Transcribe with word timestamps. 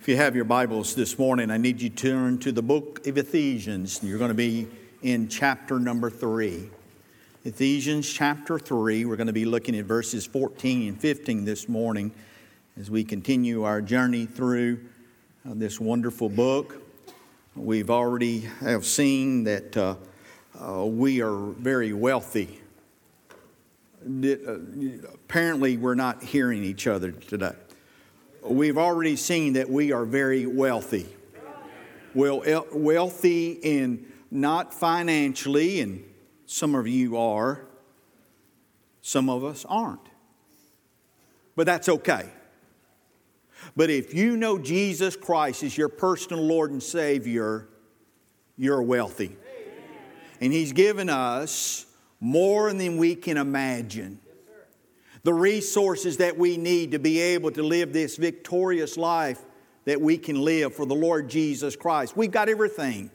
If 0.00 0.08
you 0.08 0.16
have 0.16 0.34
your 0.34 0.46
Bibles 0.46 0.94
this 0.94 1.18
morning, 1.18 1.50
I 1.50 1.58
need 1.58 1.82
you 1.82 1.90
to 1.90 1.94
turn 1.94 2.38
to 2.38 2.52
the 2.52 2.62
book 2.62 3.06
of 3.06 3.18
Ephesians. 3.18 4.00
You're 4.02 4.16
going 4.16 4.30
to 4.30 4.34
be 4.34 4.66
in 5.02 5.28
chapter 5.28 5.78
number 5.78 6.08
three. 6.08 6.70
Ephesians 7.44 8.10
chapter 8.10 8.58
3. 8.58 9.04
We're 9.04 9.16
going 9.16 9.26
to 9.26 9.34
be 9.34 9.44
looking 9.44 9.76
at 9.76 9.84
verses 9.84 10.24
14 10.24 10.88
and 10.88 10.98
15 10.98 11.44
this 11.44 11.68
morning 11.68 12.12
as 12.78 12.90
we 12.90 13.04
continue 13.04 13.64
our 13.64 13.82
journey 13.82 14.24
through 14.24 14.80
uh, 15.46 15.52
this 15.52 15.78
wonderful 15.78 16.30
book. 16.30 16.80
We've 17.54 17.90
already 17.90 18.40
have 18.60 18.86
seen 18.86 19.44
that 19.44 19.76
uh, 19.76 19.96
uh, 20.58 20.86
we 20.86 21.20
are 21.20 21.36
very 21.36 21.92
wealthy. 21.92 22.62
Uh, 24.02 24.54
apparently, 25.12 25.76
we're 25.76 25.94
not 25.94 26.22
hearing 26.22 26.64
each 26.64 26.86
other 26.86 27.12
today 27.12 27.52
we've 28.42 28.78
already 28.78 29.16
seen 29.16 29.54
that 29.54 29.68
we 29.68 29.92
are 29.92 30.04
very 30.04 30.46
wealthy. 30.46 31.08
Well, 32.14 32.42
wealthy 32.72 33.52
in 33.52 34.06
not 34.30 34.74
financially, 34.74 35.80
and 35.80 36.04
some 36.46 36.74
of 36.74 36.88
you 36.88 37.16
are, 37.16 37.66
some 39.02 39.30
of 39.30 39.44
us 39.44 39.64
aren't. 39.68 40.00
But 41.56 41.66
that's 41.66 41.88
okay. 41.88 42.28
But 43.76 43.90
if 43.90 44.14
you 44.14 44.36
know 44.36 44.58
Jesus 44.58 45.16
Christ 45.16 45.62
as 45.62 45.76
your 45.76 45.88
personal 45.88 46.42
Lord 46.42 46.70
and 46.70 46.82
Savior, 46.82 47.68
you're 48.56 48.82
wealthy. 48.82 49.36
And 50.40 50.52
He's 50.52 50.72
given 50.72 51.08
us 51.08 51.86
more 52.18 52.72
than 52.72 52.96
we 52.96 53.14
can 53.14 53.36
imagine 53.36 54.20
the 55.22 55.34
resources 55.34 56.16
that 56.18 56.36
we 56.36 56.56
need 56.56 56.92
to 56.92 56.98
be 56.98 57.20
able 57.20 57.50
to 57.52 57.62
live 57.62 57.92
this 57.92 58.16
victorious 58.16 58.96
life 58.96 59.44
that 59.84 60.00
we 60.00 60.18
can 60.18 60.40
live 60.40 60.74
for 60.74 60.86
the 60.86 60.94
Lord 60.94 61.28
Jesus 61.28 61.76
Christ. 61.76 62.16
We've 62.16 62.30
got 62.30 62.48
everything. 62.48 63.10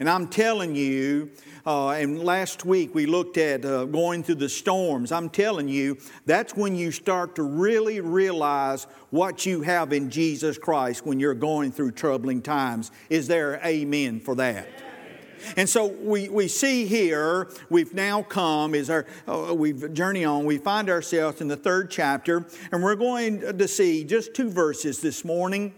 And 0.00 0.10
I'm 0.10 0.26
telling 0.26 0.74
you, 0.74 1.30
uh, 1.64 1.90
and 1.90 2.22
last 2.22 2.64
week 2.64 2.94
we 2.94 3.06
looked 3.06 3.38
at 3.38 3.64
uh, 3.64 3.84
going 3.84 4.24
through 4.24 4.34
the 4.36 4.48
storms. 4.48 5.12
I'm 5.12 5.30
telling 5.30 5.68
you, 5.68 5.98
that's 6.26 6.56
when 6.56 6.74
you 6.74 6.90
start 6.90 7.36
to 7.36 7.44
really 7.44 8.00
realize 8.00 8.88
what 9.10 9.46
you 9.46 9.62
have 9.62 9.92
in 9.92 10.10
Jesus 10.10 10.58
Christ 10.58 11.06
when 11.06 11.20
you're 11.20 11.32
going 11.32 11.70
through 11.70 11.92
troubling 11.92 12.42
times. 12.42 12.90
Is 13.08 13.28
there 13.28 13.60
amen 13.64 14.18
for 14.20 14.34
that? 14.34 14.66
And 15.56 15.68
so 15.68 15.86
we, 15.86 16.28
we 16.28 16.48
see 16.48 16.86
here, 16.86 17.48
we've 17.70 17.94
now 17.94 18.22
come, 18.22 18.74
as 18.74 18.90
our, 18.90 19.06
uh, 19.28 19.54
we've 19.54 19.92
journey 19.94 20.24
on, 20.24 20.44
we 20.44 20.58
find 20.58 20.90
ourselves 20.90 21.40
in 21.40 21.48
the 21.48 21.56
third 21.56 21.90
chapter, 21.90 22.46
and 22.72 22.82
we're 22.82 22.96
going 22.96 23.40
to 23.58 23.68
see 23.68 24.04
just 24.04 24.34
two 24.34 24.50
verses 24.50 25.00
this 25.00 25.24
morning. 25.24 25.74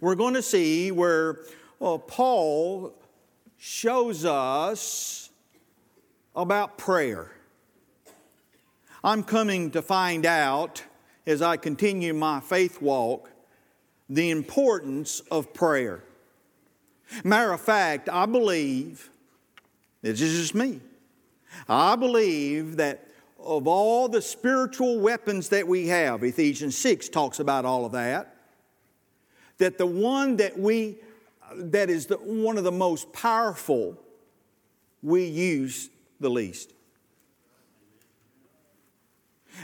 We're 0.00 0.14
going 0.16 0.34
to 0.34 0.42
see 0.42 0.90
where 0.90 1.40
well, 1.78 1.98
Paul 2.00 2.92
shows 3.56 4.24
us 4.24 5.30
about 6.34 6.76
prayer. 6.76 7.30
I'm 9.04 9.22
coming 9.22 9.70
to 9.72 9.82
find 9.82 10.26
out 10.26 10.82
as 11.26 11.40
I 11.40 11.56
continue 11.56 12.14
my 12.14 12.40
faith 12.40 12.82
walk 12.82 13.30
the 14.08 14.30
importance 14.30 15.20
of 15.30 15.52
prayer. 15.54 16.02
Matter 17.24 17.52
of 17.52 17.60
fact, 17.60 18.08
I 18.08 18.26
believe, 18.26 19.10
this 20.02 20.20
is 20.20 20.40
just 20.40 20.54
me, 20.54 20.80
I 21.68 21.96
believe 21.96 22.76
that 22.76 23.08
of 23.38 23.66
all 23.66 24.08
the 24.08 24.20
spiritual 24.20 25.00
weapons 25.00 25.48
that 25.50 25.66
we 25.66 25.88
have, 25.88 26.22
Ephesians 26.22 26.76
6 26.76 27.08
talks 27.08 27.40
about 27.40 27.64
all 27.64 27.84
of 27.84 27.92
that, 27.92 28.36
that 29.58 29.78
the 29.78 29.86
one 29.86 30.36
that 30.36 30.58
we, 30.58 30.96
that 31.54 31.88
is 31.88 32.06
the, 32.06 32.16
one 32.16 32.58
of 32.58 32.64
the 32.64 32.72
most 32.72 33.12
powerful, 33.12 33.96
we 35.02 35.24
use 35.24 35.88
the 36.20 36.28
least. 36.28 36.72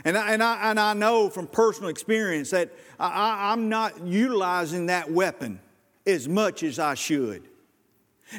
And 0.03 0.17
I, 0.17 0.33
and, 0.33 0.43
I, 0.43 0.71
and 0.71 0.79
I 0.79 0.93
know 0.93 1.29
from 1.29 1.47
personal 1.47 1.89
experience 1.89 2.49
that 2.49 2.73
I, 2.99 3.51
I'm 3.51 3.69
not 3.69 4.05
utilizing 4.05 4.87
that 4.87 5.11
weapon 5.11 5.59
as 6.05 6.27
much 6.27 6.63
as 6.63 6.79
I 6.79 6.93
should. 6.93 7.47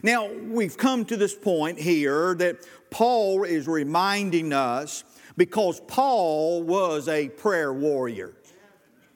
Now, 0.02 0.30
we've 0.32 0.76
come 0.76 1.04
to 1.06 1.16
this 1.16 1.34
point 1.34 1.78
here 1.78 2.34
that 2.36 2.56
Paul 2.90 3.44
is 3.44 3.68
reminding 3.68 4.52
us 4.52 5.04
because 5.36 5.80
Paul 5.80 6.62
was 6.62 7.08
a 7.08 7.28
prayer 7.28 7.72
warrior. 7.72 8.34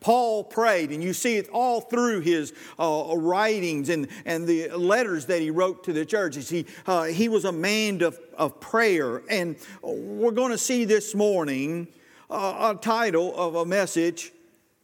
Paul 0.00 0.44
prayed, 0.44 0.92
and 0.92 1.02
you 1.02 1.12
see 1.12 1.36
it 1.36 1.48
all 1.50 1.82
through 1.82 2.20
his 2.20 2.54
uh, 2.78 3.12
writings 3.16 3.90
and, 3.90 4.08
and 4.24 4.46
the 4.46 4.70
letters 4.70 5.26
that 5.26 5.42
he 5.42 5.50
wrote 5.50 5.84
to 5.84 5.92
the 5.92 6.06
churches. 6.06 6.48
He, 6.48 6.64
uh, 6.86 7.04
he 7.04 7.28
was 7.28 7.44
a 7.44 7.52
man 7.52 8.02
of, 8.02 8.18
of 8.36 8.60
prayer. 8.60 9.22
And 9.28 9.56
we're 9.82 10.30
going 10.30 10.52
to 10.52 10.58
see 10.58 10.86
this 10.86 11.14
morning 11.14 11.88
uh, 12.30 12.74
a 12.74 12.80
title 12.80 13.34
of 13.36 13.56
a 13.56 13.66
message 13.66 14.32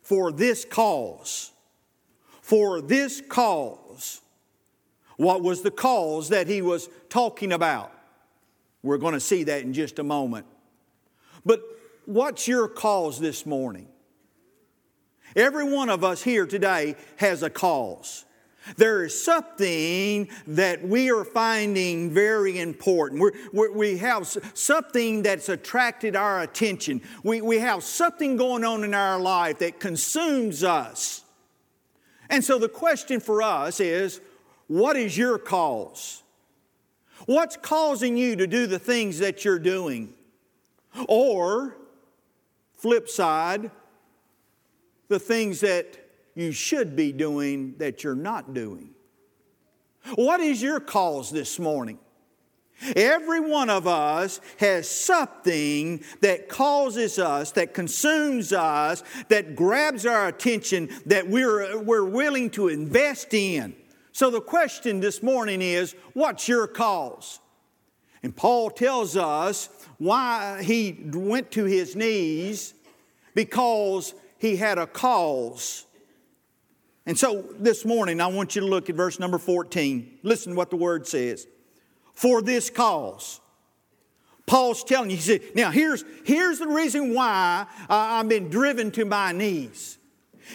for 0.02 0.32
this 0.32 0.66
cause 0.66 1.52
for 2.46 2.80
this 2.80 3.20
cause. 3.28 4.20
What 5.16 5.42
was 5.42 5.62
the 5.62 5.70
cause 5.72 6.28
that 6.28 6.46
he 6.46 6.62
was 6.62 6.88
talking 7.08 7.52
about? 7.52 7.90
We're 8.84 8.98
going 8.98 9.14
to 9.14 9.20
see 9.20 9.42
that 9.42 9.62
in 9.62 9.72
just 9.72 9.98
a 9.98 10.04
moment. 10.04 10.46
But 11.44 11.60
what's 12.04 12.46
your 12.46 12.68
cause 12.68 13.18
this 13.18 13.46
morning? 13.46 13.88
Every 15.34 15.64
one 15.64 15.88
of 15.88 16.04
us 16.04 16.22
here 16.22 16.46
today 16.46 16.94
has 17.16 17.42
a 17.42 17.50
cause. 17.50 18.24
There 18.76 19.04
is 19.04 19.20
something 19.20 20.28
that 20.46 20.86
we 20.86 21.10
are 21.10 21.24
finding 21.24 22.12
very 22.12 22.60
important. 22.60 23.22
We're, 23.22 23.32
we're, 23.52 23.72
we 23.72 23.98
have 23.98 24.24
something 24.54 25.24
that's 25.24 25.48
attracted 25.48 26.14
our 26.14 26.42
attention. 26.42 27.02
We, 27.24 27.40
we 27.40 27.58
have 27.58 27.82
something 27.82 28.36
going 28.36 28.62
on 28.62 28.84
in 28.84 28.94
our 28.94 29.18
life 29.18 29.58
that 29.58 29.80
consumes 29.80 30.62
us. 30.62 31.24
And 32.28 32.44
so 32.44 32.58
the 32.58 32.68
question 32.68 33.20
for 33.20 33.42
us 33.42 33.80
is 33.80 34.20
what 34.66 34.96
is 34.96 35.16
your 35.16 35.38
cause? 35.38 36.22
What's 37.26 37.56
causing 37.56 38.16
you 38.16 38.36
to 38.36 38.46
do 38.46 38.66
the 38.66 38.78
things 38.78 39.18
that 39.18 39.44
you're 39.44 39.58
doing? 39.58 40.12
Or, 41.08 41.76
flip 42.74 43.08
side, 43.08 43.70
the 45.08 45.18
things 45.18 45.60
that 45.60 45.98
you 46.34 46.52
should 46.52 46.94
be 46.96 47.12
doing 47.12 47.74
that 47.78 48.04
you're 48.04 48.14
not 48.14 48.54
doing. 48.54 48.90
What 50.14 50.40
is 50.40 50.62
your 50.62 50.80
cause 50.80 51.30
this 51.30 51.58
morning? 51.58 51.98
Every 52.94 53.40
one 53.40 53.70
of 53.70 53.86
us 53.86 54.40
has 54.58 54.88
something 54.88 56.04
that 56.20 56.48
causes 56.48 57.18
us, 57.18 57.52
that 57.52 57.72
consumes 57.72 58.52
us, 58.52 59.02
that 59.28 59.56
grabs 59.56 60.04
our 60.04 60.28
attention, 60.28 60.90
that 61.06 61.26
we're, 61.28 61.78
we're 61.78 62.04
willing 62.04 62.50
to 62.50 62.68
invest 62.68 63.32
in. 63.32 63.74
So 64.12 64.30
the 64.30 64.40
question 64.40 65.00
this 65.00 65.22
morning 65.22 65.62
is 65.62 65.94
what's 66.12 66.48
your 66.48 66.66
cause? 66.66 67.40
And 68.22 68.34
Paul 68.34 68.70
tells 68.70 69.16
us 69.16 69.68
why 69.98 70.62
he 70.62 70.98
went 71.12 71.50
to 71.52 71.64
his 71.64 71.96
knees 71.96 72.74
because 73.34 74.14
he 74.38 74.56
had 74.56 74.78
a 74.78 74.86
cause. 74.86 75.86
And 77.06 77.16
so 77.18 77.44
this 77.58 77.84
morning, 77.84 78.20
I 78.20 78.26
want 78.26 78.56
you 78.56 78.62
to 78.62 78.66
look 78.66 78.90
at 78.90 78.96
verse 78.96 79.18
number 79.18 79.38
14. 79.38 80.18
Listen 80.22 80.52
to 80.52 80.56
what 80.56 80.70
the 80.70 80.76
word 80.76 81.06
says 81.06 81.46
for 82.16 82.42
this 82.42 82.68
cause. 82.68 83.40
Paul's 84.46 84.82
telling 84.84 85.10
you, 85.10 85.16
he 85.16 85.22
said, 85.22 85.42
now 85.54 85.70
here's, 85.70 86.04
here's 86.24 86.58
the 86.58 86.68
reason 86.68 87.14
why 87.14 87.66
uh, 87.88 87.94
I've 87.94 88.28
been 88.28 88.48
driven 88.48 88.90
to 88.92 89.04
my 89.04 89.32
knees. 89.32 89.98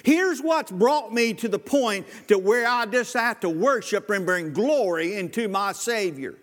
Here's 0.04 0.42
what's 0.42 0.72
brought 0.72 1.14
me 1.14 1.34
to 1.36 1.50
the 1.50 1.60
point 1.60 2.08
to 2.28 2.38
where 2.38 2.68
I 2.68 2.86
just 2.86 3.14
have 3.14 3.42
to 3.42 3.50
worship 3.50 4.10
and 4.10 4.26
bring 4.26 4.54
glory 4.54 5.16
into 5.16 5.50
my 5.50 5.74
Savior. 5.74 6.36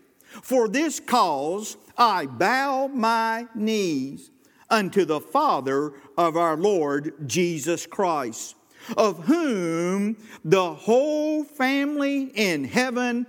For 0.42 0.68
this 0.68 1.00
cause 1.00 1.78
I 1.96 2.26
bow 2.26 2.88
my 2.88 3.46
knees 3.54 4.30
unto 4.68 5.06
the 5.06 5.20
Father 5.20 5.94
of 6.18 6.36
our 6.36 6.56
Lord 6.58 7.14
Jesus 7.26 7.86
Christ, 7.86 8.54
of 8.98 9.24
whom 9.24 10.18
the 10.44 10.74
whole 10.74 11.42
family 11.44 12.24
in 12.34 12.64
heaven 12.64 13.26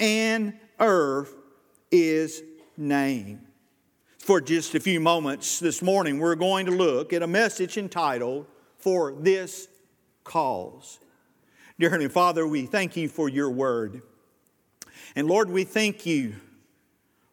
and 0.00 0.54
earth 0.80 1.36
is 1.90 2.42
name. 2.76 3.46
For 4.18 4.40
just 4.40 4.74
a 4.74 4.80
few 4.80 5.00
moments 5.00 5.58
this 5.58 5.82
morning, 5.82 6.18
we're 6.18 6.34
going 6.34 6.66
to 6.66 6.72
look 6.72 7.12
at 7.12 7.22
a 7.22 7.26
message 7.26 7.78
entitled, 7.78 8.46
For 8.78 9.12
This 9.12 9.68
Cause. 10.24 11.00
Dear 11.78 11.90
Heavenly 11.90 12.10
Father, 12.10 12.46
we 12.46 12.66
thank 12.66 12.96
you 12.96 13.08
for 13.08 13.28
your 13.28 13.50
word. 13.50 14.02
And 15.16 15.26
Lord, 15.26 15.50
we 15.50 15.64
thank 15.64 16.04
you 16.04 16.34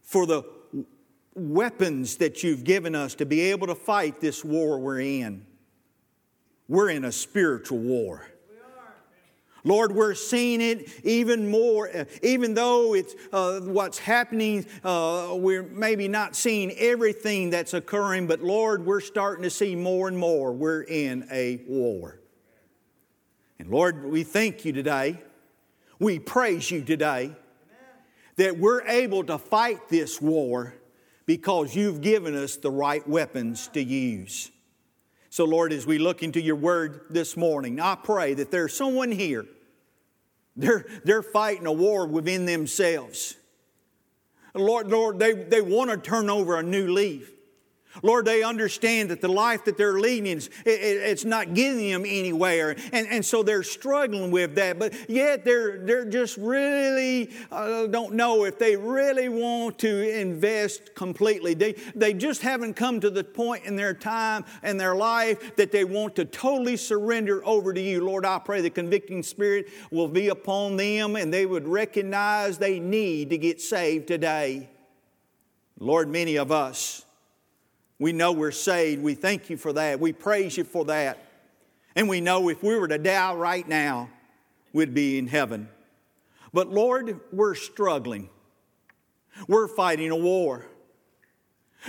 for 0.01 0.25
the 0.25 0.43
weapons 1.35 2.17
that 2.17 2.43
you've 2.43 2.63
given 2.63 2.95
us 2.95 3.13
to 3.15 3.25
be 3.25 3.41
able 3.51 3.67
to 3.67 3.75
fight 3.75 4.21
this 4.21 4.43
war 4.43 4.79
we're 4.79 5.01
in. 5.01 5.45
We're 6.67 6.89
in 6.89 7.05
a 7.05 7.11
spiritual 7.11 7.77
war. 7.79 8.25
Lord, 9.63 9.93
we're 9.93 10.13
seeing 10.13 10.61
it 10.61 10.89
even 11.03 11.49
more, 11.49 11.89
uh, 11.89 12.05
even 12.21 12.53
though 12.53 12.93
it's 12.93 13.15
uh, 13.33 13.59
what's 13.61 13.97
happening, 13.97 14.65
uh, 14.83 15.29
we're 15.33 15.63
maybe 15.63 16.07
not 16.07 16.35
seeing 16.35 16.71
everything 16.71 17.49
that's 17.49 17.73
occurring, 17.73 18.27
but 18.27 18.41
Lord, 18.41 18.85
we're 18.85 19.01
starting 19.01 19.43
to 19.43 19.49
see 19.49 19.75
more 19.75 20.07
and 20.07 20.17
more. 20.17 20.53
We're 20.53 20.83
in 20.83 21.27
a 21.31 21.61
war. 21.67 22.19
And 23.59 23.69
Lord, 23.69 24.05
we 24.05 24.23
thank 24.23 24.65
you 24.65 24.71
today. 24.71 25.19
We 25.99 26.19
praise 26.19 26.69
you 26.69 26.83
today 26.83 27.35
that 28.35 28.57
we're 28.57 28.83
able 28.83 29.23
to 29.25 29.37
fight 29.37 29.89
this 29.89 30.21
war 30.21 30.75
because 31.25 31.75
you've 31.75 32.01
given 32.01 32.35
us 32.35 32.55
the 32.55 32.71
right 32.71 33.07
weapons 33.07 33.67
to 33.69 33.83
use. 33.83 34.51
So, 35.37 35.45
Lord, 35.45 35.71
as 35.71 35.85
we 35.85 35.99
look 35.99 36.23
into 36.23 36.41
your 36.41 36.55
word 36.55 37.01
this 37.11 37.37
morning, 37.37 37.79
I 37.79 37.93
pray 37.93 38.33
that 38.33 38.49
there's 38.49 38.75
someone 38.75 39.11
here, 39.11 39.45
they're, 40.55 40.87
they're 41.05 41.21
fighting 41.21 41.67
a 41.67 41.71
war 41.71 42.07
within 42.07 42.47
themselves. 42.47 43.35
Lord, 44.55 44.87
Lord, 44.87 45.19
they, 45.19 45.33
they 45.33 45.61
want 45.61 45.91
to 45.91 45.97
turn 45.97 46.31
over 46.31 46.57
a 46.57 46.63
new 46.63 46.91
leaf. 46.91 47.31
Lord, 48.03 48.25
they 48.25 48.43
understand 48.43 49.09
that 49.09 49.21
the 49.21 49.27
life 49.27 49.65
that 49.65 49.77
they're 49.77 49.99
leading, 49.99 50.37
is, 50.37 50.49
it, 50.65 50.79
it's 50.81 51.25
not 51.25 51.53
getting 51.53 51.91
them 51.91 52.03
anywhere. 52.05 52.75
And, 52.91 53.07
and 53.07 53.25
so 53.25 53.43
they're 53.43 53.63
struggling 53.63 54.31
with 54.31 54.55
that. 54.55 54.79
But 54.79 54.93
yet 55.09 55.45
they're, 55.45 55.79
they're 55.79 56.05
just 56.05 56.37
really 56.37 57.31
uh, 57.51 57.87
don't 57.87 58.13
know 58.13 58.45
if 58.45 58.59
they 58.59 58.75
really 58.75 59.29
want 59.29 59.79
to 59.79 60.19
invest 60.19 60.93
completely. 60.95 61.53
They, 61.53 61.73
they 61.95 62.13
just 62.13 62.41
haven't 62.41 62.75
come 62.75 62.99
to 62.99 63.09
the 63.09 63.23
point 63.23 63.65
in 63.65 63.75
their 63.75 63.93
time 63.93 64.45
and 64.63 64.79
their 64.79 64.95
life 64.95 65.55
that 65.55 65.71
they 65.71 65.83
want 65.83 66.15
to 66.17 66.25
totally 66.25 66.77
surrender 66.77 67.45
over 67.45 67.73
to 67.73 67.81
you. 67.81 68.03
Lord, 68.03 68.25
I 68.25 68.39
pray 68.39 68.61
the 68.61 68.69
convicting 68.69 69.23
spirit 69.23 69.69
will 69.91 70.07
be 70.07 70.29
upon 70.29 70.77
them 70.77 71.15
and 71.15 71.33
they 71.33 71.45
would 71.45 71.67
recognize 71.67 72.57
they 72.57 72.79
need 72.79 73.29
to 73.31 73.37
get 73.37 73.61
saved 73.61 74.07
today. 74.07 74.69
Lord, 75.79 76.09
many 76.09 76.37
of 76.37 76.51
us, 76.51 77.05
we 77.99 78.13
know 78.13 78.31
we're 78.31 78.51
saved. 78.51 79.01
We 79.01 79.15
thank 79.15 79.49
you 79.49 79.57
for 79.57 79.73
that. 79.73 79.99
We 79.99 80.13
praise 80.13 80.57
you 80.57 80.63
for 80.63 80.85
that. 80.85 81.17
And 81.95 82.07
we 82.07 82.21
know 82.21 82.49
if 82.49 82.61
we 82.61 82.75
were 82.75 82.87
to 82.87 82.99
die 82.99 83.33
right 83.33 83.67
now, 83.67 84.09
we'd 84.71 84.93
be 84.93 85.17
in 85.17 85.27
heaven. 85.27 85.69
But 86.53 86.69
Lord, 86.69 87.19
we're 87.31 87.55
struggling. 87.55 88.29
We're 89.47 89.67
fighting 89.67 90.11
a 90.11 90.15
war. 90.15 90.65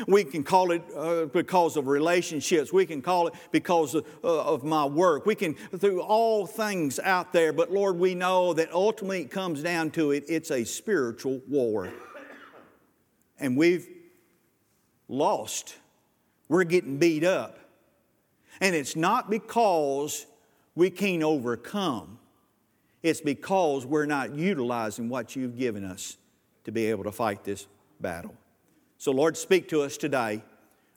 We 0.07 0.25
can 0.25 0.45
call 0.45 0.71
it 0.71 0.83
uh, 0.97 1.27
because 1.27 1.77
of 1.77 1.89
relationships. 1.89 2.73
We 2.73 2.87
can 2.87 3.03
call 3.03 3.29
it 3.29 3.35
because 3.51 3.95
of, 3.95 4.07
uh, 4.23 4.45
of, 4.45 4.63
my 4.63 4.85
work. 4.85 5.27
We 5.27 5.35
can, 5.35 5.55
through 5.55 6.03
all 6.03 6.47
things 6.47 6.99
out 6.99 7.33
there. 7.33 7.53
But 7.53 7.73
Lord, 7.73 7.99
we 7.99 8.15
know 8.15 8.53
that 8.53 8.71
ultimately 8.73 9.23
it 9.23 9.31
comes 9.31 9.63
down 9.63 9.91
to 9.93 10.13
it, 10.13 10.25
it's 10.29 10.51
a 10.51 10.65
spiritual 10.65 11.41
war. 11.49 11.93
And 13.41 13.57
we've 13.57 13.89
lost 15.09 15.75
we're 16.49 16.65
getting 16.65 16.99
beat 16.99 17.25
up. 17.25 17.59
And 18.61 18.75
it's 18.75 18.97
not 18.97 19.31
because 19.31 20.27
we 20.75 20.91
can't 20.91 21.23
overcome, 21.23 22.19
it's 23.03 23.21
because 23.21 23.87
we're 23.87 24.07
not 24.07 24.35
utilizing 24.35 25.09
what 25.09 25.37
you've 25.37 25.57
given 25.57 25.85
us 25.85 26.17
to 26.65 26.73
be 26.73 26.87
able 26.87 27.05
to 27.05 27.13
fight 27.13 27.45
this 27.45 27.67
battle. 28.01 28.35
So, 28.99 29.13
Lord, 29.13 29.37
speak 29.37 29.69
to 29.69 29.83
us 29.83 29.97
today. 29.97 30.43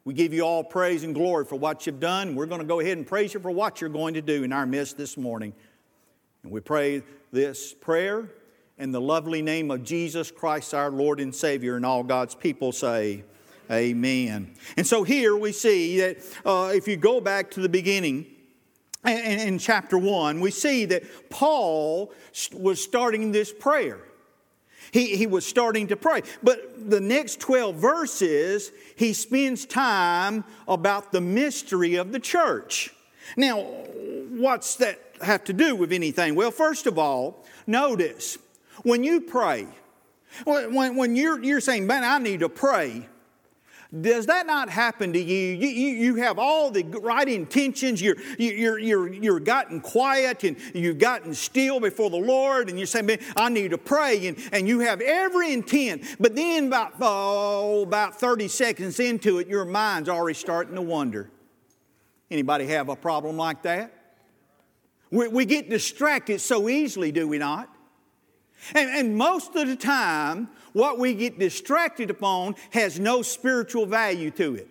We 0.03 0.15
give 0.15 0.33
you 0.33 0.41
all 0.41 0.63
praise 0.63 1.03
and 1.03 1.13
glory 1.13 1.45
for 1.45 1.57
what 1.57 1.85
you've 1.85 1.99
done. 1.99 2.33
We're 2.33 2.47
going 2.47 2.61
to 2.61 2.67
go 2.67 2.79
ahead 2.79 2.97
and 2.97 3.05
praise 3.05 3.35
you 3.35 3.39
for 3.39 3.51
what 3.51 3.79
you're 3.79 3.89
going 3.91 4.15
to 4.15 4.21
do 4.21 4.43
in 4.43 4.51
our 4.51 4.65
midst 4.65 4.97
this 4.97 5.15
morning. 5.15 5.53
And 6.41 6.51
we 6.51 6.59
pray 6.59 7.03
this 7.31 7.73
prayer 7.73 8.27
in 8.79 8.91
the 8.91 8.99
lovely 8.99 9.43
name 9.43 9.69
of 9.69 9.83
Jesus 9.83 10.31
Christ, 10.31 10.73
our 10.73 10.89
Lord 10.89 11.19
and 11.19 11.33
Savior, 11.33 11.75
and 11.75 11.85
all 11.85 12.01
God's 12.01 12.33
people 12.33 12.71
say, 12.71 13.23
Amen. 13.71 14.53
And 14.75 14.85
so 14.85 15.03
here 15.03 15.35
we 15.35 15.53
see 15.53 15.99
that 15.99 16.17
uh, 16.45 16.71
if 16.73 16.87
you 16.87 16.97
go 16.97 17.21
back 17.21 17.51
to 17.51 17.61
the 17.61 17.69
beginning, 17.69 18.25
in, 19.05 19.57
chapter 19.57 19.97
1, 19.97 20.39
we 20.41 20.51
see 20.51 20.85
that 20.85 21.29
Paul 21.29 22.13
was 22.53 22.83
starting 22.83 23.31
this 23.31 23.51
prayer. 23.51 23.99
He, 24.91 25.15
he 25.15 25.25
was 25.25 25.45
starting 25.45 25.87
to 25.87 25.95
pray. 25.95 26.21
But 26.43 26.89
the 26.89 26.99
next 26.99 27.39
12 27.39 27.75
verses, 27.75 28.71
he 28.95 29.13
spends 29.13 29.65
time 29.65 30.43
about 30.67 31.11
the 31.11 31.21
mystery 31.21 31.95
of 31.95 32.11
the 32.11 32.19
church. 32.19 32.93
Now, 33.37 33.61
what's 33.61 34.75
that 34.75 34.99
have 35.21 35.45
to 35.45 35.53
do 35.53 35.75
with 35.75 35.93
anything? 35.93 36.35
Well, 36.35 36.51
first 36.51 36.87
of 36.87 36.99
all, 36.99 37.45
notice 37.65 38.37
when 38.83 39.03
you 39.03 39.21
pray, 39.21 39.67
when, 40.43 40.95
when 40.95 41.15
you're, 41.15 41.41
you're 41.41 41.61
saying, 41.61 41.87
man, 41.87 42.03
I 42.03 42.17
need 42.17 42.41
to 42.41 42.49
pray, 42.49 43.07
does 43.99 44.27
that 44.27 44.47
not 44.47 44.69
happen 44.69 45.11
to 45.11 45.19
you? 45.19 45.53
You, 45.53 45.67
you, 45.67 45.87
you 45.95 46.15
have 46.15 46.39
all 46.39 46.71
the 46.71 46.83
right 46.83 47.27
intentions. 47.27 48.01
You're, 48.01 48.15
you're, 48.37 48.79
you're, 48.79 49.11
you're 49.11 49.39
gotten 49.41 49.81
quiet 49.81 50.45
and 50.45 50.55
you've 50.73 50.97
gotten 50.97 51.33
still 51.33 51.81
before 51.81 52.09
the 52.09 52.15
Lord 52.15 52.69
and 52.69 52.79
you 52.79 52.85
say, 52.85 53.01
man, 53.01 53.19
I 53.35 53.49
need 53.49 53.71
to 53.71 53.77
pray. 53.77 54.27
And, 54.27 54.37
and 54.53 54.65
you 54.65 54.79
have 54.79 55.01
every 55.01 55.51
intent. 55.51 56.03
But 56.21 56.37
then 56.37 56.67
about, 56.67 56.93
oh, 57.01 57.83
about 57.83 58.17
30 58.17 58.47
seconds 58.47 59.01
into 59.01 59.39
it, 59.39 59.47
your 59.47 59.65
mind's 59.65 60.07
already 60.07 60.39
starting 60.39 60.75
to 60.75 60.81
wonder. 60.81 61.29
Anybody 62.29 62.67
have 62.67 62.87
a 62.87 62.95
problem 62.95 63.35
like 63.35 63.63
that? 63.63 63.93
We, 65.09 65.27
we 65.27 65.43
get 65.43 65.69
distracted 65.69 66.39
so 66.39 66.69
easily, 66.69 67.11
do 67.11 67.27
we 67.27 67.39
not? 67.39 67.67
And, 68.73 68.89
and, 68.89 69.17
most 69.17 69.55
of 69.55 69.67
the 69.67 69.75
time, 69.75 70.47
what 70.73 70.97
we 70.99 71.13
get 71.13 71.39
distracted 71.39 72.09
upon 72.09 72.55
has 72.71 72.99
no 72.99 73.21
spiritual 73.21 73.85
value 73.85 74.31
to 74.31 74.55
it. 74.55 74.67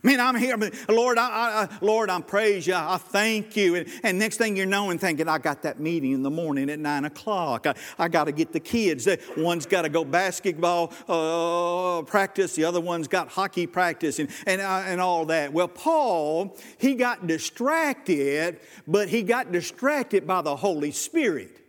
Man, 0.00 0.20
I'm 0.20 0.36
here, 0.36 0.56
Lord, 0.88 1.18
I, 1.18 1.68
I, 1.68 1.68
Lord, 1.80 2.08
I 2.08 2.20
praise 2.20 2.68
you, 2.68 2.74
I 2.74 2.98
thank 2.98 3.56
you. 3.56 3.74
And, 3.74 3.88
and, 4.04 4.16
next 4.16 4.36
thing 4.36 4.56
you're 4.56 4.64
knowing, 4.64 4.96
thinking, 4.96 5.28
I 5.28 5.38
got 5.38 5.62
that 5.62 5.80
meeting 5.80 6.12
in 6.12 6.22
the 6.22 6.30
morning 6.30 6.70
at 6.70 6.78
nine 6.78 7.04
o'clock. 7.04 7.66
I, 7.66 7.74
I 7.98 8.06
got 8.06 8.24
to 8.24 8.32
get 8.32 8.52
the 8.52 8.60
kids. 8.60 9.08
One's 9.36 9.66
got 9.66 9.82
to 9.82 9.88
go 9.88 10.04
basketball 10.04 10.92
uh, 11.08 12.02
practice, 12.02 12.54
the 12.54 12.64
other 12.64 12.80
one's 12.80 13.08
got 13.08 13.28
hockey 13.28 13.66
practice, 13.66 14.20
and, 14.20 14.30
and, 14.46 14.60
uh, 14.60 14.84
and 14.86 15.00
all 15.00 15.24
that. 15.26 15.52
Well, 15.52 15.68
Paul, 15.68 16.56
he 16.78 16.94
got 16.94 17.26
distracted, 17.26 18.60
but 18.86 19.08
he 19.08 19.24
got 19.24 19.50
distracted 19.50 20.28
by 20.28 20.42
the 20.42 20.54
Holy 20.54 20.92
Spirit. 20.92 21.67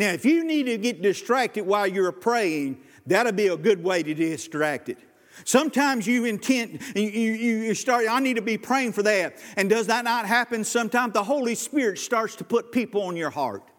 Now, 0.00 0.12
if 0.12 0.24
you 0.24 0.44
need 0.44 0.62
to 0.62 0.78
get 0.78 1.02
distracted 1.02 1.66
while 1.66 1.86
you're 1.86 2.10
praying, 2.10 2.80
that'll 3.04 3.32
be 3.32 3.48
a 3.48 3.56
good 3.56 3.84
way 3.84 4.02
to 4.02 4.14
distract 4.14 4.88
it. 4.88 4.96
Sometimes 5.44 6.06
you 6.06 6.24
intend, 6.24 6.80
you, 6.96 7.02
you, 7.02 7.32
you 7.34 7.74
start, 7.74 8.06
I 8.08 8.18
need 8.18 8.36
to 8.36 8.42
be 8.42 8.56
praying 8.56 8.92
for 8.92 9.02
that. 9.02 9.36
And 9.58 9.68
does 9.68 9.88
that 9.88 10.04
not 10.04 10.24
happen 10.24 10.64
sometimes? 10.64 11.12
The 11.12 11.22
Holy 11.22 11.54
Spirit 11.54 11.98
starts 11.98 12.34
to 12.36 12.44
put 12.44 12.72
people 12.72 13.02
on 13.02 13.14
your 13.14 13.28
heart. 13.28 13.69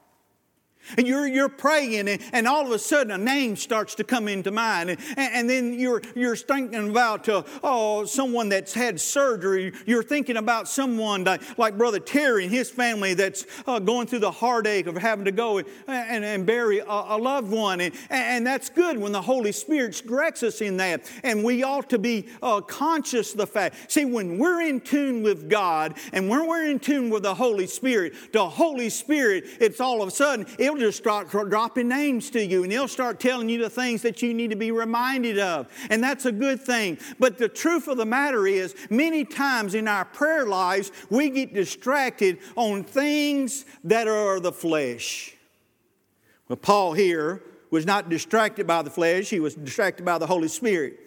And 0.98 1.08
you're, 1.08 1.28
you're 1.28 1.50
praying, 1.50 2.10
and, 2.10 2.22
and 2.34 2.48
all 2.48 2.66
of 2.66 2.72
a 2.72 2.80
sudden 2.80 3.12
a 3.12 3.18
name 3.18 3.56
starts 3.56 3.96
to 3.96 4.04
come 4.04 4.28
into 4.28 4.52
mind. 4.52 4.90
And, 4.90 5.00
and 5.18 5.50
then 5.50 5.80
you're, 5.80 6.02
you're 6.16 6.36
thinking 6.36 6.90
about 6.90 7.30
uh, 7.30 7.44
oh, 7.64 8.06
someone 8.06 8.50
that's 8.50 8.74
had 8.74 9.00
surgery. 9.00 9.74
You're 9.86 10.04
thinking 10.04 10.38
about 10.38 10.68
someone 10.68 11.24
like, 11.24 11.58
like 11.58 11.78
Brother 11.78 12.00
Terry 12.00 12.44
and 12.44 12.54
his 12.54 12.70
family 12.70 13.14
that's 13.14 13.46
uh, 13.68 13.80
going 13.80 14.08
through 14.08 14.20
the 14.20 14.32
heartache 14.32 14.88
of 14.88 14.98
having 14.98 15.26
to 15.26 15.32
go 15.32 15.60
and, 15.60 15.68
and, 15.88 16.24
and 16.24 16.46
bury 16.46 16.80
a, 16.80 16.86
a, 16.86 17.18
loved 17.18 17.52
one. 17.52 17.82
And, 17.82 17.94
and 18.10 18.46
that's 18.46 18.70
good 18.70 18.98
when 18.98 19.12
the 19.12 19.22
Holy 19.22 19.52
Spirit 19.52 20.02
directs 20.06 20.44
us 20.44 20.62
in 20.62 20.78
that. 20.78 21.10
And 21.24 21.44
we 21.44 21.64
ought 21.64 21.90
to 21.92 22.00
be 22.00 22.28
uh, 22.42 22.62
conscious 22.62 23.32
of 23.32 23.38
the 23.38 23.48
fact. 23.48 23.92
See, 23.92 24.06
when 24.06 24.38
we're 24.38 24.62
in 24.62 24.82
tune 24.82 25.24
with 25.24 25.50
God 25.50 25.98
and 26.14 26.30
when 26.30 26.48
we're 26.48 26.66
in 26.66 26.80
tune 26.80 27.10
with 27.10 27.24
the 27.24 27.36
Holy 27.36 27.68
Spirit, 27.68 28.14
the 28.34 28.48
Holy 28.48 28.90
Spirit, 28.90 29.46
it's 29.60 29.80
all 29.80 30.02
of 30.02 30.08
a 30.08 30.12
sudden, 30.12 30.46
it 30.58 30.71
He'll 30.72 30.80
just 30.80 30.98
start 30.98 31.30
dropping 31.30 31.90
names 31.90 32.30
to 32.30 32.46
you 32.46 32.64
and 32.64 32.72
He'll 32.72 32.88
start 32.88 33.20
telling 33.20 33.50
you 33.50 33.62
the 33.62 33.70
things 33.70 34.02
that 34.04 34.22
you 34.22 34.34
need 34.34 34.52
to 34.52 34.56
be 34.56 34.72
reminded 34.72 35.38
of. 35.38 35.68
And 35.90 36.02
that's 36.02 36.26
a 36.26 36.32
good 36.32 36.62
thing. 36.62 36.98
But 37.20 37.38
the 37.38 37.50
truth 37.50 37.90
of 37.90 37.98
the 37.98 38.06
matter 38.06 38.48
is, 38.48 38.74
many 38.90 39.26
times 39.26 39.76
in 39.76 39.90
our 39.90 40.06
prayer 40.06 40.46
lives, 40.46 40.94
we 41.10 41.30
get 41.30 41.54
distracted 41.54 42.40
on 42.56 42.86
things 42.86 43.66
that 43.84 44.08
are 44.08 44.40
the 44.40 44.54
flesh. 44.54 45.36
Well, 46.48 46.56
Paul 46.56 46.94
here 46.94 47.44
was 47.70 47.86
not 47.86 48.08
distracted 48.08 48.66
by 48.66 48.82
the 48.82 48.90
flesh, 48.90 49.30
he 49.30 49.42
was 49.42 49.56
distracted 49.56 50.06
by 50.06 50.20
the 50.20 50.28
Holy 50.28 50.48
Spirit. 50.48 51.00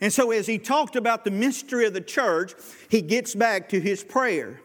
And 0.00 0.12
so, 0.12 0.32
as 0.32 0.46
he 0.46 0.58
talked 0.58 0.96
about 0.96 1.24
the 1.24 1.30
mystery 1.30 1.86
of 1.86 1.94
the 1.94 2.00
church, 2.00 2.54
he 2.88 3.00
gets 3.00 3.34
back 3.34 3.68
to 3.68 3.80
his 3.80 4.02
prayer. 4.02 4.60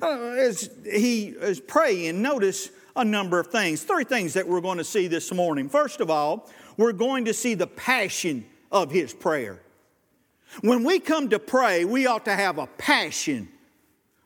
Uh, 0.00 0.30
as 0.38 0.70
he 0.84 1.28
is 1.28 1.60
praying, 1.60 2.20
notice 2.20 2.70
a 2.96 3.04
number 3.04 3.38
of 3.40 3.48
things. 3.48 3.82
Three 3.82 4.04
things 4.04 4.34
that 4.34 4.46
we're 4.46 4.60
going 4.60 4.78
to 4.78 4.84
see 4.84 5.06
this 5.08 5.32
morning. 5.32 5.68
First 5.68 6.00
of 6.00 6.10
all, 6.10 6.50
we're 6.76 6.92
going 6.92 7.24
to 7.26 7.34
see 7.34 7.54
the 7.54 7.66
passion 7.66 8.46
of 8.70 8.90
his 8.90 9.12
prayer. 9.12 9.60
When 10.60 10.84
we 10.84 11.00
come 11.00 11.28
to 11.30 11.38
pray, 11.38 11.84
we 11.84 12.06
ought 12.06 12.24
to 12.26 12.34
have 12.34 12.58
a 12.58 12.66
passion 12.66 13.48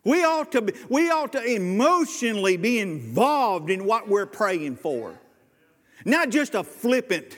We 0.04 0.24
ought 0.24 0.52
to, 0.52 0.62
be, 0.62 0.72
we 0.88 1.10
ought 1.10 1.32
to 1.32 1.44
emotionally 1.44 2.56
be 2.56 2.78
involved 2.78 3.68
in 3.68 3.84
what 3.84 4.08
we're 4.08 4.26
praying 4.26 4.76
for. 4.76 5.18
Not 6.04 6.30
just 6.30 6.54
a 6.54 6.64
flippant, 6.64 7.36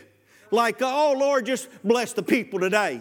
like, 0.53 0.81
oh 0.81 1.17
Lord, 1.19 1.47
just 1.47 1.69
bless 1.83 2.13
the 2.13 2.23
people 2.23 2.61
today. 2.61 3.01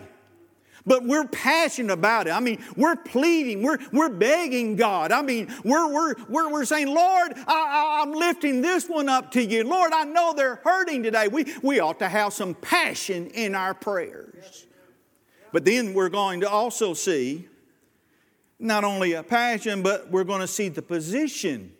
But 0.85 1.03
we're 1.03 1.27
passionate 1.27 1.93
about 1.93 2.27
it. 2.27 2.31
I 2.31 2.39
mean, 2.39 2.63
we're 2.75 2.95
pleading, 2.95 3.63
we're, 3.63 3.79
we're 3.91 4.09
begging 4.09 4.75
God. 4.75 5.11
I 5.11 5.21
mean, 5.21 5.53
we're, 5.63 5.91
we're, 5.91 6.15
we're, 6.27 6.51
we're 6.51 6.65
saying, 6.65 6.87
Lord, 6.87 7.33
I, 7.47 8.01
am 8.01 8.13
lifting 8.13 8.61
this 8.61 8.87
one 8.87 9.09
up 9.09 9.31
to 9.31 9.43
you. 9.43 9.63
Lord, 9.63 9.91
I 9.93 10.03
know 10.05 10.33
they're 10.35 10.61
hurting 10.63 11.03
today. 11.03 11.27
We, 11.27 11.53
we 11.61 11.79
ought 11.79 11.99
to 11.99 12.09
have 12.09 12.33
some 12.33 12.53
passion 12.55 13.27
in 13.27 13.55
our 13.55 13.73
prayers. 13.73 14.65
But 15.51 15.65
then 15.65 15.93
we're 15.93 16.09
going 16.09 16.41
to 16.41 16.49
also 16.49 16.93
see 16.93 17.47
not 18.59 18.83
only 18.83 19.13
a 19.13 19.23
passion, 19.23 19.81
but 19.81 20.11
we're 20.11 20.23
going 20.25 20.41
to 20.41 20.47
see 20.47 20.69
the 20.69 20.81
position 20.81 21.71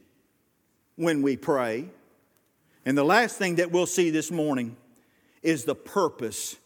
when 0.95 1.21
we 1.21 1.37
pray. 1.37 1.89
And 2.85 2.97
the 2.97 3.03
last 3.03 3.37
thing 3.37 3.55
that 3.55 3.71
we'll 3.71 3.85
see 3.85 4.09
this 4.09 4.31
morning 4.31 4.75
is 5.43 5.65
the 5.65 5.75
purpose 5.75 6.57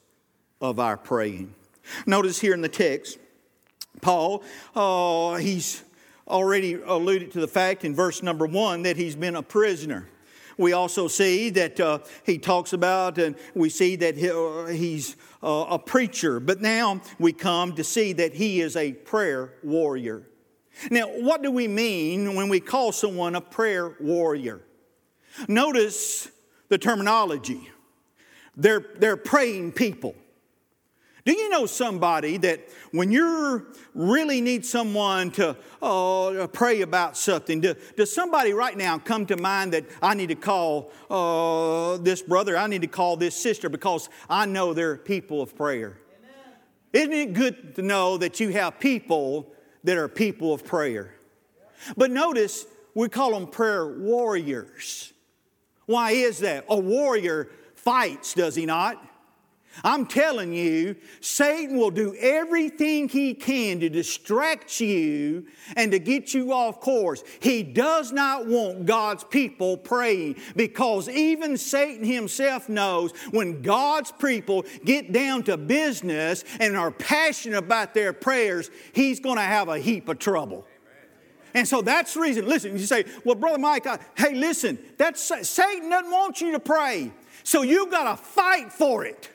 of 0.62 0.80
our 0.80 0.98
praying. 0.98 1.54
Notice 2.06 2.40
here 2.40 2.54
in 2.54 2.62
the 2.62 2.70
text, 2.70 3.20
Paul, 4.02 4.44
uh, 4.76 5.36
he's 5.36 5.84
already 6.28 6.76
alluded 6.76 7.32
to 7.34 7.40
the 7.40 7.48
fact 7.48 7.84
in 7.84 7.96
verse 7.96 8.24
number 8.24 8.46
one 8.46 8.84
that 8.84 8.98
he's 8.98 9.16
been 9.16 9.36
a 9.36 9.44
prisoner. 9.44 10.10
We 10.58 10.74
also 10.74 11.08
see 11.08 11.50
that 11.52 11.80
uh, 11.80 12.00
he 12.26 12.38
talks 12.38 12.74
about, 12.74 13.18
and 13.18 13.36
we 13.56 13.70
see 13.70 13.96
that 13.98 14.16
he, 14.16 14.30
uh, 14.30 14.68
he's 14.68 15.16
uh, 15.42 15.66
a 15.70 15.80
preacher, 15.80 16.40
but 16.40 16.62
now 16.62 17.02
we 17.20 17.34
come 17.34 17.74
to 17.76 17.84
see 17.84 18.14
that 18.14 18.34
he 18.34 18.62
is 18.62 18.76
a 18.76 18.94
prayer 18.94 19.54
warrior. 19.64 20.24
Now, 20.90 21.08
what 21.08 21.42
do 21.42 21.52
we 21.52 21.68
mean 21.68 22.36
when 22.36 22.50
we 22.50 22.60
call 22.60 22.92
someone 22.92 23.36
a 23.36 23.42
prayer 23.42 23.96
warrior? 24.00 24.62
Notice 25.48 26.30
the 26.70 26.78
terminology. 26.78 27.70
They're, 28.56 28.86
they're 28.98 29.18
praying 29.18 29.74
people. 29.74 30.16
Do 31.26 31.32
you 31.32 31.48
know 31.48 31.66
somebody 31.66 32.36
that 32.38 32.68
when 32.92 33.10
you 33.10 33.66
really 33.96 34.42
need 34.42 34.66
someone 34.66 35.32
to 35.32 35.56
uh, 35.82 36.48
pray 36.48 36.82
about 36.82 37.16
something, 37.16 37.62
do, 37.62 37.76
does 37.96 38.14
somebody 38.14 38.52
right 38.52 38.76
now 38.76 38.98
come 38.98 39.26
to 39.28 39.38
mind 39.38 39.72
that 39.72 39.86
I 40.02 40.16
need 40.16 40.28
to 40.28 40.36
call 40.36 40.92
uh, 41.10 41.98
this 42.04 42.22
brother, 42.22 42.58
I 42.58 42.68
need 42.68 42.82
to 42.82 42.90
call 42.90 43.16
this 43.16 43.36
sister 43.36 43.70
because 43.70 44.10
I 44.30 44.46
know 44.46 44.74
they're 44.74 44.98
people 44.98 45.42
of 45.42 45.56
prayer? 45.56 45.98
Amen. 46.20 46.58
Isn't 46.92 47.14
it 47.14 47.34
good 47.34 47.76
to 47.76 47.82
know 47.82 48.18
that 48.18 48.42
you 48.42 48.50
have 48.50 48.80
people 48.80 49.54
that 49.86 49.98
are 49.98 50.10
people 50.10 50.54
of 50.54 50.66
prayer? 50.66 51.16
But 51.96 52.12
notice 52.12 52.66
we 52.96 53.08
call 53.08 53.32
them 53.32 53.48
prayer 53.48 53.88
warriors. 53.88 55.14
Why 55.86 56.12
is 56.12 56.40
that? 56.40 56.66
A 56.70 56.78
warrior 56.78 57.50
fights, 57.76 58.34
does 58.34 58.56
he 58.56 58.66
not? 58.66 59.02
I'm 59.84 60.06
telling 60.06 60.54
you, 60.54 60.96
Satan 61.20 61.78
will 61.78 61.90
do 61.90 62.16
everything 62.20 63.10
he 63.10 63.34
can 63.34 63.80
to 63.80 63.90
distract 63.90 64.80
you 64.80 65.48
and 65.76 65.92
to 65.92 66.00
get 66.00 66.34
you 66.34 66.54
off 66.54 66.80
course. 66.80 67.24
He 67.40 67.64
does 67.64 68.12
not 68.12 68.46
want 68.46 68.86
God's 68.86 69.24
people 69.24 69.78
praying 69.78 70.36
because 70.56 71.10
even 71.10 71.58
Satan 71.58 72.06
himself 72.06 72.70
knows 72.70 73.14
when 73.32 73.62
God's 73.64 74.12
people 74.12 74.66
get 74.86 75.12
down 75.12 75.44
to 75.44 75.58
business 75.58 76.44
and 76.60 76.78
are 76.78 76.92
passionate 76.92 77.58
about 77.58 77.94
their 77.96 78.14
prayers, 78.14 78.70
he's 78.94 79.20
going 79.20 79.38
to 79.38 79.42
have 79.42 79.70
a 79.70 79.80
heap 79.80 80.08
of 80.08 80.20
trouble. 80.20 80.68
And 81.56 81.68
so 81.68 81.82
that's 81.82 82.14
the 82.14 82.20
reason. 82.20 82.48
Listen, 82.48 82.74
you 82.74 82.86
say, 82.86 83.06
well, 83.24 83.36
Brother 83.36 83.60
Mike, 83.60 83.86
I, 83.88 84.00
hey, 84.18 84.34
listen, 84.36 84.78
that's, 84.98 85.22
Satan 85.22 85.90
doesn't 85.90 86.12
want 86.12 86.42
you 86.42 86.52
to 86.54 86.60
pray. 86.60 87.12
So 87.44 87.62
you've 87.62 87.92
got 87.92 88.16
to 88.16 88.24
fight 88.24 88.72
for 88.72 89.06
it. 89.06 89.30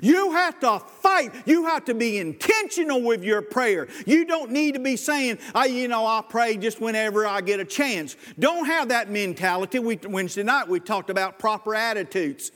You 0.00 0.32
have 0.32 0.58
to 0.60 0.78
fight. 0.78 1.32
You 1.46 1.66
have 1.66 1.84
to 1.86 1.94
be 1.94 2.18
intentional 2.18 3.02
with 3.02 3.22
your 3.22 3.42
prayer. 3.42 3.88
You 4.06 4.24
don't 4.24 4.50
need 4.50 4.74
to 4.74 4.80
be 4.80 4.96
saying, 4.96 5.38
I, 5.54 5.66
you 5.66 5.88
know, 5.88 6.06
I 6.06 6.22
pray 6.26 6.56
just 6.56 6.80
whenever 6.80 7.26
I 7.26 7.40
get 7.40 7.60
a 7.60 7.64
chance. 7.64 8.16
Don't 8.38 8.66
have 8.66 8.88
that 8.88 9.10
mentality. 9.10 9.78
We, 9.78 9.96
Wednesday 9.96 10.42
night 10.42 10.68
we 10.68 10.80
talked 10.80 11.10
about 11.10 11.38
proper 11.38 11.74
attitudes. 11.74 12.52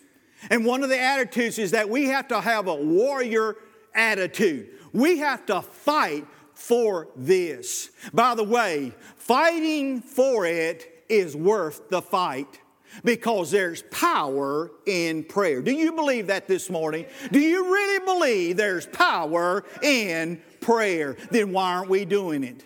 And 0.50 0.64
one 0.64 0.82
of 0.82 0.88
the 0.88 1.00
attitudes 1.00 1.58
is 1.58 1.72
that 1.72 1.88
we 1.88 2.06
have 2.06 2.28
to 2.28 2.40
have 2.40 2.68
a 2.68 2.74
warrior 2.74 3.56
attitude. 3.94 4.68
We 4.92 5.18
have 5.18 5.46
to 5.46 5.62
fight 5.62 6.26
for 6.54 7.08
this. 7.16 7.90
By 8.14 8.34
the 8.34 8.44
way, 8.44 8.94
fighting 9.16 10.00
for 10.00 10.46
it 10.46 11.04
is 11.08 11.36
worth 11.36 11.88
the 11.88 12.02
fight 12.02 12.60
because 13.04 13.50
there's 13.50 13.82
power 13.90 14.70
in 14.86 15.24
prayer. 15.24 15.62
Do 15.62 15.72
you 15.72 15.92
believe 15.92 16.28
that 16.28 16.46
this 16.48 16.70
morning? 16.70 17.06
Do 17.30 17.40
you 17.40 17.72
really 17.72 18.04
believe 18.04 18.56
there's 18.56 18.86
power 18.86 19.64
in 19.82 20.40
prayer? 20.60 21.16
Then 21.30 21.52
why 21.52 21.74
aren't 21.74 21.90
we 21.90 22.04
doing 22.04 22.44
it? 22.44 22.64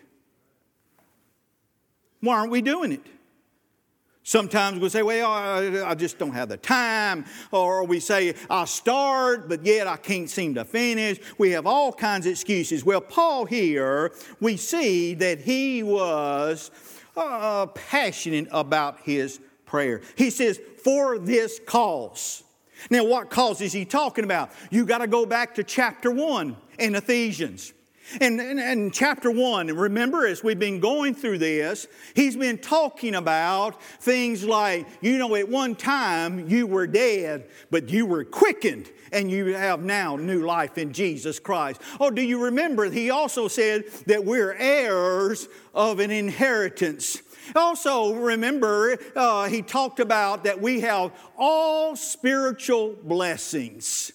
Why 2.21 2.39
aren't 2.39 2.51
we 2.51 2.63
doing 2.63 2.93
it? 2.93 3.07
Sometimes 4.23 4.79
we 4.79 4.89
say, 4.91 5.03
well, 5.03 5.29
I 5.29 5.95
just 5.95 6.19
don't 6.19 6.35
have 6.35 6.51
the 6.51 6.57
time. 6.57 7.25
Or 7.51 7.85
we 7.85 7.99
say, 7.99 8.35
I 8.49 8.65
start, 8.67 9.49
but 9.49 9.65
yet 9.65 9.89
I 9.89 9.97
can't 9.97 10.31
seem 10.31 10.55
to 10.55 10.65
finish. 10.65 11.19
We 11.39 11.51
have 11.51 11.67
all 11.67 11.93
kinds 11.93 12.27
of 12.27 12.33
excuses. 12.33 12.85
Well, 12.85 13.01
Paul 13.01 13.47
here, 13.47 14.13
we 14.39 14.57
see 14.57 15.15
that 15.15 15.41
he 15.41 15.83
was 15.83 16.71
uh, 17.17 17.67
passionate 17.67 18.47
about 18.53 19.01
his 19.01 19.41
prayer. 19.71 20.01
He 20.17 20.31
says, 20.31 20.61
for 20.83 21.17
this 21.17 21.61
cause. 21.65 22.43
Now, 22.91 23.05
what 23.05 23.31
cause 23.31 23.61
is 23.61 23.73
he 23.73 23.85
talking 23.85 24.25
about? 24.25 24.51
You 24.71 24.85
got 24.85 24.99
to 24.99 25.07
go 25.07 25.25
back 25.25 25.55
to 25.55 25.65
chapter 25.65 26.11
1 26.11 26.57
in 26.81 26.97
Ephesians. 26.97 27.73
And 28.21 28.41
in 28.41 28.91
chapter 28.91 29.31
1, 29.31 29.69
and 29.69 29.79
remember 29.79 30.27
as 30.27 30.43
we've 30.43 30.59
been 30.59 30.81
going 30.81 31.15
through 31.15 31.39
this, 31.39 31.87
he's 32.17 32.37
been 32.37 32.59
talking 32.59 33.15
about 33.15 33.81
things 33.81 34.45
like, 34.45 34.89
you 35.01 35.17
know, 35.17 35.37
at 35.37 35.49
one 35.49 35.77
time 35.77 36.49
you 36.49 36.67
were 36.67 36.89
dead, 36.89 37.49
but 37.71 37.91
you 37.91 38.07
were 38.07 38.25
quickened, 38.25 38.91
and 39.13 39.31
you 39.31 39.55
have 39.55 39.85
now 39.85 40.17
new 40.17 40.45
life 40.45 40.77
in 40.77 40.93
Jesus 40.93 41.39
Christ. 41.39 41.81
Oh, 42.01 42.11
do 42.11 42.23
you 42.23 42.47
remember? 42.47 42.91
He 42.91 43.11
also 43.11 43.47
said 43.47 43.85
that 44.07 44.25
we're 44.25 44.55
heirs 44.55 45.47
of 45.73 46.01
an 46.01 46.11
inheritance. 46.11 47.23
Also, 47.55 48.15
remember, 48.15 48.99
uh, 49.17 49.49
he 49.49 49.63
talked 49.63 50.01
about 50.01 50.45
that 50.45 50.61
we 50.61 50.81
have 50.81 51.13
all 51.37 51.97
spiritual 51.97 52.97
blessings. 53.03 54.13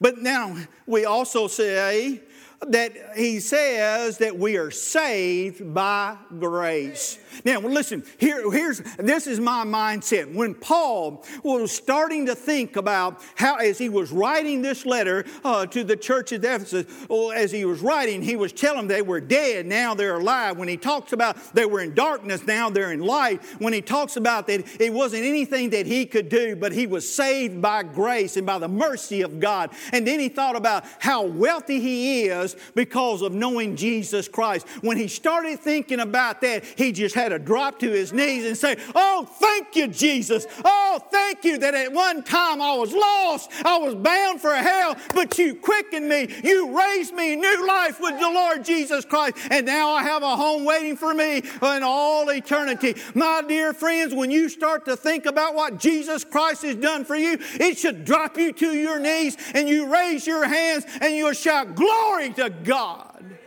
But 0.00 0.18
now 0.18 0.56
we 0.86 1.04
also 1.04 1.48
say 1.48 2.22
that 2.66 3.16
he 3.16 3.38
says 3.38 4.18
that 4.18 4.36
we 4.36 4.56
are 4.56 4.70
saved 4.70 5.72
by 5.72 6.16
grace. 6.38 7.18
Now, 7.44 7.60
listen, 7.60 8.02
here, 8.18 8.50
here's 8.50 8.80
this 8.98 9.28
is 9.28 9.38
my 9.38 9.64
mindset. 9.64 10.34
When 10.34 10.54
Paul 10.54 11.24
was 11.44 11.70
starting 11.70 12.26
to 12.26 12.34
think 12.34 12.74
about 12.74 13.22
how, 13.36 13.56
as 13.56 13.78
he 13.78 13.88
was 13.88 14.10
writing 14.10 14.60
this 14.60 14.84
letter 14.84 15.24
uh, 15.44 15.66
to 15.66 15.84
the 15.84 15.96
church 15.96 16.32
at 16.32 16.44
Ephesus, 16.44 16.86
well, 17.08 17.30
as 17.30 17.52
he 17.52 17.64
was 17.64 17.80
writing, 17.80 18.22
he 18.22 18.34
was 18.34 18.52
telling 18.52 18.78
them 18.78 18.88
they 18.88 19.02
were 19.02 19.20
dead, 19.20 19.66
now 19.66 19.94
they're 19.94 20.18
alive. 20.18 20.56
When 20.58 20.68
he 20.68 20.76
talks 20.76 21.12
about 21.12 21.36
they 21.54 21.64
were 21.64 21.80
in 21.80 21.94
darkness, 21.94 22.44
now 22.44 22.70
they're 22.70 22.92
in 22.92 23.00
light. 23.00 23.42
When 23.58 23.72
he 23.72 23.82
talks 23.82 24.16
about 24.16 24.48
that 24.48 24.66
it 24.80 24.92
wasn't 24.92 25.24
anything 25.24 25.70
that 25.70 25.86
he 25.86 26.06
could 26.06 26.28
do, 26.28 26.56
but 26.56 26.72
he 26.72 26.88
was 26.88 27.10
saved 27.10 27.62
by 27.62 27.84
grace 27.84 28.36
and 28.36 28.46
by 28.46 28.58
the 28.58 28.68
mercy 28.68 29.22
of 29.22 29.38
God. 29.38 29.70
And 29.92 30.04
then 30.06 30.18
he 30.18 30.28
thought 30.28 30.56
about 30.56 30.84
how 30.98 31.22
wealthy 31.24 31.78
he 31.78 32.24
is 32.24 32.47
because 32.74 33.22
of 33.22 33.32
knowing 33.32 33.76
Jesus 33.76 34.28
Christ. 34.28 34.66
When 34.80 34.96
he 34.96 35.08
started 35.08 35.60
thinking 35.60 36.00
about 36.00 36.40
that, 36.42 36.64
he 36.64 36.92
just 36.92 37.14
had 37.14 37.30
to 37.30 37.38
drop 37.38 37.78
to 37.80 37.90
his 37.90 38.12
knees 38.12 38.44
and 38.44 38.56
say, 38.56 38.76
Oh, 38.94 39.28
thank 39.40 39.76
you, 39.76 39.88
Jesus. 39.88 40.46
Oh, 40.64 41.00
thank 41.10 41.44
you 41.44 41.58
that 41.58 41.74
at 41.74 41.92
one 41.92 42.22
time 42.22 42.60
I 42.60 42.74
was 42.74 42.92
lost, 42.92 43.50
I 43.64 43.78
was 43.78 43.94
bound 43.94 44.40
for 44.40 44.54
hell, 44.54 44.96
but 45.14 45.38
you 45.38 45.54
quickened 45.54 46.08
me. 46.08 46.28
You 46.42 46.76
raised 46.78 47.14
me 47.14 47.36
new 47.36 47.66
life 47.66 48.00
with 48.00 48.18
the 48.18 48.30
Lord 48.30 48.64
Jesus 48.64 49.04
Christ, 49.04 49.36
and 49.50 49.66
now 49.66 49.90
I 49.90 50.02
have 50.02 50.22
a 50.22 50.36
home 50.36 50.64
waiting 50.64 50.96
for 50.96 51.14
me 51.14 51.38
in 51.38 51.82
all 51.82 52.28
eternity. 52.30 52.96
My 53.14 53.42
dear 53.46 53.72
friends, 53.72 54.14
when 54.14 54.30
you 54.30 54.48
start 54.48 54.84
to 54.86 54.96
think 54.96 55.26
about 55.26 55.54
what 55.54 55.78
Jesus 55.78 56.24
Christ 56.24 56.62
has 56.62 56.76
done 56.76 57.04
for 57.04 57.16
you, 57.16 57.38
it 57.54 57.78
should 57.78 58.04
drop 58.04 58.36
you 58.36 58.52
to 58.52 58.72
your 58.72 58.98
knees 58.98 59.36
and 59.54 59.68
you 59.68 59.92
raise 59.92 60.26
your 60.26 60.46
hands 60.46 60.84
and 61.00 61.14
you 61.14 61.28
shout, 61.34 61.74
Glory 61.74 62.30
to 62.38 62.50
God. 62.50 63.38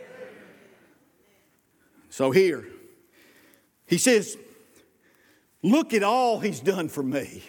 So 2.08 2.30
here, 2.30 2.64
he 3.86 3.98
says, 3.98 4.36
Look 5.62 5.94
at 5.94 6.02
all 6.02 6.40
he's 6.40 6.60
done 6.60 6.88
for 6.88 7.02
me. 7.02 7.42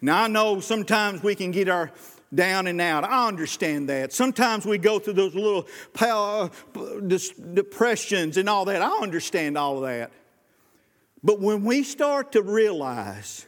Now, 0.00 0.24
I 0.24 0.28
know 0.28 0.60
sometimes 0.60 1.22
we 1.22 1.34
can 1.34 1.50
get 1.50 1.68
our 1.68 1.92
down 2.34 2.66
and 2.66 2.80
out. 2.80 3.04
I 3.04 3.28
understand 3.28 3.88
that. 3.88 4.12
Sometimes 4.12 4.64
we 4.64 4.78
go 4.78 4.98
through 4.98 5.14
those 5.14 5.34
little 5.34 5.68
depressions 7.54 8.36
and 8.36 8.48
all 8.48 8.64
that. 8.66 8.82
I 8.82 8.98
understand 9.02 9.58
all 9.58 9.76
of 9.76 9.82
that. 9.82 10.12
But 11.22 11.40
when 11.40 11.64
we 11.64 11.82
start 11.82 12.32
to 12.32 12.42
realize 12.42 13.46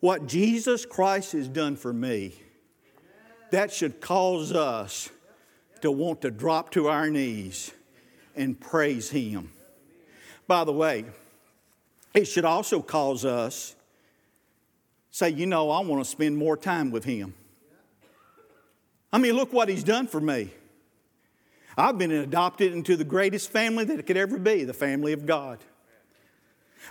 what 0.00 0.26
Jesus 0.26 0.84
Christ 0.84 1.32
has 1.32 1.48
done 1.48 1.76
for 1.76 1.92
me, 1.92 2.34
that 3.50 3.72
should 3.72 4.00
cause 4.00 4.52
us 4.52 5.10
to 5.82 5.90
want 5.90 6.22
to 6.22 6.30
drop 6.30 6.70
to 6.72 6.88
our 6.88 7.10
knees 7.10 7.72
and 8.34 8.58
praise 8.58 9.10
Him. 9.10 9.52
By 10.46 10.64
the 10.64 10.72
way, 10.72 11.04
it 12.14 12.24
should 12.24 12.44
also 12.44 12.80
cause 12.80 13.24
us 13.24 13.74
say, 15.10 15.28
you 15.28 15.46
know, 15.46 15.70
I 15.70 15.80
want 15.80 16.02
to 16.02 16.10
spend 16.10 16.36
more 16.36 16.56
time 16.56 16.90
with 16.90 17.04
Him. 17.04 17.34
I 19.12 19.18
mean, 19.18 19.34
look 19.34 19.52
what 19.52 19.68
He's 19.68 19.84
done 19.84 20.06
for 20.06 20.20
me. 20.20 20.50
I've 21.76 21.98
been 21.98 22.10
adopted 22.10 22.72
into 22.72 22.96
the 22.96 23.04
greatest 23.04 23.50
family 23.50 23.84
that 23.84 23.98
it 23.98 24.06
could 24.06 24.16
ever 24.16 24.38
be 24.38 24.64
the 24.64 24.74
family 24.74 25.12
of 25.12 25.26
God. 25.26 25.58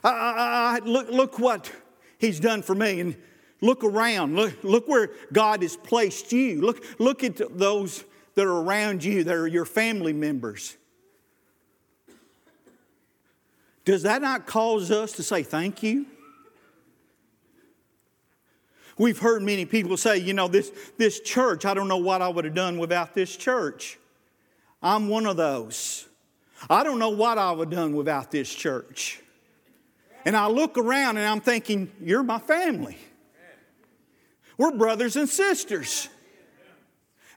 I, 0.03 0.09
I, 0.09 0.77
I, 0.77 0.79
look, 0.85 1.09
look 1.09 1.39
what 1.39 1.71
He's 2.17 2.39
done 2.39 2.61
for 2.61 2.75
me. 2.75 2.99
And 2.99 3.15
look 3.61 3.83
around. 3.83 4.35
Look, 4.35 4.63
look 4.63 4.87
where 4.87 5.11
God 5.31 5.61
has 5.61 5.77
placed 5.77 6.31
you. 6.31 6.61
Look, 6.61 6.83
look 6.99 7.23
at 7.23 7.57
those 7.57 8.03
that 8.35 8.45
are 8.45 8.61
around 8.61 9.03
you, 9.03 9.23
that 9.23 9.35
are 9.35 9.47
your 9.47 9.65
family 9.65 10.13
members. 10.13 10.77
Does 13.83 14.03
that 14.03 14.21
not 14.21 14.45
cause 14.45 14.91
us 14.91 15.13
to 15.13 15.23
say 15.23 15.43
thank 15.43 15.83
you? 15.83 16.05
We've 18.97 19.17
heard 19.17 19.41
many 19.41 19.65
people 19.65 19.97
say, 19.97 20.17
you 20.17 20.33
know, 20.33 20.47
this, 20.47 20.71
this 20.97 21.19
church, 21.21 21.65
I 21.65 21.73
don't 21.73 21.87
know 21.87 21.97
what 21.97 22.21
I 22.21 22.27
would 22.29 22.45
have 22.45 22.53
done 22.53 22.77
without 22.77 23.15
this 23.15 23.35
church. 23.35 23.97
I'm 24.83 25.07
one 25.07 25.25
of 25.25 25.37
those. 25.37 26.07
I 26.69 26.83
don't 26.83 26.99
know 26.99 27.09
what 27.09 27.37
I 27.37 27.51
would 27.51 27.71
have 27.71 27.79
done 27.79 27.95
without 27.95 28.29
this 28.29 28.53
church. 28.53 29.19
And 30.25 30.37
I 30.37 30.47
look 30.47 30.77
around 30.77 31.17
and 31.17 31.25
I'm 31.25 31.41
thinking, 31.41 31.91
you're 31.99 32.21
my 32.21 32.37
family. 32.37 32.97
We're 34.57 34.77
brothers 34.77 35.15
and 35.15 35.27
sisters. 35.27 36.07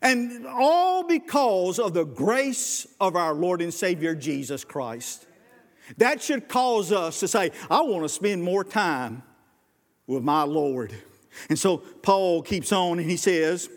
And 0.04 0.46
all 0.46 1.02
because 1.02 1.78
of 1.78 1.94
the 1.94 2.04
grace 2.04 2.86
of 3.00 3.16
our 3.16 3.32
Lord 3.32 3.62
and 3.62 3.72
Savior 3.72 4.14
Jesus 4.14 4.62
Christ. 4.62 5.26
That 5.96 6.22
should 6.22 6.46
cause 6.46 6.92
us 6.92 7.20
to 7.20 7.28
say, 7.28 7.52
I 7.70 7.80
want 7.80 8.04
to 8.04 8.08
spend 8.10 8.42
more 8.42 8.64
time 8.64 9.22
with 10.06 10.22
my 10.22 10.42
Lord. 10.42 10.94
And 11.48 11.58
so 11.58 11.78
Paul 11.78 12.42
keeps 12.42 12.70
on 12.70 12.98
and 12.98 13.10
he 13.10 13.16
says 13.16 13.70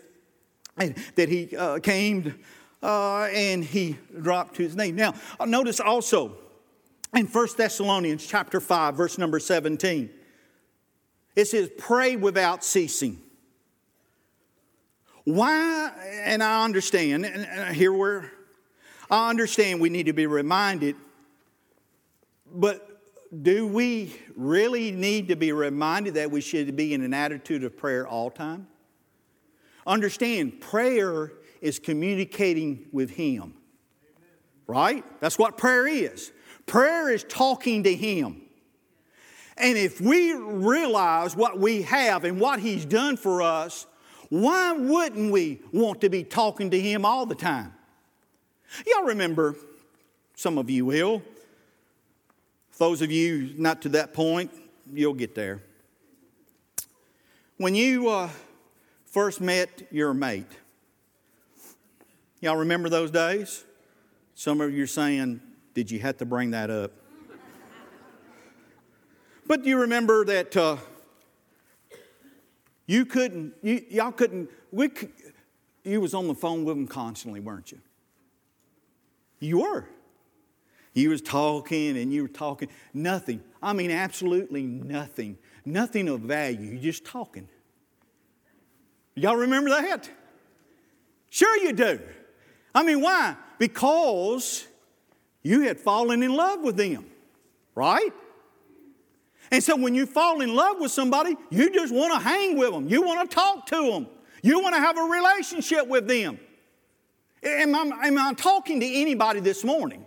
that 0.76 1.28
he 1.30 1.56
uh, 1.56 1.78
came 1.80 2.38
uh, 2.82 3.22
and 3.32 3.64
he 3.64 3.96
dropped 4.20 4.58
his 4.58 4.76
knee. 4.76 4.92
Now, 4.92 5.14
uh, 5.40 5.46
notice 5.46 5.80
also 5.80 6.36
in 7.14 7.26
1 7.26 7.48
Thessalonians 7.56 8.26
chapter 8.26 8.60
5, 8.60 8.94
verse 8.94 9.16
number 9.16 9.40
17, 9.40 10.10
it 11.34 11.46
says, 11.46 11.70
Pray 11.78 12.16
without 12.16 12.62
ceasing. 12.62 13.22
Why? 15.34 15.92
And 16.24 16.42
I 16.42 16.64
understand, 16.64 17.24
and 17.24 17.74
here 17.74 17.92
we're, 17.92 18.30
I 19.10 19.30
understand 19.30 19.80
we 19.80 19.90
need 19.90 20.06
to 20.06 20.12
be 20.12 20.26
reminded 20.26 20.96
but 22.52 22.84
do 23.42 23.66
we 23.66 24.14
really 24.36 24.90
need 24.90 25.28
to 25.28 25.36
be 25.36 25.52
reminded 25.52 26.14
that 26.14 26.30
we 26.30 26.40
should 26.40 26.74
be 26.76 26.94
in 26.94 27.02
an 27.02 27.12
attitude 27.12 27.64
of 27.64 27.76
prayer 27.76 28.06
all 28.06 28.30
time? 28.30 28.66
Understand, 29.86 30.60
prayer 30.60 31.32
is 31.60 31.78
communicating 31.78 32.86
with 32.92 33.10
Him. 33.10 33.54
Right? 34.66 35.04
That's 35.20 35.38
what 35.38 35.56
prayer 35.56 35.86
is. 35.86 36.30
Prayer 36.66 37.10
is 37.10 37.24
talking 37.24 37.84
to 37.84 37.94
Him. 37.94 38.42
And 39.56 39.76
if 39.76 40.00
we 40.00 40.34
realize 40.34 41.34
what 41.34 41.58
we 41.58 41.82
have 41.82 42.24
and 42.24 42.38
what 42.38 42.60
He's 42.60 42.84
done 42.84 43.16
for 43.16 43.42
us, 43.42 43.86
why 44.28 44.72
wouldn't 44.72 45.32
we 45.32 45.60
want 45.72 46.00
to 46.02 46.08
be 46.08 46.24
talking 46.24 46.70
to 46.70 46.80
Him 46.80 47.04
all 47.04 47.26
the 47.26 47.34
time? 47.34 47.72
Y'all 48.86 49.04
remember, 49.04 49.56
some 50.34 50.58
of 50.58 50.68
you 50.68 50.84
will, 50.84 51.22
those 52.76 53.02
of 53.02 53.10
you 53.10 53.54
not 53.56 53.82
to 53.82 53.88
that 53.90 54.12
point, 54.12 54.50
you'll 54.92 55.14
get 55.14 55.34
there. 55.34 55.62
When 57.56 57.74
you 57.74 58.08
uh, 58.08 58.28
first 59.06 59.40
met 59.40 59.88
your 59.90 60.14
mate, 60.14 60.46
y'all 62.40 62.56
remember 62.56 62.88
those 62.88 63.10
days? 63.10 63.64
Some 64.34 64.60
of 64.60 64.72
you 64.72 64.84
are 64.84 64.86
saying, 64.86 65.40
Did 65.74 65.90
you 65.90 65.98
have 66.00 66.18
to 66.18 66.24
bring 66.24 66.52
that 66.52 66.70
up? 66.70 66.92
but 69.46 69.64
do 69.64 69.70
you 69.70 69.80
remember 69.80 70.24
that 70.26 70.56
uh, 70.56 70.76
you 72.88 73.04
couldn't, 73.04 73.52
you, 73.62 73.84
y'all 73.90 74.10
couldn't, 74.10 74.50
we, 74.72 74.90
you 75.84 76.00
was 76.00 76.14
on 76.14 76.26
the 76.26 76.34
phone 76.34 76.64
with 76.64 76.74
them 76.74 76.88
constantly, 76.88 77.38
weren't 77.38 77.70
you? 77.70 77.80
You 79.38 79.60
were. 79.60 79.86
You 80.94 81.10
was 81.10 81.20
talking 81.20 81.98
and 81.98 82.12
you 82.12 82.22
were 82.22 82.28
talking. 82.28 82.68
Nothing. 82.94 83.42
I 83.62 83.74
mean, 83.74 83.90
absolutely 83.90 84.62
nothing. 84.62 85.36
Nothing 85.64 86.08
of 86.08 86.22
value. 86.22 86.70
You're 86.72 86.82
just 86.82 87.04
talking. 87.04 87.46
Y'all 89.14 89.36
remember 89.36 89.70
that? 89.70 90.10
Sure 91.28 91.58
you 91.58 91.74
do. 91.74 92.00
I 92.74 92.82
mean, 92.82 93.02
why? 93.02 93.36
Because 93.58 94.66
you 95.42 95.60
had 95.60 95.78
fallen 95.78 96.22
in 96.22 96.34
love 96.34 96.62
with 96.62 96.76
them, 96.76 97.04
right? 97.74 98.12
And 99.50 99.62
so 99.62 99.76
when 99.76 99.94
you 99.94 100.06
fall 100.06 100.40
in 100.40 100.54
love 100.54 100.78
with 100.78 100.90
somebody, 100.90 101.36
you 101.50 101.72
just 101.72 101.92
want 101.92 102.12
to 102.12 102.18
hang 102.18 102.58
with 102.58 102.72
them. 102.72 102.88
You 102.88 103.02
want 103.02 103.28
to 103.28 103.34
talk 103.34 103.66
to 103.66 103.90
them. 103.90 104.06
You 104.42 104.60
want 104.60 104.74
to 104.74 104.80
have 104.80 104.98
a 104.98 105.02
relationship 105.02 105.86
with 105.86 106.06
them. 106.06 106.38
Am 107.42 107.74
I, 107.74 108.06
am 108.06 108.18
I 108.18 108.34
talking 108.34 108.80
to 108.80 108.86
anybody 108.86 109.40
this 109.40 109.64
morning? 109.64 110.04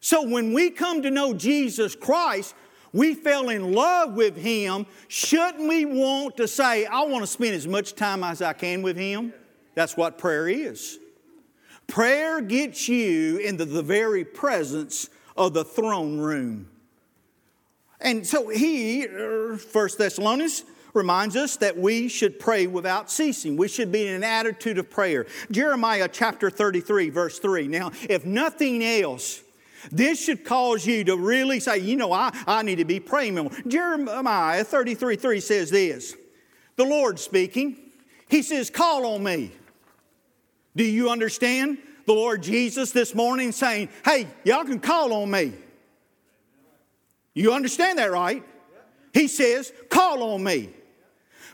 So 0.00 0.22
when 0.28 0.52
we 0.52 0.70
come 0.70 1.02
to 1.02 1.10
know 1.10 1.34
Jesus 1.34 1.96
Christ, 1.96 2.54
we 2.92 3.14
fell 3.14 3.48
in 3.48 3.72
love 3.72 4.12
with 4.14 4.36
Him. 4.36 4.86
Shouldn't 5.08 5.68
we 5.68 5.84
want 5.84 6.36
to 6.36 6.46
say, 6.46 6.86
I 6.86 7.02
want 7.04 7.22
to 7.22 7.26
spend 7.26 7.54
as 7.54 7.66
much 7.66 7.94
time 7.94 8.22
as 8.22 8.40
I 8.40 8.52
can 8.52 8.82
with 8.82 8.96
Him? 8.96 9.32
That's 9.74 9.96
what 9.96 10.16
prayer 10.16 10.48
is. 10.48 10.98
Prayer 11.86 12.40
gets 12.40 12.88
you 12.88 13.38
into 13.38 13.64
the 13.64 13.82
very 13.82 14.24
presence 14.24 15.08
of 15.36 15.54
the 15.54 15.64
throne 15.64 16.18
room. 16.18 16.68
And 18.00 18.26
so 18.26 18.48
he, 18.48 19.06
First 19.56 19.98
Thessalonians, 19.98 20.64
reminds 20.96 21.36
us 21.36 21.56
that 21.58 21.76
we 21.76 22.08
should 22.08 22.40
pray 22.40 22.66
without 22.66 23.10
ceasing. 23.10 23.56
We 23.56 23.68
should 23.68 23.92
be 23.92 24.06
in 24.06 24.14
an 24.14 24.24
attitude 24.24 24.78
of 24.78 24.90
prayer. 24.90 25.26
Jeremiah 25.50 26.08
chapter 26.10 26.50
33, 26.50 27.10
verse 27.10 27.38
3. 27.38 27.68
Now, 27.68 27.92
if 28.08 28.24
nothing 28.24 28.82
else, 28.82 29.42
this 29.92 30.24
should 30.24 30.44
cause 30.44 30.86
you 30.86 31.04
to 31.04 31.16
really 31.16 31.60
say, 31.60 31.78
you 31.78 31.96
know, 31.96 32.12
I, 32.12 32.36
I 32.46 32.62
need 32.62 32.76
to 32.76 32.84
be 32.84 32.98
praying 32.98 33.36
more. 33.36 33.50
Jeremiah 33.68 34.64
33 34.64 35.16
3 35.16 35.40
says 35.40 35.70
this 35.70 36.14
The 36.76 36.84
Lord 36.84 37.20
speaking, 37.20 37.76
He 38.28 38.42
says, 38.42 38.70
Call 38.70 39.06
on 39.06 39.22
me. 39.22 39.52
Do 40.74 40.84
you 40.84 41.10
understand? 41.10 41.78
The 42.06 42.12
Lord 42.12 42.42
Jesus 42.42 42.92
this 42.92 43.14
morning 43.14 43.52
saying, 43.52 43.88
Hey, 44.04 44.28
y'all 44.44 44.64
can 44.64 44.80
call 44.80 45.12
on 45.12 45.30
me. 45.30 45.52
You 47.36 47.52
understand 47.52 48.00
that, 48.00 48.10
right? 48.10 48.42
He 49.12 49.28
says, 49.28 49.72
Call 49.88 50.22
on 50.34 50.42
me. 50.42 50.70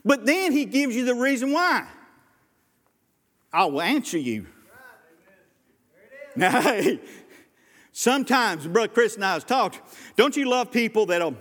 But 0.05 0.25
then 0.25 0.53
He 0.53 0.65
gives 0.65 0.97
you 0.97 1.05
the 1.05 1.15
reason 1.15 1.53
why. 1.53 1.87
I 3.53 3.67
will 3.67 3.83
answer 3.83 4.17
you. 4.17 4.47
Now, 6.35 6.61
hey, 6.63 6.99
Sometimes, 7.93 8.67
Brother 8.67 8.89
Chris 8.89 9.17
and 9.17 9.25
I 9.25 9.35
have 9.35 9.47
talked, 9.47 9.81
don't 10.17 10.35
you 10.35 10.49
love 10.49 10.73
people 10.73 11.05
that'll, 11.05 11.37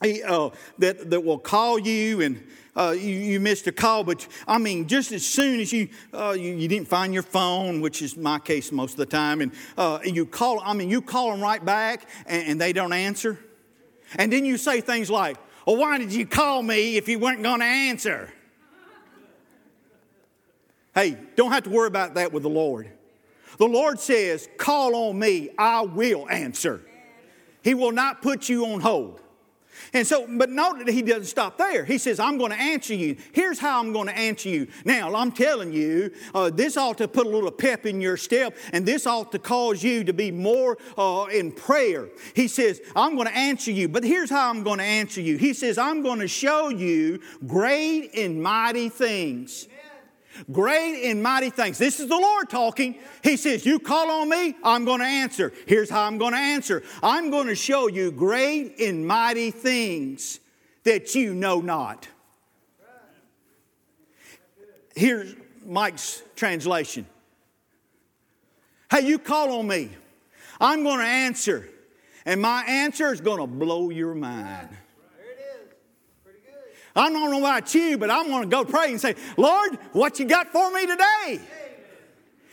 uh, 0.00 0.50
that, 0.78 1.10
that 1.10 1.24
will 1.24 1.38
call 1.38 1.80
you 1.80 2.20
and 2.20 2.46
uh, 2.76 2.94
you, 2.96 3.14
you, 3.14 3.40
missed 3.40 3.66
a 3.66 3.72
call, 3.72 4.02
but 4.02 4.26
I 4.48 4.58
mean, 4.58 4.86
just 4.88 5.12
as 5.12 5.24
soon 5.24 5.60
as 5.60 5.72
you, 5.72 5.88
uh, 6.12 6.34
you, 6.36 6.54
you, 6.54 6.66
didn't 6.66 6.88
find 6.88 7.12
your 7.14 7.22
phone, 7.22 7.80
which 7.80 8.02
is 8.02 8.16
my 8.16 8.38
case 8.40 8.72
most 8.72 8.92
of 8.92 8.96
the 8.98 9.06
time, 9.06 9.40
and, 9.40 9.52
uh, 9.76 10.00
you 10.04 10.26
call, 10.26 10.60
I 10.60 10.74
mean, 10.74 10.90
you 10.90 11.00
call 11.00 11.30
them 11.30 11.40
right 11.40 11.64
back 11.64 12.08
and, 12.26 12.48
and, 12.48 12.60
they 12.60 12.72
don't 12.72 12.92
answer. 12.92 13.38
And 14.16 14.32
then 14.32 14.44
you 14.44 14.56
say 14.56 14.80
things 14.80 15.10
like, 15.10 15.36
well, 15.66 15.76
why 15.76 15.98
did 15.98 16.12
you 16.12 16.26
call 16.26 16.62
me 16.62 16.96
if 16.96 17.08
you 17.08 17.18
weren't 17.18 17.42
going 17.42 17.60
to 17.60 17.66
answer? 17.66 18.32
hey, 20.94 21.16
don't 21.36 21.50
have 21.50 21.64
to 21.64 21.70
worry 21.70 21.88
about 21.88 22.14
that 22.14 22.32
with 22.32 22.42
the 22.42 22.50
Lord. 22.50 22.90
The 23.58 23.66
Lord 23.66 24.00
says, 24.00 24.48
Call 24.56 24.94
on 24.94 25.18
me, 25.18 25.50
I 25.58 25.82
will 25.82 26.28
answer. 26.28 26.80
He 27.62 27.74
will 27.74 27.92
not 27.92 28.20
put 28.22 28.48
you 28.48 28.66
on 28.66 28.80
hold. 28.80 29.20
And 29.92 30.06
so, 30.06 30.26
but 30.28 30.50
note 30.50 30.78
that 30.78 30.88
he 30.88 31.02
doesn't 31.02 31.26
stop 31.26 31.58
there. 31.58 31.84
He 31.84 31.98
says, 31.98 32.18
I'm 32.18 32.38
going 32.38 32.50
to 32.50 32.58
answer 32.58 32.94
you. 32.94 33.16
Here's 33.32 33.58
how 33.58 33.80
I'm 33.80 33.92
going 33.92 34.08
to 34.08 34.16
answer 34.16 34.48
you. 34.48 34.68
Now, 34.84 35.14
I'm 35.14 35.32
telling 35.32 35.72
you, 35.72 36.10
uh, 36.34 36.50
this 36.50 36.76
ought 36.76 36.98
to 36.98 37.08
put 37.08 37.26
a 37.26 37.30
little 37.30 37.50
pep 37.50 37.86
in 37.86 38.00
your 38.00 38.16
step, 38.16 38.56
and 38.72 38.86
this 38.86 39.06
ought 39.06 39.32
to 39.32 39.38
cause 39.38 39.82
you 39.82 40.04
to 40.04 40.12
be 40.12 40.30
more 40.30 40.78
uh, 40.96 41.26
in 41.32 41.52
prayer. 41.52 42.08
He 42.34 42.48
says, 42.48 42.80
I'm 42.96 43.14
going 43.14 43.28
to 43.28 43.36
answer 43.36 43.70
you, 43.70 43.88
but 43.88 44.04
here's 44.04 44.30
how 44.30 44.50
I'm 44.50 44.62
going 44.62 44.78
to 44.78 44.84
answer 44.84 45.20
you. 45.20 45.36
He 45.36 45.52
says, 45.52 45.78
I'm 45.78 46.02
going 46.02 46.20
to 46.20 46.28
show 46.28 46.68
you 46.68 47.20
great 47.46 48.14
and 48.14 48.42
mighty 48.42 48.88
things. 48.88 49.68
Great 50.50 51.10
and 51.10 51.22
mighty 51.22 51.50
things. 51.50 51.78
This 51.78 52.00
is 52.00 52.08
the 52.08 52.16
Lord 52.16 52.50
talking. 52.50 52.96
He 53.22 53.36
says, 53.36 53.64
You 53.64 53.78
call 53.78 54.10
on 54.10 54.28
me, 54.28 54.54
I'm 54.62 54.84
going 54.84 55.00
to 55.00 55.06
answer. 55.06 55.52
Here's 55.66 55.90
how 55.90 56.02
I'm 56.02 56.18
going 56.18 56.32
to 56.32 56.38
answer 56.38 56.82
I'm 57.02 57.30
going 57.30 57.46
to 57.46 57.54
show 57.54 57.88
you 57.88 58.10
great 58.10 58.80
and 58.80 59.06
mighty 59.06 59.50
things 59.50 60.40
that 60.84 61.14
you 61.14 61.34
know 61.34 61.60
not. 61.60 62.08
Here's 64.94 65.34
Mike's 65.64 66.22
translation 66.36 67.06
Hey, 68.90 69.06
you 69.06 69.18
call 69.18 69.58
on 69.58 69.66
me, 69.66 69.90
I'm 70.60 70.82
going 70.84 71.00
to 71.00 71.06
answer, 71.06 71.68
and 72.24 72.40
my 72.40 72.62
answer 72.64 73.12
is 73.12 73.20
going 73.20 73.40
to 73.40 73.46
blow 73.46 73.90
your 73.90 74.14
mind. 74.14 74.68
I 76.96 77.10
don't 77.10 77.30
know 77.30 77.38
about 77.38 77.74
you, 77.74 77.98
but 77.98 78.10
I'm 78.10 78.28
going 78.28 78.42
to 78.42 78.48
go 78.48 78.64
pray 78.64 78.90
and 78.90 79.00
say, 79.00 79.16
Lord, 79.36 79.78
what 79.92 80.18
you 80.20 80.26
got 80.26 80.52
for 80.52 80.70
me 80.70 80.86
today? 80.86 81.40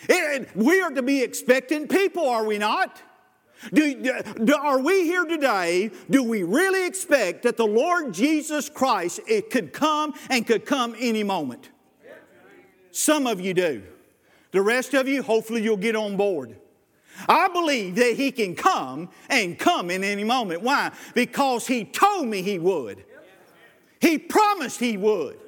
It, 0.09 0.49
we 0.55 0.81
are 0.81 0.89
to 0.89 1.03
be 1.03 1.21
expectant 1.21 1.89
people, 1.89 2.27
are 2.27 2.45
we 2.45 2.57
not? 2.57 3.01
Do, 3.71 4.13
do, 4.43 4.55
are 4.55 4.79
we 4.79 5.03
here 5.03 5.25
today? 5.25 5.91
Do 6.09 6.23
we 6.23 6.41
really 6.41 6.87
expect 6.87 7.43
that 7.43 7.57
the 7.57 7.67
Lord 7.67 8.11
Jesus 8.11 8.69
Christ 8.69 9.19
it 9.27 9.51
could 9.51 9.71
come 9.71 10.15
and 10.31 10.47
could 10.47 10.65
come 10.65 10.95
any 10.99 11.23
moment? 11.23 11.69
Some 12.91 13.27
of 13.27 13.39
you 13.39 13.53
do. 13.53 13.83
The 14.51 14.61
rest 14.61 14.95
of 14.95 15.07
you, 15.07 15.21
hopefully, 15.21 15.61
you'll 15.61 15.77
get 15.77 15.95
on 15.95 16.17
board. 16.17 16.57
I 17.29 17.47
believe 17.49 17.95
that 17.95 18.15
He 18.15 18.31
can 18.31 18.55
come 18.55 19.09
and 19.29 19.57
come 19.57 19.91
in 19.91 20.03
any 20.03 20.23
moment. 20.23 20.63
Why? 20.63 20.91
Because 21.13 21.67
He 21.67 21.85
told 21.85 22.27
me 22.27 22.41
He 22.41 22.57
would. 22.57 23.05
He 24.01 24.17
promised 24.17 24.79
He 24.79 24.97
would. 24.97 25.39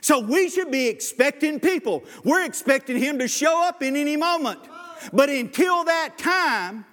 So 0.00 0.18
we 0.18 0.50
should 0.50 0.70
be 0.70 0.88
expecting 0.88 1.60
people. 1.60 2.02
We're 2.24 2.44
expecting 2.44 2.98
Him 2.98 3.20
to 3.20 3.28
show 3.28 3.62
up 3.64 3.82
in 3.82 3.96
any 3.96 4.16
moment. 4.16 4.58
But 5.12 5.30
until 5.30 5.84
that 5.84 6.18
time, 6.18 6.84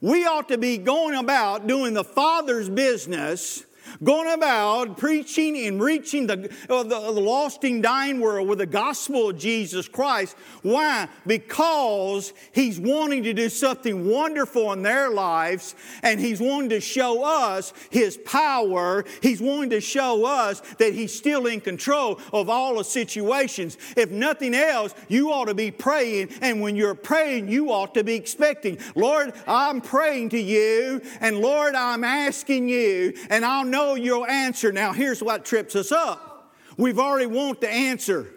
we 0.00 0.24
ought 0.24 0.48
to 0.48 0.58
be 0.58 0.78
going 0.78 1.16
about 1.16 1.66
doing 1.66 1.94
the 1.94 2.04
Father's 2.04 2.68
business 2.68 3.64
going 4.02 4.32
about 4.32 4.96
preaching 4.98 5.66
and 5.66 5.82
reaching 5.82 6.26
the, 6.26 6.52
uh, 6.68 6.82
the, 6.82 6.88
the 6.88 7.20
lost 7.20 7.64
and 7.64 7.82
dying 7.82 8.20
world 8.20 8.48
with 8.48 8.58
the 8.58 8.66
gospel 8.66 9.30
of 9.30 9.38
Jesus 9.38 9.88
Christ. 9.88 10.36
Why? 10.62 11.08
Because 11.26 12.32
He's 12.52 12.78
wanting 12.78 13.22
to 13.24 13.32
do 13.32 13.48
something 13.48 14.08
wonderful 14.08 14.72
in 14.72 14.82
their 14.82 15.10
lives 15.10 15.74
and 16.02 16.20
He's 16.20 16.40
wanting 16.40 16.70
to 16.70 16.80
show 16.80 17.24
us 17.24 17.72
His 17.90 18.16
power. 18.18 19.04
He's 19.20 19.40
wanting 19.40 19.70
to 19.70 19.80
show 19.80 20.24
us 20.24 20.60
that 20.78 20.94
He's 20.94 21.14
still 21.14 21.46
in 21.46 21.60
control 21.60 22.20
of 22.32 22.48
all 22.48 22.76
the 22.76 22.84
situations. 22.84 23.76
If 23.96 24.10
nothing 24.10 24.54
else, 24.54 24.94
you 25.08 25.32
ought 25.32 25.46
to 25.46 25.54
be 25.54 25.70
praying, 25.70 26.30
and 26.40 26.60
when 26.60 26.76
you're 26.76 26.94
praying, 26.94 27.48
you 27.48 27.72
ought 27.72 27.94
to 27.94 28.04
be 28.04 28.14
expecting. 28.14 28.78
Lord, 28.94 29.32
I'm 29.46 29.80
praying 29.80 30.30
to 30.30 30.40
you, 30.40 31.02
and 31.20 31.38
Lord, 31.38 31.74
I'm 31.74 32.04
asking 32.04 32.68
you, 32.68 33.14
and 33.30 33.44
I'll 33.44 33.64
know 33.64 33.81
know 33.82 33.94
you'll 33.94 34.26
answer. 34.26 34.72
Now, 34.72 34.92
here's 34.92 35.22
what 35.22 35.44
trips 35.44 35.76
us 35.76 35.92
up. 35.92 36.54
We've 36.76 36.98
already 36.98 37.26
want 37.26 37.60
the 37.60 37.68
answer, 37.68 38.28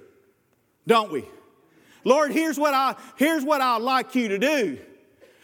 don't 0.86 1.12
we? 1.12 1.25
Lord, 2.03 2.31
here's 2.31 2.58
what 2.58 2.73
I 2.73 2.95
here's 3.15 3.43
what 3.43 3.62
I'd 3.62 3.81
like 3.81 4.13
you 4.15 4.27
to 4.29 4.38
do. 4.38 4.77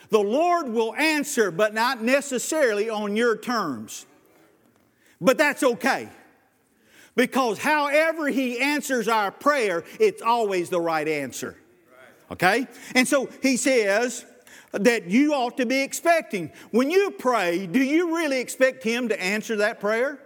The 0.10 0.20
Lord 0.20 0.70
will 0.70 0.94
answer, 0.96 1.52
but 1.52 1.74
not 1.74 2.04
necessarily 2.04 2.90
on 2.90 3.16
your 3.16 3.38
terms. 3.38 4.06
But 5.22 5.38
that's 5.38 5.64
okay. 5.64 6.10
Because 7.16 7.58
however 7.58 8.28
He 8.28 8.60
answers 8.60 9.08
our 9.08 9.32
prayer, 9.32 9.84
it's 10.00 10.22
always 10.22 10.70
the 10.70 10.82
right 10.82 11.08
answer. 11.08 11.56
Okay? 12.30 12.68
And 12.94 13.08
so 13.08 13.30
He 13.42 13.58
says, 13.58 14.26
that 14.74 15.08
you 15.08 15.34
ought 15.34 15.58
to 15.58 15.66
be 15.66 15.82
expecting. 15.82 16.52
When 16.72 16.92
you 16.92 17.12
pray, 17.12 17.68
do 17.68 17.80
you 17.80 18.16
really 18.16 18.40
expect 18.40 18.84
Him 18.84 19.10
to 19.10 19.22
answer 19.22 19.58
that 19.58 19.80
prayer? 19.80 20.20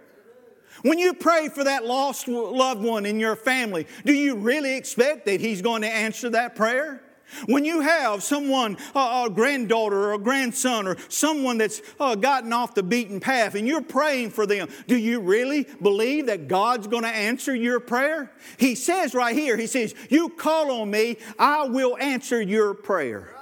When 0.82 0.98
you 0.98 1.14
pray 1.14 1.48
for 1.48 1.64
that 1.64 1.86
lost 1.86 2.28
loved 2.28 2.82
one 2.82 3.06
in 3.06 3.18
your 3.18 3.36
family, 3.36 3.86
do 4.04 4.12
you 4.12 4.36
really 4.36 4.76
expect 4.76 5.26
that 5.26 5.40
He's 5.40 5.62
going 5.62 5.82
to 5.82 5.88
answer 5.88 6.30
that 6.30 6.54
prayer? 6.54 7.02
When 7.46 7.64
you 7.64 7.80
have 7.80 8.22
someone, 8.22 8.76
a 8.94 9.28
granddaughter 9.32 9.96
or 9.96 10.12
a 10.14 10.18
grandson 10.18 10.86
or 10.86 10.96
someone 11.08 11.58
that's 11.58 11.82
uh, 11.98 12.14
gotten 12.14 12.52
off 12.52 12.74
the 12.74 12.84
beaten 12.84 13.18
path 13.18 13.56
and 13.56 13.66
you're 13.66 13.82
praying 13.82 14.30
for 14.30 14.46
them, 14.46 14.68
do 14.86 14.96
you 14.96 15.20
really 15.20 15.66
believe 15.82 16.26
that 16.26 16.46
God's 16.46 16.86
going 16.86 17.02
to 17.02 17.08
answer 17.08 17.54
your 17.54 17.80
prayer? 17.80 18.30
He 18.58 18.76
says 18.76 19.12
right 19.12 19.34
here, 19.34 19.56
He 19.56 19.66
says, 19.66 19.94
You 20.08 20.28
call 20.28 20.70
on 20.70 20.90
me, 20.90 21.18
I 21.38 21.64
will 21.66 21.96
answer 21.98 22.40
your 22.40 22.74
prayer. 22.74 23.35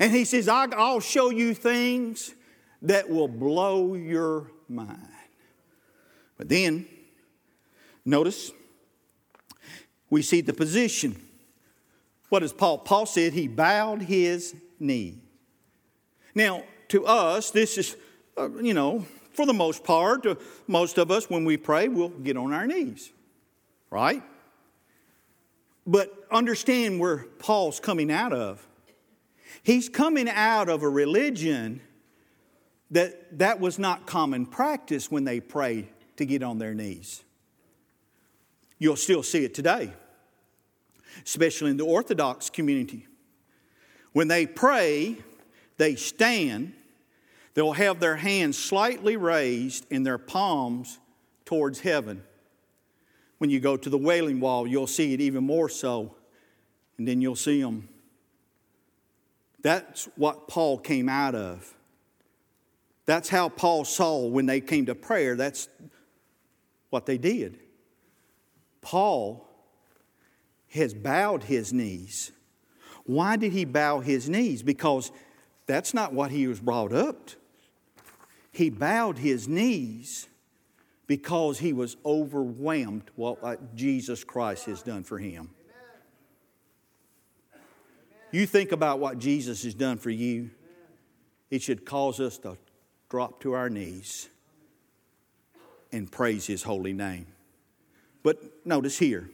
And 0.00 0.12
he 0.12 0.24
says, 0.24 0.48
I'll 0.48 1.00
show 1.00 1.28
you 1.28 1.52
things 1.52 2.34
that 2.80 3.10
will 3.10 3.28
blow 3.28 3.94
your 3.94 4.50
mind. 4.66 5.06
But 6.38 6.48
then, 6.48 6.88
notice, 8.02 8.50
we 10.08 10.22
see 10.22 10.40
the 10.40 10.54
position. 10.54 11.22
What 12.30 12.40
does 12.40 12.54
Paul? 12.54 12.78
Paul 12.78 13.04
said 13.04 13.34
he 13.34 13.46
bowed 13.46 14.00
his 14.00 14.56
knee. 14.78 15.18
Now, 16.34 16.62
to 16.88 17.04
us, 17.04 17.50
this 17.50 17.76
is, 17.76 17.94
uh, 18.38 18.48
you 18.54 18.72
know, 18.72 19.04
for 19.34 19.44
the 19.44 19.52
most 19.52 19.84
part, 19.84 20.24
uh, 20.24 20.36
most 20.66 20.96
of 20.96 21.10
us, 21.10 21.28
when 21.28 21.44
we 21.44 21.58
pray, 21.58 21.88
we'll 21.88 22.08
get 22.08 22.38
on 22.38 22.54
our 22.54 22.66
knees, 22.66 23.10
right? 23.90 24.22
But 25.86 26.10
understand 26.30 27.00
where 27.00 27.26
Paul's 27.38 27.80
coming 27.80 28.10
out 28.10 28.32
of. 28.32 28.66
He's 29.62 29.88
coming 29.88 30.28
out 30.28 30.68
of 30.68 30.82
a 30.82 30.88
religion 30.88 31.80
that 32.90 33.38
that 33.38 33.60
was 33.60 33.78
not 33.78 34.06
common 34.06 34.46
practice 34.46 35.10
when 35.10 35.24
they 35.24 35.40
prayed 35.40 35.88
to 36.16 36.24
get 36.24 36.42
on 36.42 36.58
their 36.58 36.74
knees. 36.74 37.22
You'll 38.78 38.96
still 38.96 39.22
see 39.22 39.44
it 39.44 39.54
today, 39.54 39.92
especially 41.24 41.70
in 41.70 41.76
the 41.76 41.84
Orthodox 41.84 42.50
community. 42.50 43.06
When 44.12 44.28
they 44.28 44.46
pray, 44.46 45.18
they 45.76 45.94
stand, 45.94 46.72
they'll 47.54 47.72
have 47.72 48.00
their 48.00 48.16
hands 48.16 48.58
slightly 48.58 49.16
raised 49.16 49.86
and 49.90 50.04
their 50.04 50.18
palms 50.18 50.98
towards 51.44 51.80
heaven. 51.80 52.22
When 53.38 53.50
you 53.50 53.60
go 53.60 53.76
to 53.76 53.88
the 53.88 53.98
wailing 53.98 54.40
wall, 54.40 54.66
you'll 54.66 54.86
see 54.86 55.14
it 55.14 55.20
even 55.20 55.44
more 55.44 55.68
so, 55.68 56.14
and 56.98 57.06
then 57.06 57.20
you'll 57.20 57.36
see 57.36 57.60
them 57.60 57.88
that's 59.62 60.08
what 60.16 60.48
Paul 60.48 60.78
came 60.78 61.08
out 61.08 61.34
of. 61.34 61.74
That's 63.06 63.28
how 63.28 63.48
Paul 63.48 63.84
saw 63.84 64.26
when 64.26 64.46
they 64.46 64.60
came 64.60 64.86
to 64.86 64.94
prayer. 64.94 65.36
That's 65.36 65.68
what 66.90 67.06
they 67.06 67.18
did. 67.18 67.58
Paul 68.80 69.46
has 70.68 70.94
bowed 70.94 71.44
his 71.44 71.72
knees. 71.72 72.30
Why 73.04 73.36
did 73.36 73.52
he 73.52 73.64
bow 73.64 74.00
his 74.00 74.28
knees? 74.28 74.62
Because 74.62 75.10
that's 75.66 75.92
not 75.92 76.12
what 76.12 76.30
he 76.30 76.46
was 76.46 76.60
brought 76.60 76.92
up 76.92 77.26
to. 77.26 77.36
He 78.52 78.70
bowed 78.70 79.18
his 79.18 79.46
knees 79.48 80.28
because 81.06 81.58
he 81.58 81.72
was 81.72 81.96
overwhelmed 82.04 83.04
what 83.16 83.74
Jesus 83.74 84.24
Christ 84.24 84.66
has 84.66 84.82
done 84.82 85.02
for 85.02 85.18
him. 85.18 85.50
You 88.32 88.46
think 88.46 88.70
about 88.72 89.00
what 89.00 89.18
Jesus 89.18 89.64
has 89.64 89.74
done 89.74 89.98
for 89.98 90.10
you, 90.10 90.50
it 91.50 91.62
should 91.62 91.84
cause 91.84 92.20
us 92.20 92.38
to 92.38 92.56
drop 93.08 93.40
to 93.40 93.54
our 93.54 93.68
knees 93.68 94.28
and 95.90 96.10
praise 96.10 96.46
His 96.46 96.62
holy 96.62 96.92
name. 96.92 97.26
But 98.22 98.64
notice 98.64 98.98
here, 98.98 99.30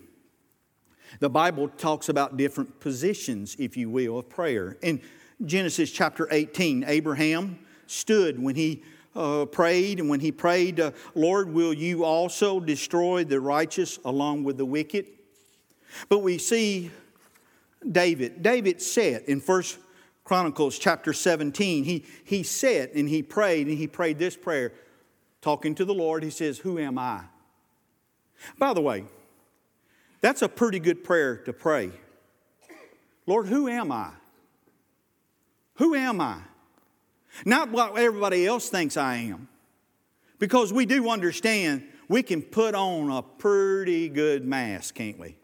the 1.20 1.28
Bible 1.28 1.68
talks 1.68 2.08
about 2.08 2.36
different 2.36 2.80
positions, 2.80 3.56
if 3.58 3.76
you 3.76 3.90
will, 3.90 4.18
of 4.18 4.28
prayer. 4.28 4.76
In 4.80 5.02
Genesis 5.44 5.90
chapter 5.90 6.26
18, 6.30 6.84
Abraham 6.86 7.58
stood 7.86 8.42
when 8.42 8.54
he 8.56 8.82
uh, 9.14 9.44
prayed, 9.46 10.00
and 10.00 10.08
when 10.08 10.20
he 10.20 10.32
prayed, 10.32 10.80
uh, 10.80 10.92
Lord, 11.14 11.52
will 11.52 11.72
you 11.72 12.04
also 12.04 12.60
destroy 12.60 13.24
the 13.24 13.40
righteous 13.40 13.98
along 14.04 14.44
with 14.44 14.56
the 14.56 14.64
wicked? 14.64 15.06
But 16.08 16.18
we 16.18 16.38
see 16.38 16.90
David. 17.90 18.42
David 18.42 18.82
said 18.82 19.22
in 19.26 19.40
First 19.40 19.78
Chronicles 20.24 20.78
chapter 20.78 21.12
17, 21.12 21.84
he, 21.84 22.04
he 22.24 22.42
said 22.42 22.90
and 22.94 23.08
he 23.08 23.22
prayed, 23.22 23.68
and 23.68 23.78
he 23.78 23.86
prayed 23.86 24.18
this 24.18 24.36
prayer 24.36 24.72
talking 25.40 25.74
to 25.76 25.84
the 25.84 25.94
Lord, 25.94 26.24
he 26.24 26.30
says, 26.30 26.58
Who 26.58 26.78
am 26.78 26.98
I? 26.98 27.20
By 28.58 28.74
the 28.74 28.80
way, 28.80 29.04
that's 30.20 30.42
a 30.42 30.48
pretty 30.48 30.80
good 30.80 31.04
prayer 31.04 31.36
to 31.36 31.52
pray. 31.52 31.92
Lord, 33.26 33.46
who 33.46 33.68
am 33.68 33.92
I? 33.92 34.10
Who 35.74 35.94
am 35.94 36.20
I? 36.20 36.38
Not 37.44 37.70
what 37.70 37.96
everybody 37.96 38.46
else 38.46 38.68
thinks 38.68 38.96
I 38.96 39.16
am. 39.16 39.48
Because 40.38 40.72
we 40.72 40.86
do 40.86 41.10
understand 41.10 41.86
we 42.08 42.22
can 42.22 42.42
put 42.42 42.74
on 42.74 43.10
a 43.10 43.22
pretty 43.22 44.08
good 44.08 44.44
mask, 44.44 44.96
can't 44.96 45.18
we? 45.18 45.36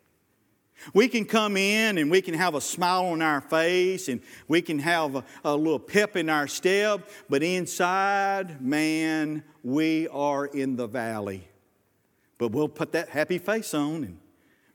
We 0.94 1.08
can 1.08 1.24
come 1.24 1.56
in 1.56 1.98
and 1.98 2.10
we 2.10 2.22
can 2.22 2.34
have 2.34 2.54
a 2.54 2.60
smile 2.60 3.06
on 3.06 3.22
our 3.22 3.40
face 3.40 4.08
and 4.08 4.20
we 4.48 4.62
can 4.62 4.78
have 4.80 5.16
a, 5.16 5.24
a, 5.44 5.56
little 5.56 5.78
pep 5.78 6.16
in 6.16 6.28
our 6.28 6.46
step, 6.46 7.08
but 7.28 7.42
inside, 7.42 8.60
man, 8.60 9.44
we 9.62 10.08
are 10.08 10.46
in 10.46 10.76
the 10.76 10.86
valley. 10.86 11.48
But 12.38 12.52
we'll 12.52 12.68
put 12.68 12.92
that 12.92 13.08
happy 13.08 13.38
face 13.38 13.74
on 13.74 14.04
and 14.04 14.18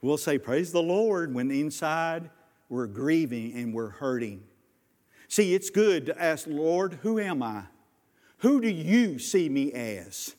we'll 0.00 0.18
say, 0.18 0.38
Praise 0.38 0.72
the 0.72 0.82
Lord, 0.82 1.34
when 1.34 1.50
inside 1.50 2.30
we're 2.68 2.86
grieving 2.86 3.54
and 3.54 3.74
we're 3.74 3.90
hurting. 3.90 4.42
See, 5.28 5.54
it's 5.54 5.70
good 5.70 6.06
to 6.06 6.22
ask, 6.22 6.46
Lord, 6.46 6.98
who 7.02 7.18
am 7.18 7.42
I? 7.42 7.64
Who 8.38 8.60
do 8.60 8.68
you 8.68 9.18
see 9.18 9.48
me 9.48 9.72
as? 9.72 10.34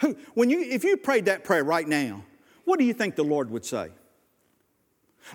Who, 0.00 0.16
when 0.34 0.50
you, 0.50 0.60
if 0.60 0.82
you 0.82 0.96
prayed 0.96 1.26
that 1.26 1.44
prayer 1.44 1.62
right 1.62 1.86
now, 1.86 2.24
what 2.70 2.78
do 2.78 2.84
you 2.84 2.94
think 2.94 3.16
the 3.16 3.24
Lord 3.24 3.50
would 3.50 3.64
say? 3.64 3.88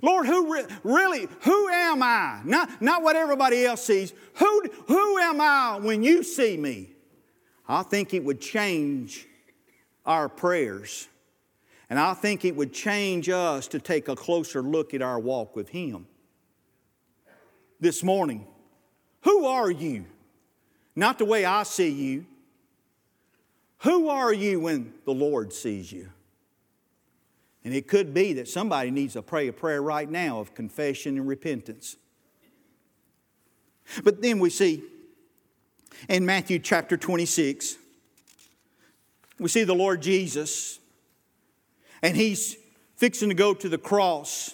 Lord, 0.02 0.26
who 0.26 0.54
re- 0.54 0.66
really, 0.86 1.28
who 1.42 1.68
am 1.68 2.02
I? 2.02 2.40
Not, 2.46 2.82
not 2.82 3.04
what 3.04 3.18
everybody 3.18 3.66
else 3.66 3.84
sees. 3.84 4.14
Who, 4.36 4.64
who 4.88 5.18
am 5.18 5.42
I 5.42 5.78
when 5.82 6.02
you 6.02 6.24
see 6.24 6.56
me? 6.56 6.92
I 7.68 7.84
think 7.84 8.14
it 8.14 8.24
would 8.24 8.40
change 8.40 9.28
our 10.06 10.30
prayers. 10.30 11.10
And 11.90 12.00
I 12.00 12.14
think 12.14 12.46
it 12.46 12.56
would 12.56 12.72
change 12.72 13.28
us 13.28 13.68
to 13.68 13.80
take 13.80 14.08
a 14.08 14.16
closer 14.16 14.62
look 14.62 14.94
at 14.94 15.02
our 15.02 15.20
walk 15.20 15.58
with 15.58 15.68
Him. 15.68 16.08
This 17.82 18.02
morning, 18.02 18.48
who 19.24 19.46
are 19.46 19.70
you? 19.70 20.06
Not 20.96 21.18
the 21.18 21.26
way 21.26 21.44
I 21.44 21.64
see 21.64 21.90
you. 21.90 22.28
Who 23.80 24.08
are 24.08 24.34
you 24.34 24.62
when 24.62 24.94
the 25.04 25.14
Lord 25.14 25.52
sees 25.52 25.92
you? 25.92 26.12
And 27.66 27.74
it 27.74 27.88
could 27.88 28.14
be 28.14 28.34
that 28.34 28.48
somebody 28.48 28.92
needs 28.92 29.14
to 29.14 29.24
pray 29.24 29.48
a 29.48 29.54
prayer 29.54 29.82
right 29.82 30.10
now 30.10 30.40
of 30.40 30.54
confession 30.54 31.18
and 31.18 31.28
repentance. 31.28 31.98
But 34.04 34.22
then 34.22 34.40
we 34.40 34.52
see 34.52 34.84
in 36.08 36.26
Matthew 36.26 36.60
chapter 36.60 36.96
26, 36.96 37.78
we 39.40 39.50
see 39.50 39.64
the 39.64 39.74
Lord 39.74 40.02
Jesus, 40.02 40.80
and 42.04 42.16
he's 42.16 42.56
fixing 42.98 43.30
to 43.30 43.36
go 43.36 43.56
to 43.56 43.68
the 43.68 43.78
cross. 43.80 44.54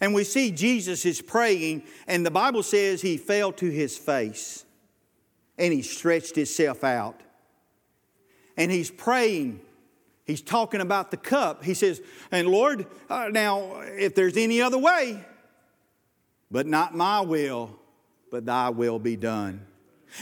And 0.00 0.14
we 0.14 0.24
see 0.24 0.50
Jesus 0.50 1.04
is 1.04 1.20
praying, 1.20 1.82
and 2.06 2.24
the 2.24 2.30
Bible 2.30 2.62
says 2.62 3.02
he 3.02 3.18
fell 3.18 3.52
to 3.52 3.68
his 3.68 3.98
face 3.98 4.64
and 5.58 5.72
he 5.72 5.82
stretched 5.82 6.36
himself 6.36 6.84
out. 6.84 7.20
And 8.56 8.70
he's 8.70 8.90
praying 8.90 9.60
He's 10.28 10.42
talking 10.42 10.82
about 10.82 11.10
the 11.10 11.16
cup. 11.16 11.64
He 11.64 11.72
says, 11.72 12.02
And 12.30 12.48
Lord, 12.48 12.86
uh, 13.08 13.30
now 13.32 13.80
if 13.80 14.14
there's 14.14 14.36
any 14.36 14.60
other 14.60 14.76
way, 14.76 15.24
but 16.50 16.66
not 16.66 16.94
my 16.94 17.22
will, 17.22 17.74
but 18.30 18.44
thy 18.44 18.68
will 18.68 18.98
be 18.98 19.16
done. 19.16 19.66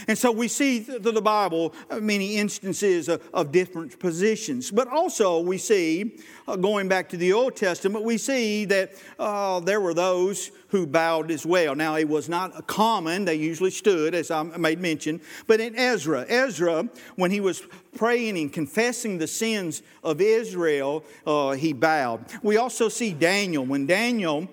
And 0.07 0.17
so 0.17 0.31
we 0.31 0.47
see 0.47 0.79
through 0.81 0.99
the 0.99 1.21
Bible 1.21 1.73
uh, 1.89 1.99
many 1.99 2.37
instances 2.37 3.09
of, 3.09 3.51
different 3.51 3.97
positions. 3.99 4.71
But 4.71 4.87
also 4.89 5.39
we 5.39 5.57
see, 5.57 6.17
uh, 6.47 6.55
going 6.55 6.87
back 6.87 7.09
to 7.09 7.17
the 7.17 7.33
Old 7.33 7.55
Testament, 7.55 8.03
we 8.03 8.17
see 8.17 8.65
that 8.65 8.91
uh, 9.17 9.59
there 9.61 9.79
were 9.79 9.93
those 9.93 10.51
who 10.69 10.85
bowed 10.85 11.31
as 11.31 11.45
well. 11.45 11.75
Now, 11.75 11.95
it 11.95 12.09
was 12.09 12.27
not 12.27 12.67
common, 12.67 13.25
they 13.25 13.35
usually 13.35 13.71
stood, 13.71 14.13
as 14.13 14.31
I 14.31 14.43
made 14.43 14.79
mention. 14.79 15.21
But 15.47 15.61
in 15.61 15.75
Ezra, 15.75 16.25
Ezra, 16.27 16.89
when 17.15 17.31
he 17.31 17.39
was 17.39 17.63
praying 17.95 18.37
and 18.37 18.51
confessing 18.51 19.17
the 19.17 19.27
sins 19.27 19.81
of 20.03 20.19
Israel, 20.19 21.05
uh, 21.25 21.51
he 21.51 21.73
bowed. 21.73 22.25
We 22.43 22.57
also 22.57 22.89
see 22.89 23.13
Daniel. 23.13 23.65
When 23.65 23.85
Daniel 23.85 24.49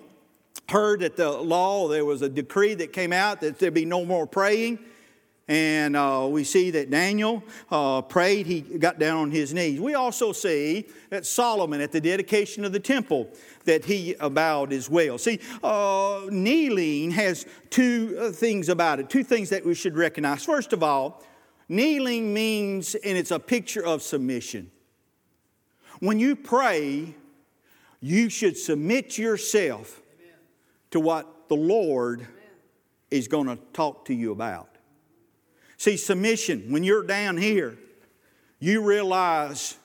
heard 0.69 1.01
that 1.01 1.15
the 1.15 1.29
law, 1.29 1.87
there 1.87 2.05
was 2.05 2.21
a 2.21 2.29
decree 2.29 2.73
that 2.75 2.93
came 2.93 3.13
out 3.13 3.41
that 3.41 3.59
there'd 3.59 3.73
be 3.73 3.85
no 3.85 4.05
more 4.05 4.25
praying. 4.25 4.79
And 5.47 5.95
uh, 5.95 6.27
we 6.29 6.43
see 6.43 6.71
that 6.71 6.89
Daniel 6.89 7.43
uh, 7.69 8.01
prayed, 8.01 8.47
he 8.47 8.61
got 8.61 8.97
down 8.97 9.17
on 9.17 9.31
his 9.31 9.53
knees. 9.53 9.79
We 9.79 9.93
also 9.93 10.31
see 10.31 10.87
that 11.11 11.23
Solomon, 11.23 11.81
at 11.81 11.91
the 11.91 12.01
dedication 12.01 12.65
of 12.65 12.71
the 12.71 12.79
temple, 12.79 13.29
that 13.65 13.85
he 13.85 14.15
bowed 14.31 14.73
as 14.73 14.89
well. 14.89 15.19
See, 15.19 15.39
uh, 15.63 16.21
kneeling 16.29 17.11
has 17.11 17.45
two 17.69 18.17
uh, 18.19 18.31
things 18.31 18.69
about 18.69 18.99
it, 18.99 19.09
two 19.09 19.23
things 19.23 19.49
that 19.51 19.63
we 19.63 19.75
should 19.75 19.95
recognize. 19.95 20.43
First 20.43 20.73
of 20.73 20.81
all, 20.81 21.23
kneeling 21.69 22.33
means, 22.33 22.95
and 22.95 23.15
it's 23.15 23.31
a 23.31 23.39
picture 23.39 23.85
of 23.85 24.01
submission. 24.01 24.71
When 25.99 26.19
you 26.19 26.35
pray, 26.35 27.13
you 28.01 28.29
should 28.29 28.57
submit 28.57 29.19
yourself 29.19 30.01
Amen. 30.19 30.33
to 30.89 30.99
what 30.99 31.49
the 31.49 31.55
Lord 31.55 32.21
Amen. 32.21 32.31
is 33.11 33.27
going 33.27 33.47
to 33.47 33.57
talk 33.73 34.05
to 34.05 34.13
you 34.13 34.31
about. 34.31 34.74
See, 35.77 35.97
submission, 35.97 36.71
when 36.71 36.83
you're 36.83 37.03
down 37.03 37.37
here, 37.37 37.77
you 38.59 38.83
realize 38.83 39.77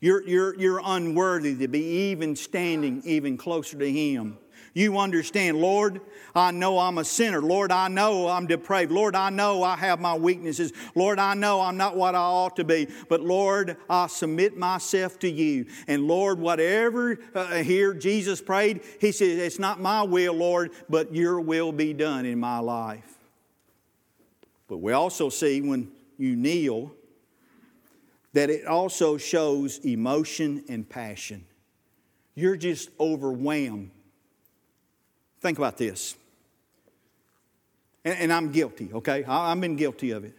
you're, 0.00 0.22
you're, 0.28 0.54
you're 0.56 0.82
unworthy 0.84 1.56
to 1.56 1.68
be 1.68 2.10
even 2.10 2.36
standing 2.36 3.02
even 3.04 3.36
closer 3.36 3.78
to 3.78 3.90
Him. 3.90 4.38
You 4.74 4.98
understand, 4.98 5.58
Lord, 5.58 6.00
I 6.34 6.50
know 6.50 6.80
I'm 6.80 6.98
a 6.98 7.04
sinner. 7.04 7.40
Lord, 7.40 7.70
I 7.70 7.86
know 7.86 8.28
I'm 8.28 8.46
depraved. 8.46 8.90
Lord, 8.90 9.14
I 9.14 9.30
know 9.30 9.62
I 9.62 9.76
have 9.76 10.00
my 10.00 10.16
weaknesses. 10.16 10.72
Lord, 10.96 11.20
I 11.20 11.34
know 11.34 11.60
I'm 11.60 11.76
not 11.76 11.96
what 11.96 12.16
I 12.16 12.18
ought 12.18 12.56
to 12.56 12.64
be. 12.64 12.88
But 13.08 13.20
Lord, 13.20 13.76
I 13.88 14.08
submit 14.08 14.56
myself 14.56 15.20
to 15.20 15.30
you. 15.30 15.66
And 15.86 16.08
Lord, 16.08 16.40
whatever 16.40 17.18
uh, 17.34 17.62
here 17.62 17.94
Jesus 17.94 18.40
prayed, 18.42 18.82
He 19.00 19.12
said, 19.12 19.38
It's 19.38 19.60
not 19.60 19.80
my 19.80 20.02
will, 20.02 20.34
Lord, 20.34 20.72
but 20.88 21.14
your 21.14 21.40
will 21.40 21.70
be 21.70 21.92
done 21.92 22.26
in 22.26 22.40
my 22.40 22.58
life. 22.58 23.23
But 24.68 24.78
we 24.78 24.92
also 24.92 25.28
see 25.28 25.60
when 25.60 25.90
you 26.16 26.36
kneel 26.36 26.92
that 28.32 28.50
it 28.50 28.66
also 28.66 29.16
shows 29.16 29.78
emotion 29.78 30.64
and 30.68 30.88
passion. 30.88 31.44
You're 32.34 32.56
just 32.56 32.90
overwhelmed. 32.98 33.90
Think 35.40 35.58
about 35.58 35.76
this. 35.76 36.16
And, 38.04 38.18
and 38.18 38.32
I'm 38.32 38.50
guilty, 38.50 38.90
okay? 38.92 39.24
I, 39.24 39.52
I've 39.52 39.60
been 39.60 39.76
guilty 39.76 40.10
of 40.10 40.24
it. 40.24 40.36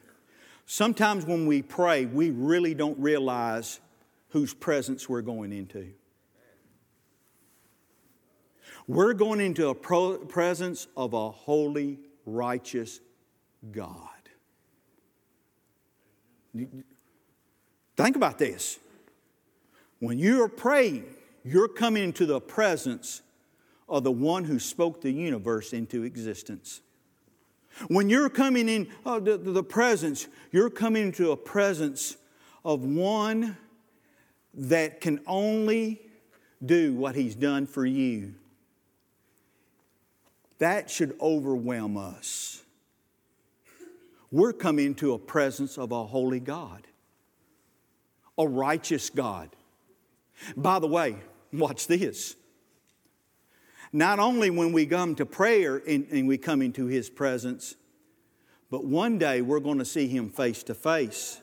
Sometimes 0.66 1.26
when 1.26 1.46
we 1.46 1.62
pray, 1.62 2.06
we 2.06 2.32
really 2.32 2.74
don't 2.74 3.00
realize 3.00 3.80
whose 4.30 4.54
presence 4.54 5.08
we're 5.08 5.22
going 5.22 5.54
into. 5.54 5.94
We're 8.88 9.14
going 9.14 9.40
into 9.40 9.70
a 9.70 9.76
pro- 9.76 10.18
presence 10.18 10.88
of 10.98 11.14
a 11.14 11.32
holy, 11.32 12.00
righteous 12.26 13.00
God. 13.72 14.10
Think 17.96 18.16
about 18.16 18.38
this. 18.38 18.80
When 20.00 20.20
you 20.20 20.44
are 20.44 20.50
praying, 20.50 21.06
you're 21.44 21.68
coming 21.68 22.04
into 22.04 22.26
the 22.26 22.42
presence 22.42 23.22
of 23.88 24.04
the 24.04 24.12
one 24.12 24.44
who 24.44 24.60
spoke 24.60 25.02
the 25.02 25.12
universe 25.12 25.74
into 25.74 26.04
existence. 26.04 26.82
When 27.88 28.10
you're 28.10 28.30
coming 28.30 28.70
in 28.70 28.88
uh, 29.06 29.20
the, 29.20 29.38
the 29.38 29.64
presence, 29.64 30.28
you're 30.52 30.70
coming 30.70 31.04
into 31.04 31.32
a 31.32 31.38
presence 31.38 32.18
of 32.64 32.84
one 32.84 33.58
that 34.54 35.02
can 35.02 35.20
only 35.28 36.02
do 36.66 36.94
what 36.96 37.16
he's 37.16 37.36
done 37.36 37.68
for 37.68 37.86
you. 37.86 38.36
That 40.60 40.90
should 40.90 41.18
overwhelm 41.20 41.98
us 41.98 42.64
we're 44.36 44.52
coming 44.52 44.88
into 44.88 45.14
a 45.14 45.18
presence 45.18 45.78
of 45.78 45.94
a 45.94 46.06
holy 46.06 46.42
God, 46.42 46.86
a 48.38 48.46
righteous 48.46 49.10
God. 49.10 49.50
By 50.58 50.80
the 50.80 50.88
way, 50.88 51.16
watch 51.54 51.88
this. 51.88 52.36
Not 53.94 54.20
only 54.20 54.50
when 54.50 54.74
we 54.74 54.88
come 54.88 55.16
to 55.16 55.26
prayer 55.26 55.78
and, 55.88 56.06
and 56.12 56.28
we 56.28 56.38
come 56.38 56.62
into 56.62 56.88
His 56.88 57.10
presence, 57.10 57.76
but 58.70 58.84
one 58.84 59.18
day 59.18 59.42
we're 59.42 59.62
going 59.62 59.78
to 59.78 59.86
see 59.86 60.10
Him 60.10 60.30
face 60.30 60.64
to 60.64 60.74
face. 60.74 61.40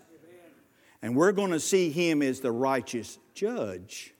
And 1.01 1.17
we're 1.17 1.33
going 1.33 1.53
to 1.53 1.61
see 1.61 1.91
Him 1.91 2.21
as 2.21 2.41
the 2.41 2.53
righteous 2.53 3.19
judge. 3.33 4.13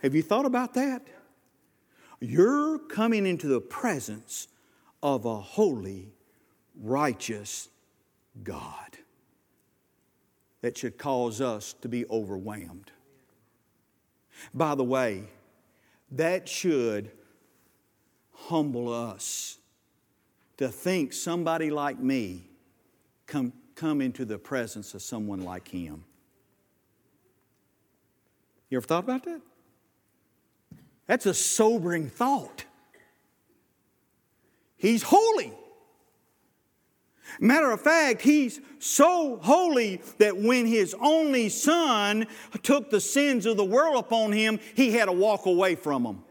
Have 0.00 0.14
you 0.14 0.22
thought 0.22 0.46
about 0.46 0.74
that? 0.74 1.02
You're 2.20 2.78
coming 2.78 3.26
into 3.26 3.48
the 3.48 3.60
presence 3.60 4.46
of 5.04 5.26
a 5.26 5.36
holy, 5.36 6.08
righteous 6.80 7.68
God 8.42 8.98
that 10.62 10.78
should 10.78 10.96
cause 10.96 11.42
us 11.42 11.74
to 11.82 11.88
be 11.90 12.06
overwhelmed. 12.06 12.90
By 14.54 14.74
the 14.74 14.82
way, 14.82 15.24
that 16.12 16.48
should 16.48 17.10
humble 18.32 18.92
us 18.92 19.58
to 20.56 20.68
think 20.68 21.12
somebody 21.12 21.68
like 21.68 21.98
me 21.98 22.48
come, 23.26 23.52
come 23.74 24.00
into 24.00 24.24
the 24.24 24.38
presence 24.38 24.94
of 24.94 25.02
someone 25.02 25.44
like 25.44 25.68
him. 25.68 26.04
You 28.70 28.78
ever 28.78 28.86
thought 28.86 29.04
about 29.04 29.24
that? 29.24 29.42
That's 31.06 31.26
a 31.26 31.34
sobering 31.34 32.08
thought. 32.08 32.64
He's 34.76 35.02
holy. 35.02 35.52
Matter 37.40 37.70
of 37.70 37.80
fact, 37.80 38.22
he's 38.22 38.60
so 38.78 39.38
holy 39.42 40.00
that 40.18 40.36
when 40.36 40.66
his 40.66 40.94
only 41.00 41.48
son 41.48 42.26
took 42.62 42.90
the 42.90 43.00
sins 43.00 43.46
of 43.46 43.56
the 43.56 43.64
world 43.64 43.96
upon 43.96 44.32
him, 44.32 44.60
he 44.74 44.92
had 44.92 45.06
to 45.06 45.12
walk 45.12 45.46
away 45.46 45.74
from 45.74 46.04
them. 46.04 46.24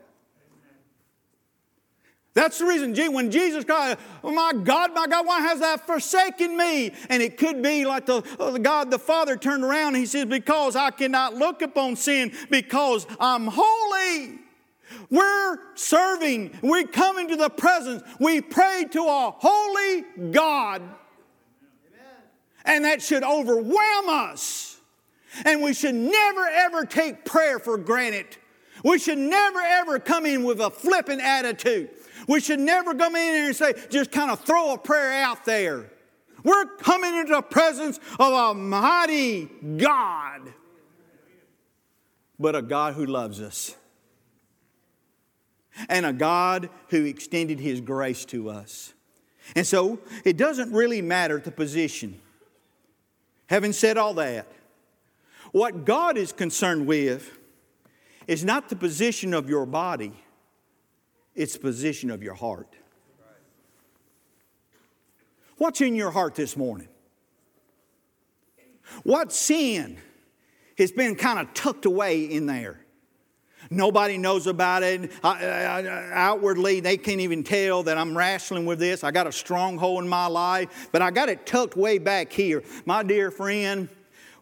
That's 2.34 2.58
the 2.58 2.66
reason 2.66 2.96
when 3.14 3.30
Jesus 3.30 3.64
cried, 3.64 3.98
oh 4.24 4.32
My 4.32 4.54
God, 4.54 4.94
my 4.96 5.06
God, 5.06 5.26
why 5.26 5.42
has 5.42 5.60
that 5.60 5.86
forsaken 5.86 6.58
me? 6.58 6.92
And 7.10 7.22
it 7.22 7.38
could 7.38 7.62
be 7.62 7.86
like 7.86 8.08
the, 8.08 8.24
uh, 8.40 8.52
the 8.52 8.60
God 8.60 8.90
the 8.90 8.98
Father 8.98 9.38
turned 9.38 9.64
around 9.64 9.90
and 9.90 9.98
he 9.98 10.08
says, 10.08 10.26
Because 10.26 10.76
I 10.76 10.90
cannot 10.90 11.36
look 11.36 11.62
upon 11.62 11.96
sin 11.96 12.34
because 12.50 13.06
I'm 13.20 13.48
holy. 13.48 14.40
We're 15.10 15.58
serving, 15.76 16.58
we 16.62 16.86
come 16.86 17.20
into 17.20 17.36
the 17.36 17.50
presence, 17.50 18.04
we 18.20 18.42
pray 18.42 18.86
to 18.92 19.00
a 19.00 19.32
holy 19.38 20.04
God. 20.32 20.82
And 22.66 22.86
that 22.86 23.02
should 23.02 23.24
overwhelm 23.24 24.10
us. 24.10 24.78
And 25.46 25.62
we 25.62 25.74
should 25.74 25.96
never 25.96 26.48
ever 26.48 26.86
take 26.86 27.26
prayer 27.26 27.60
for 27.60 27.78
granted. 27.78 28.38
We 28.84 29.00
should 29.00 29.18
never 29.18 29.60
ever 29.60 30.00
come 30.00 30.26
in 30.26 30.44
with 30.44 30.60
a 30.60 30.70
flippant 30.70 31.22
attitude. 31.22 31.90
We 32.28 32.40
should 32.40 32.60
never 32.60 32.94
come 32.94 33.16
in 33.16 33.34
here 33.34 33.46
and 33.48 33.56
say, 33.56 33.74
just 33.90 34.12
kind 34.12 34.32
of 34.32 34.42
throw 34.42 34.74
a 34.74 34.78
prayer 34.78 35.24
out 35.24 35.46
there. 35.46 35.90
We're 36.44 36.66
coming 36.78 37.16
into 37.16 37.34
the 37.34 37.42
presence 37.42 38.00
of 38.20 38.34
a 38.34 38.54
mighty 38.54 39.46
God, 39.78 40.54
but 42.38 42.56
a 42.56 42.62
God 42.62 42.96
who 42.96 43.06
loves 43.06 43.40
us 43.40 43.76
and 45.90 46.06
a 46.06 46.14
God 46.14 46.70
who 46.90 47.06
extended 47.06 47.60
His 47.60 47.82
grace 47.82 48.26
to 48.26 48.50
us. 48.50 48.94
And 49.56 49.66
so 49.68 50.00
it 50.24 50.38
doesn't 50.38 50.72
really 50.72 51.02
matter 51.02 51.40
the 51.40 51.52
position. 51.52 52.20
Having 53.48 53.74
said 53.74 53.98
all 53.98 54.14
that, 54.16 54.48
what 55.52 55.86
God 55.86 56.18
is 56.18 56.32
concerned 56.32 56.88
with 56.88 57.38
is 58.28 58.44
not 58.44 58.70
the 58.70 58.76
position 58.76 59.34
of 59.34 59.50
your 59.50 59.66
body, 59.66 60.14
it's 61.36 61.54
the 61.54 61.60
position 61.60 62.10
of 62.10 62.24
your 62.24 62.34
heart. 62.34 62.76
What's 65.58 65.82
in 65.82 65.96
your 65.96 66.12
heart 66.12 66.36
this 66.36 66.58
morning? 66.58 66.88
What 69.04 69.32
sin 69.32 69.98
has 70.78 70.92
been 70.92 71.16
kind 71.16 71.40
of 71.40 71.54
tucked 71.54 71.86
away 71.86 72.24
in 72.24 72.46
there? 72.46 72.83
Nobody 73.74 74.18
knows 74.18 74.48
about 74.48 74.84
it. 74.84 75.12
I, 75.24 75.46
I, 75.46 76.12
outwardly, 76.12 76.80
they 76.80 76.98
can't 76.98 77.22
even 77.22 77.44
tell 77.44 77.84
that 77.84 77.98
I'm 77.98 78.18
wrestling 78.18 78.66
with 78.66 78.80
this. 78.80 79.04
I 79.04 79.12
got 79.12 79.28
a 79.28 79.32
stronghold 79.32 80.04
in 80.04 80.10
my 80.10 80.28
life, 80.28 80.90
but 80.92 81.02
I 81.02 81.12
got 81.12 81.30
it 81.30 81.46
tucked 81.46 81.76
way 81.76 81.98
back 81.98 82.32
here. 82.32 82.64
My 82.86 83.04
dear 83.04 83.32
friend, 83.32 83.90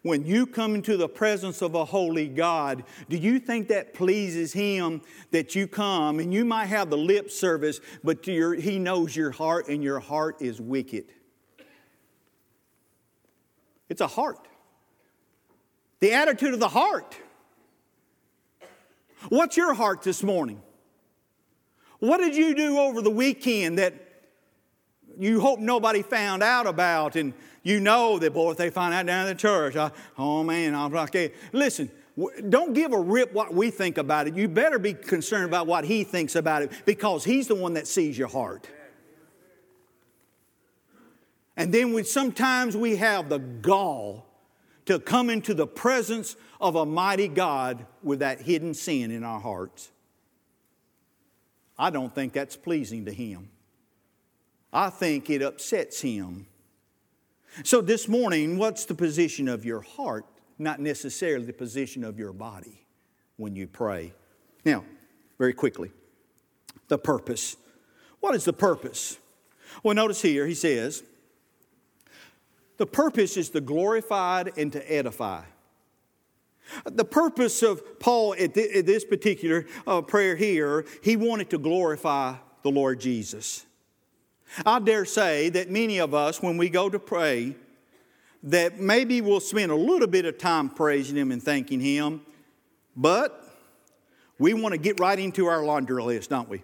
when 0.04 0.26
you 0.26 0.48
come 0.48 0.76
into 0.76 0.98
the 0.98 1.08
presence 1.08 1.62
of 1.62 1.76
a 1.76 1.86
holy 1.86 2.28
God, 2.28 2.84
do 3.08 3.18
you 3.18 3.40
think 3.40 3.68
that 3.68 3.94
pleases 3.94 4.52
Him 4.52 5.02
that 5.30 5.56
you 5.56 5.68
come 5.68 6.20
and 6.20 6.34
you 6.34 6.44
might 6.44 6.66
have 6.66 6.90
the 6.90 6.98
lip 6.98 7.30
service, 7.30 7.80
but 8.04 8.26
your, 8.28 8.56
He 8.56 8.80
knows 8.80 9.16
your 9.16 9.32
heart 9.32 9.68
and 9.68 9.84
your 9.84 10.00
heart 10.00 10.42
is 10.42 10.60
wicked? 10.60 11.06
It's 13.90 14.02
a 14.02 14.08
heart. 14.08 14.48
The 16.00 16.14
attitude 16.14 16.54
of 16.54 16.60
the 16.60 16.70
heart. 16.70 17.16
What's 19.30 19.58
your 19.58 19.74
heart 19.74 20.02
this 20.02 20.24
morning? 20.24 20.62
What 22.00 22.18
did 22.18 22.36
you 22.36 22.56
do 22.56 22.80
over 22.80 23.02
the 23.02 23.12
weekend 23.12 23.78
that 23.78 23.94
you 25.18 25.40
hope 25.40 25.60
nobody 25.60 26.02
found 26.02 26.42
out 26.42 26.66
about? 26.66 27.16
And 27.16 27.34
you 27.64 27.80
know 27.80 28.18
that, 28.20 28.34
boy, 28.34 28.52
if 28.52 28.58
they 28.58 28.72
find 28.72 28.94
out 28.94 29.06
down 29.06 29.28
at 29.28 29.30
the 29.30 29.40
church, 29.40 29.76
I, 29.76 29.92
oh 30.18 30.44
man, 30.44 30.74
I'm 30.74 30.92
like, 30.92 31.36
listen, 31.54 31.92
don't 32.50 32.74
give 32.74 32.92
a 32.92 33.00
rip 33.00 33.32
what 33.34 33.54
we 33.54 33.70
think 33.70 33.98
about 33.98 34.28
it. 34.28 34.36
You 34.36 34.48
better 34.48 34.80
be 34.80 34.94
concerned 34.94 35.46
about 35.46 35.68
what 35.68 35.86
he 35.86 36.04
thinks 36.04 36.36
about 36.36 36.64
it 36.64 36.72
because 36.86 37.24
he's 37.24 37.48
the 37.48 37.56
one 37.56 37.76
that 37.76 37.88
sees 37.88 38.18
your 38.18 38.28
heart. 38.28 38.68
And 41.56 41.72
then 41.72 41.94
we, 41.94 42.04
sometimes 42.04 42.76
we 42.76 42.96
have 42.96 43.30
the 43.30 43.38
gall 43.38 44.26
to 44.86 45.00
come 45.00 45.30
into 45.30 45.54
the 45.54 45.68
presence 45.68 46.36
of 46.62 46.76
a 46.76 46.86
mighty 46.86 47.28
God 47.28 47.86
with 48.04 48.20
that 48.20 48.42
hidden 48.42 48.74
sin 48.74 49.10
in 49.10 49.24
our 49.24 49.40
hearts. 49.40 49.92
I 51.78 51.90
don't 51.90 52.14
think 52.14 52.34
that's 52.34 52.56
pleasing 52.56 53.06
to 53.06 53.12
Him. 53.12 53.50
I 54.72 54.92
think 54.92 55.30
it 55.30 55.42
upsets 55.42 56.00
Him. 56.02 56.46
So, 57.64 57.82
this 57.82 58.08
morning, 58.08 58.58
what's 58.58 58.86
the 58.86 58.94
position 58.94 59.50
of 59.50 59.66
your 59.66 59.82
heart, 59.82 60.26
not 60.60 60.80
necessarily 60.80 61.46
the 61.46 61.54
position 61.54 62.04
of 62.04 62.18
your 62.18 62.32
body 62.32 62.86
when 63.36 63.56
you 63.56 63.68
pray? 63.68 64.14
Now, 64.64 64.86
very 65.40 65.54
quickly, 65.54 65.92
the 66.88 67.00
purpose. 67.00 67.58
What 68.20 68.36
is 68.36 68.46
the 68.46 68.54
purpose? 68.54 69.18
Well, 69.84 69.96
notice 69.96 70.22
here, 70.22 70.46
he 70.46 70.54
says, 70.54 71.04
the 72.78 72.86
purpose 72.86 73.38
is 73.38 73.50
to 73.50 73.62
glorify 73.62 74.44
and 74.56 74.72
to 74.74 74.92
edify. 74.92 75.44
The 76.86 77.06
purpose 77.06 77.64
of 77.64 78.00
Paul 78.00 78.36
at, 78.40 78.54
this 78.54 79.06
particular 79.06 79.66
uh, 79.86 80.02
prayer 80.02 80.36
here, 80.36 80.86
he 81.04 81.16
wanted 81.16 81.50
to 81.52 81.58
glorify 81.58 82.36
the 82.64 82.70
Lord 82.70 83.00
Jesus. 83.00 83.66
I 84.66 84.80
dare 84.80 85.06
say 85.06 85.50
that 85.50 85.70
many 85.70 86.00
of 86.00 86.14
us, 86.14 86.42
when 86.42 86.58
we 86.58 86.70
go 86.70 86.90
to 86.90 87.00
pray, 87.00 87.56
that 88.44 88.80
maybe 88.80 89.22
we'll 89.22 89.40
spend 89.40 89.72
a 89.72 89.76
little 89.76 90.08
bit 90.08 90.26
of 90.26 90.38
time 90.38 90.70
praising 90.70 91.16
Him 91.16 91.32
and 91.32 91.42
thanking 91.42 91.80
Him, 91.80 92.22
but 92.96 93.44
we 94.40 94.54
want 94.54 94.74
to 94.74 94.80
get 94.80 95.00
right 95.00 95.18
into 95.18 95.46
our 95.46 95.64
laundry 95.64 96.02
list, 96.02 96.32
don't 96.32 96.50
we? 96.50 96.64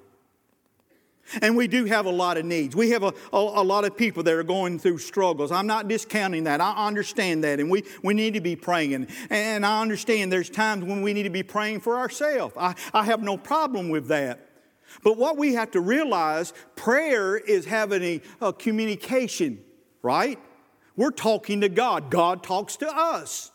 And 1.41 1.57
we 1.57 1.67
do 1.67 1.85
have 1.85 2.05
a 2.05 2.11
lot 2.11 2.37
of 2.37 2.45
needs. 2.45 2.75
We 2.75 2.91
have 2.91 3.03
a, 3.03 3.13
a, 3.33 3.37
a, 3.37 3.63
lot 3.63 3.83
of 3.83 3.97
people 3.97 4.23
that 4.23 4.33
are 4.33 4.43
going 4.43 4.79
through 4.79 4.99
struggles. 4.99 5.51
I'm 5.51 5.67
not 5.67 5.87
discounting 5.87 6.45
that. 6.45 6.61
I 6.61 6.87
understand 6.87 7.43
that. 7.43 7.59
And 7.59 7.69
we, 7.69 7.83
we 8.01 8.13
need 8.13 8.33
to 8.35 8.41
be 8.41 8.55
praying. 8.55 9.07
And 9.29 9.65
I 9.65 9.81
understand 9.81 10.31
there's 10.31 10.49
times 10.49 10.85
when 10.85 11.01
we 11.01 11.13
need 11.13 11.23
to 11.23 11.29
be 11.29 11.43
praying 11.43 11.81
for 11.81 11.97
ourselves. 11.97 12.55
I, 12.57 12.75
I 12.93 13.03
have 13.03 13.21
no 13.21 13.37
problem 13.37 13.89
with 13.89 14.07
that. 14.07 14.47
But 15.03 15.17
what 15.17 15.37
we 15.37 15.53
have 15.53 15.71
to 15.71 15.81
realize 15.81 16.53
prayer 16.75 17.37
is 17.37 17.65
having 17.65 18.03
a, 18.03 18.21
a 18.41 18.53
communication, 18.53 19.63
right? 20.01 20.39
We're 20.95 21.11
talking 21.11 21.61
to 21.61 21.69
God, 21.69 22.09
God 22.09 22.41
talks 22.41 22.77
to 22.77 22.87
us. 22.87 23.51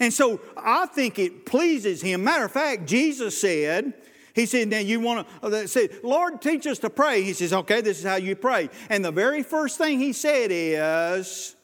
And 0.00 0.12
so 0.12 0.40
I 0.56 0.86
think 0.86 1.18
it 1.18 1.44
pleases 1.44 2.00
Him. 2.00 2.24
Matter 2.24 2.44
of 2.44 2.52
fact, 2.52 2.86
Jesus 2.86 3.38
said, 3.38 3.92
he 4.34 4.46
said, 4.46 4.68
Now 4.68 4.80
you 4.80 5.00
want 5.00 5.26
to 5.42 5.68
say, 5.68 5.88
Lord, 6.02 6.42
teach 6.42 6.66
us 6.66 6.78
to 6.80 6.90
pray. 6.90 7.22
He 7.22 7.32
says, 7.32 7.52
Okay, 7.52 7.80
this 7.80 8.00
is 8.00 8.04
how 8.04 8.16
you 8.16 8.34
pray. 8.34 8.68
And 8.90 9.04
the 9.04 9.12
very 9.12 9.42
first 9.42 9.78
thing 9.78 10.00
he 10.00 10.12
said 10.12 10.50
is, 10.50 11.54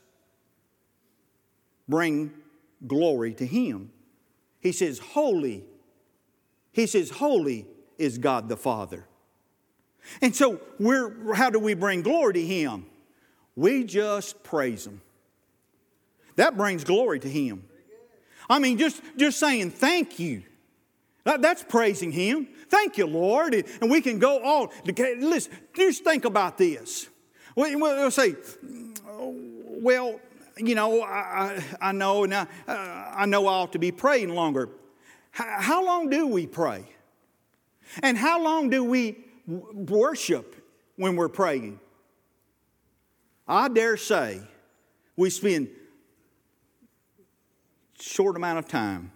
Bring 1.88 2.33
glory 2.87 3.35
to 3.35 3.44
him. 3.44 3.90
He 4.61 4.72
says, 4.72 5.00
Holy. 5.00 5.64
He 6.73 6.87
says, 6.87 7.10
Holy 7.10 7.66
is 7.98 8.18
God 8.18 8.48
the 8.48 8.56
Father. 8.56 9.04
And 10.23 10.35
so, 10.35 10.60
we're, 10.79 11.35
how 11.35 11.50
do 11.50 11.58
we 11.58 11.75
bring 11.75 12.02
glory 12.02 12.35
to 12.35 12.44
him? 12.44 12.87
We 13.56 13.85
just 13.85 14.42
praise 14.44 14.87
him. 14.87 15.02
That 16.37 16.56
brings 16.56 16.85
glory 16.85 17.18
to 17.21 17.29
him. 17.29 17.64
I 18.48 18.60
mean, 18.60 18.79
just, 18.79 19.02
just 19.16 19.38
saying 19.38 19.73
thank 19.73 20.18
you. 20.18 20.44
That, 21.25 21.42
that's 21.42 21.62
praising 21.62 22.12
him. 22.12 22.48
Thank 22.71 22.96
you, 22.96 23.06
Lord. 23.06 23.54
And 23.54 23.90
we 23.90 24.00
can 24.00 24.18
go 24.18 24.38
on. 24.38 24.68
Listen, 25.18 25.52
just 25.75 26.04
think 26.04 26.25
about 26.25 26.56
this. 26.56 27.08
We'll 27.56 28.10
say, 28.10 28.37
well, 29.12 30.21
you 30.56 30.75
know, 30.75 31.02
I, 31.02 31.62
I 31.81 31.92
know 31.92 32.25
now, 32.25 32.46
uh, 32.68 33.12
I 33.14 33.27
know 33.27 33.46
I 33.46 33.52
ought 33.54 33.73
to 33.73 33.79
be 33.79 33.90
praying 33.90 34.31
longer. 34.31 34.68
How 35.33 35.85
long 35.85 36.08
do 36.10 36.27
we 36.27 36.46
pray? 36.46 36.85
And 38.02 38.16
how 38.16 38.42
long 38.42 38.71
do 38.71 38.85
we 38.85 39.16
worship 39.46 40.56
when 40.96 41.16
we're 41.16 41.29
praying? 41.29 41.81
I 43.48 43.68
dare 43.68 43.96
say 43.96 44.40
we 45.16 45.31
spend 45.31 45.68
short 47.98 48.37
amount 48.37 48.58
of 48.58 48.68
time 48.68 49.12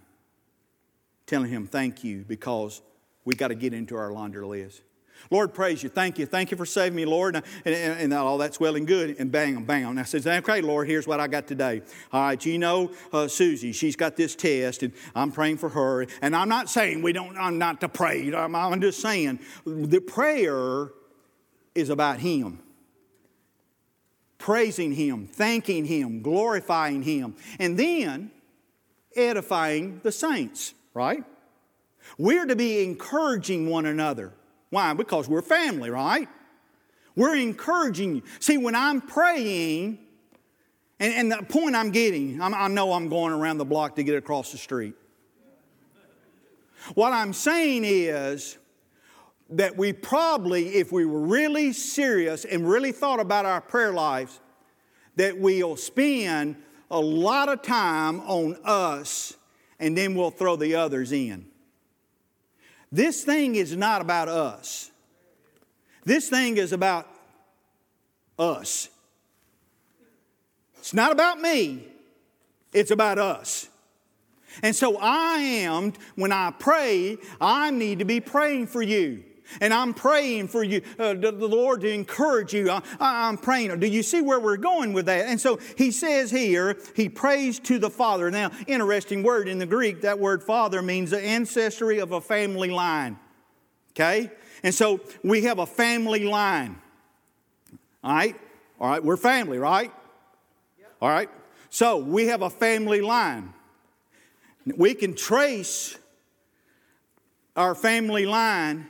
telling 1.26 1.50
him 1.50 1.66
thank 1.66 2.04
you 2.04 2.24
because 2.26 2.82
we 3.24 3.34
got 3.34 3.48
to 3.48 3.54
get 3.54 3.72
into 3.72 3.96
our 3.96 4.12
laundry 4.12 4.46
list. 4.46 4.82
Lord, 5.30 5.54
praise 5.54 5.82
you. 5.82 5.88
Thank 5.88 6.18
you. 6.18 6.26
Thank 6.26 6.50
you 6.50 6.56
for 6.56 6.66
saving 6.66 6.96
me, 6.96 7.04
Lord. 7.04 7.36
And, 7.36 7.44
and, 7.64 8.00
and 8.00 8.14
all 8.14 8.38
that's 8.38 8.60
well 8.60 8.76
and 8.76 8.86
good. 8.86 9.16
And 9.18 9.32
bang, 9.32 9.64
bang. 9.64 9.84
And 9.84 9.98
I 9.98 10.02
says, 10.02 10.26
okay, 10.26 10.60
Lord, 10.60 10.86
here's 10.86 11.06
what 11.06 11.20
I 11.20 11.26
got 11.26 11.46
today. 11.46 11.82
All 12.12 12.22
right, 12.22 12.44
you 12.44 12.58
know 12.58 12.90
uh, 13.12 13.28
Susie, 13.28 13.72
she's 13.72 13.96
got 13.96 14.16
this 14.16 14.34
test, 14.34 14.82
and 14.82 14.92
I'm 15.14 15.32
praying 15.32 15.58
for 15.58 15.68
her. 15.70 16.06
And 16.20 16.36
I'm 16.36 16.48
not 16.48 16.68
saying 16.68 17.02
we 17.02 17.12
don't, 17.12 17.36
I'm 17.38 17.58
not 17.58 17.80
to 17.80 17.88
pray. 17.88 18.32
I'm, 18.34 18.54
I'm 18.54 18.80
just 18.80 19.00
saying 19.00 19.40
the 19.64 20.00
prayer 20.00 20.90
is 21.74 21.88
about 21.88 22.20
Him. 22.20 22.60
Praising 24.38 24.92
Him, 24.92 25.26
thanking 25.26 25.86
Him, 25.86 26.20
glorifying 26.20 27.02
Him. 27.02 27.34
And 27.58 27.78
then 27.78 28.30
edifying 29.16 30.00
the 30.02 30.12
saints, 30.12 30.74
right? 30.92 31.24
We're 32.18 32.46
to 32.46 32.56
be 32.56 32.82
encouraging 32.84 33.68
one 33.68 33.86
another. 33.86 34.32
Why? 34.70 34.92
Because 34.94 35.28
we're 35.28 35.42
family, 35.42 35.90
right? 35.90 36.28
We're 37.16 37.36
encouraging 37.36 38.16
you. 38.16 38.22
See, 38.40 38.58
when 38.58 38.74
I'm 38.74 39.00
praying, 39.00 39.98
and, 41.00 41.14
and 41.14 41.32
the 41.32 41.44
point 41.44 41.76
I'm 41.76 41.90
getting, 41.90 42.40
I'm, 42.40 42.54
I 42.54 42.68
know 42.68 42.92
I'm 42.92 43.08
going 43.08 43.32
around 43.32 43.58
the 43.58 43.64
block 43.64 43.96
to 43.96 44.02
get 44.02 44.16
across 44.16 44.52
the 44.52 44.58
street. 44.58 44.94
What 46.94 47.12
I'm 47.12 47.32
saying 47.32 47.84
is 47.84 48.58
that 49.50 49.76
we 49.76 49.92
probably, 49.92 50.74
if 50.74 50.92
we 50.92 51.06
were 51.06 51.20
really 51.20 51.72
serious 51.72 52.44
and 52.44 52.68
really 52.68 52.92
thought 52.92 53.20
about 53.20 53.46
our 53.46 53.60
prayer 53.60 53.92
lives, 53.92 54.40
that 55.16 55.38
we'll 55.38 55.76
spend 55.76 56.56
a 56.90 57.00
lot 57.00 57.48
of 57.48 57.62
time 57.62 58.20
on 58.20 58.56
us 58.64 59.34
and 59.78 59.96
then 59.96 60.14
we'll 60.14 60.30
throw 60.30 60.56
the 60.56 60.74
others 60.74 61.12
in. 61.12 61.46
This 62.94 63.24
thing 63.24 63.56
is 63.56 63.76
not 63.76 64.02
about 64.02 64.28
us. 64.28 64.92
This 66.04 66.28
thing 66.28 66.58
is 66.58 66.72
about 66.72 67.08
us. 68.38 68.88
It's 70.78 70.94
not 70.94 71.10
about 71.10 71.40
me, 71.40 71.88
it's 72.72 72.92
about 72.92 73.18
us. 73.18 73.68
And 74.62 74.76
so 74.76 74.96
I 75.00 75.38
am, 75.38 75.92
when 76.14 76.30
I 76.30 76.52
pray, 76.56 77.18
I 77.40 77.72
need 77.72 77.98
to 77.98 78.04
be 78.04 78.20
praying 78.20 78.68
for 78.68 78.80
you. 78.80 79.24
And 79.60 79.72
I'm 79.72 79.94
praying 79.94 80.48
for 80.48 80.64
you, 80.64 80.82
uh, 80.98 81.14
the, 81.14 81.32
Lord 81.32 81.82
to 81.82 81.90
encourage 81.90 82.52
you. 82.54 82.70
I, 82.70 82.82
I'm 83.00 83.36
praying. 83.36 83.78
Do 83.78 83.86
you 83.86 84.02
see 84.02 84.20
where 84.20 84.40
we're 84.40 84.56
going 84.56 84.92
with 84.92 85.06
that? 85.06 85.26
And 85.26 85.40
so 85.40 85.58
he 85.76 85.90
says 85.90 86.30
here, 86.30 86.78
he 86.96 87.08
prays 87.08 87.60
to 87.60 87.78
the 87.78 87.90
Father. 87.90 88.30
Now, 88.30 88.50
interesting 88.66 89.22
word 89.22 89.48
in 89.48 89.58
the 89.58 89.66
Greek, 89.66 90.02
that 90.02 90.18
word 90.18 90.42
Father 90.42 90.82
means 90.82 91.10
the 91.10 91.20
ancestry 91.20 91.98
of 91.98 92.12
a 92.12 92.20
family 92.20 92.70
line. 92.70 93.18
Okay? 93.92 94.30
And 94.62 94.74
so 94.74 95.00
we 95.22 95.42
have 95.42 95.58
a 95.58 95.66
family 95.66 96.24
line. 96.24 96.80
All 98.02 98.14
right? 98.14 98.36
All 98.80 98.90
right, 98.90 99.04
we're 99.04 99.16
family, 99.16 99.58
right? 99.58 99.92
All 101.00 101.08
right? 101.08 101.30
So 101.70 101.98
we 101.98 102.26
have 102.26 102.42
a 102.42 102.50
family 102.50 103.00
line. 103.00 103.52
We 104.76 104.94
can 104.94 105.14
trace 105.14 105.96
our 107.56 107.74
family 107.74 108.26
line 108.26 108.88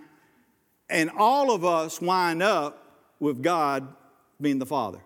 and 0.89 1.11
all 1.16 1.51
of 1.51 1.64
us 1.64 2.01
wind 2.01 2.43
up 2.43 2.85
with 3.20 3.43
God 3.43 3.89
being 4.41 4.59
the 4.59 4.66
Father. 4.66 5.01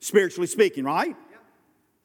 Spiritually 0.00 0.46
speaking, 0.46 0.84
right? 0.84 1.16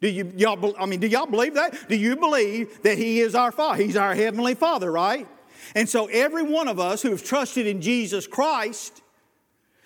Do 0.01 0.09
you, 0.09 0.33
y'all, 0.35 0.75
I 0.77 0.85
mean, 0.85 0.99
do 0.99 1.07
y'all 1.07 1.27
believe 1.27 1.53
that? 1.53 1.87
Do 1.87 1.95
you 1.95 2.15
believe 2.15 2.81
that 2.83 2.97
He 2.97 3.19
is 3.19 3.35
our 3.35 3.51
Father? 3.51 3.81
He's 3.81 3.95
our 3.95 4.13
Heavenly 4.15 4.55
Father, 4.55 4.91
right? 4.91 5.27
And 5.75 5.87
so 5.87 6.07
every 6.07 6.43
one 6.43 6.67
of 6.67 6.79
us 6.79 7.01
who 7.01 7.11
have 7.11 7.23
trusted 7.23 7.67
in 7.67 7.81
Jesus 7.81 8.27
Christ 8.27 9.01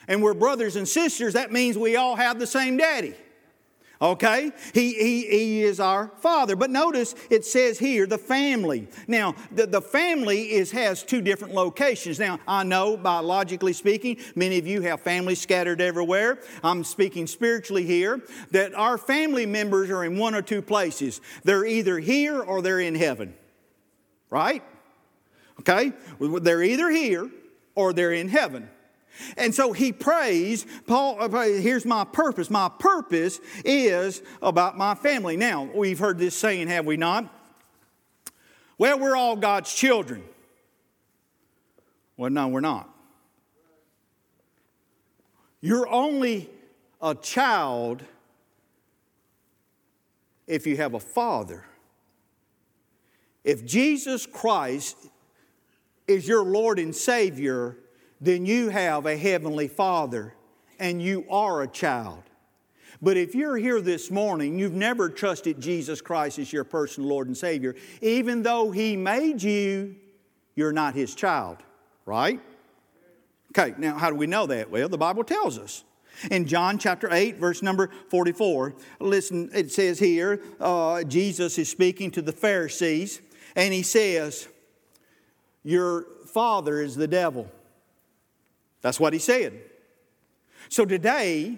and 0.08 0.24
we're 0.24 0.34
brothers 0.34 0.76
and 0.76 0.88
sisters, 0.88 1.34
that 1.34 1.52
means 1.52 1.78
we 1.78 1.98
all 1.98 2.16
have 2.16 2.40
the 2.40 2.48
same 2.48 2.78
daddy. 2.78 3.14
Okay? 4.02 4.52
He, 4.74 4.94
he, 4.94 5.22
he 5.28 5.64
is 5.64 5.80
our 5.80 6.12
father. 6.20 6.56
But 6.56 6.70
notice 6.70 7.16
it 7.30 7.46
says 7.46 7.80
here 7.80 8.06
the 8.06 8.18
family. 8.18 8.88
Now, 9.08 9.36
the, 9.52 9.66
the 9.66 9.82
family 9.82 10.52
is, 10.52 10.72
has 10.72 11.04
two 11.04 11.22
different 11.22 11.54
locations. 11.54 12.20
Now, 12.20 12.40
I 12.48 12.64
know 12.64 12.98
biologically 12.98 13.74
speaking, 13.74 14.18
many 14.36 14.58
of 14.58 14.68
you 14.68 14.82
have 14.82 15.02
families 15.02 15.42
scattered 15.42 15.82
everywhere. 15.82 16.40
I'm 16.64 16.84
speaking 16.84 17.28
spiritually 17.28 17.86
here, 17.86 18.22
that 18.52 18.76
our 18.76 18.98
family 18.98 19.46
members 19.46 19.90
are 19.90 20.04
in 20.04 20.18
one 20.18 20.36
or 20.36 20.42
two 20.42 20.62
places. 20.62 21.22
They're 21.44 21.66
either 21.66 21.98
here 21.98 22.42
or 22.42 22.62
they're 22.62 22.80
in 22.80 22.96
heaven. 22.96 23.34
Right? 24.30 24.64
Okay? 25.62 25.94
They're 26.20 26.64
either 26.64 26.90
here 26.90 27.30
or 27.74 27.94
they're 27.94 28.14
in 28.14 28.30
heaven. 28.30 28.70
And 29.36 29.54
so 29.54 29.74
he 29.74 29.92
prays, 29.92 30.66
Paul, 30.86 31.18
uh, 31.20 31.30
here's 31.44 31.86
my 31.86 32.04
purpose. 32.04 32.50
My 32.50 32.70
purpose 32.70 33.40
is 33.66 34.22
about 34.42 34.78
my 34.78 34.96
family. 34.96 35.38
Now, 35.38 35.70
we've 35.74 36.00
heard 36.00 36.18
this 36.18 36.36
saying, 36.36 36.68
have 36.68 36.86
we 36.86 36.98
not? 36.98 37.34
Well, 38.78 39.00
we're 39.00 39.16
all 39.16 39.36
God's 39.36 39.74
children. 39.74 40.24
Well, 42.16 42.30
no, 42.30 42.48
we're 42.48 42.62
not. 42.62 42.90
You're 45.62 45.88
only 45.88 46.50
a 47.02 47.16
child 47.16 48.04
if 50.46 50.66
you 50.66 50.78
have 50.78 50.94
a 50.94 51.00
father. 51.00 51.64
If 53.44 53.66
Jesus 53.66 54.26
Christ 54.26 54.98
is 56.08 56.28
your 56.28 56.44
Lord 56.44 56.80
and 56.80 56.96
Savior, 56.96 57.78
then 58.20 58.46
you 58.46 58.70
have 58.70 59.06
a 59.06 59.18
heavenly 59.18 59.68
Father 59.68 60.34
and 60.80 61.02
you 61.02 61.26
are 61.30 61.62
a 61.62 61.68
child. 61.68 62.24
But 63.02 63.18
if 63.18 63.36
you're 63.36 63.58
here 63.58 63.80
this 63.80 64.10
morning, 64.10 64.58
you've 64.58 64.74
never 64.74 65.10
trusted 65.10 65.62
Jesus 65.62 66.02
Christ 66.02 66.40
as 66.40 66.52
your 66.52 66.64
personal 66.64 67.10
Lord 67.10 67.28
and 67.28 67.38
Savior, 67.38 67.76
even 68.02 68.42
though 68.42 68.72
He 68.72 68.98
made 68.98 69.44
you, 69.44 69.96
you're 70.56 70.74
not 70.74 70.96
His 70.96 71.14
child, 71.14 71.58
right? 72.06 72.40
Okay, 73.52 73.76
now 73.78 73.98
how 73.98 74.10
do 74.10 74.16
we 74.16 74.28
know 74.28 74.48
that? 74.48 74.72
Well, 74.72 74.90
the 74.90 74.98
Bible 74.98 75.24
tells 75.24 75.60
us. 75.60 75.84
In 76.32 76.48
John 76.48 76.80
chapter 76.80 77.14
8, 77.14 77.38
verse 77.38 77.62
number 77.62 77.92
44, 78.10 78.74
listen, 79.00 79.52
it 79.54 79.72
says 79.72 80.00
here, 80.00 80.42
uh, 80.60 81.04
Jesus 81.04 81.60
is 81.60 81.70
speaking 81.70 82.10
to 82.12 82.24
the 82.24 82.32
Pharisees, 82.32 83.22
and 83.56 83.72
he 83.72 83.84
says, 83.84 84.48
Your 85.64 86.08
father 86.26 86.82
is 86.82 86.96
the 86.96 87.08
devil 87.08 87.52
that's 88.88 89.02
what 89.02 89.12
he 89.12 89.20
said. 89.20 89.60
So 90.70 90.86
today, 90.86 91.58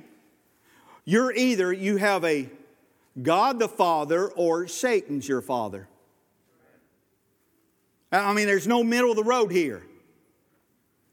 you're 1.05 1.31
either 1.31 1.71
you 1.71 1.97
have 1.97 2.25
a 2.25 2.49
God 3.21 3.59
the 3.59 3.69
Father 3.69 4.29
or 4.29 4.67
Satan's 4.67 5.27
your 5.27 5.43
father. 5.43 5.87
I 8.11 8.33
mean, 8.33 8.47
there's 8.47 8.65
no 8.65 8.83
middle 8.83 9.11
of 9.11 9.15
the 9.15 9.23
road 9.23 9.51
here. 9.51 9.85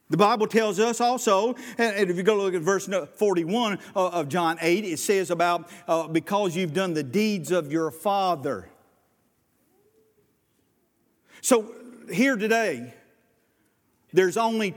The 0.08 0.16
Bible 0.16 0.46
tells 0.46 0.80
us 0.80 1.02
also, 1.02 1.54
and 1.76 2.08
if 2.08 2.16
you 2.16 2.22
go 2.22 2.38
look 2.38 2.54
at 2.54 2.62
verse 2.62 2.88
41 3.16 3.78
of 3.94 4.30
John 4.30 4.56
8, 4.58 4.86
it 4.86 4.98
says 4.98 5.30
about 5.30 5.68
uh, 5.86 6.08
because 6.08 6.56
you've 6.56 6.72
done 6.72 6.94
the 6.94 7.02
deeds 7.02 7.50
of 7.50 7.70
your 7.70 7.90
father. 7.90 8.70
So 11.42 11.74
here 12.10 12.36
today, 12.36 12.94
there's 14.14 14.38
only 14.38 14.74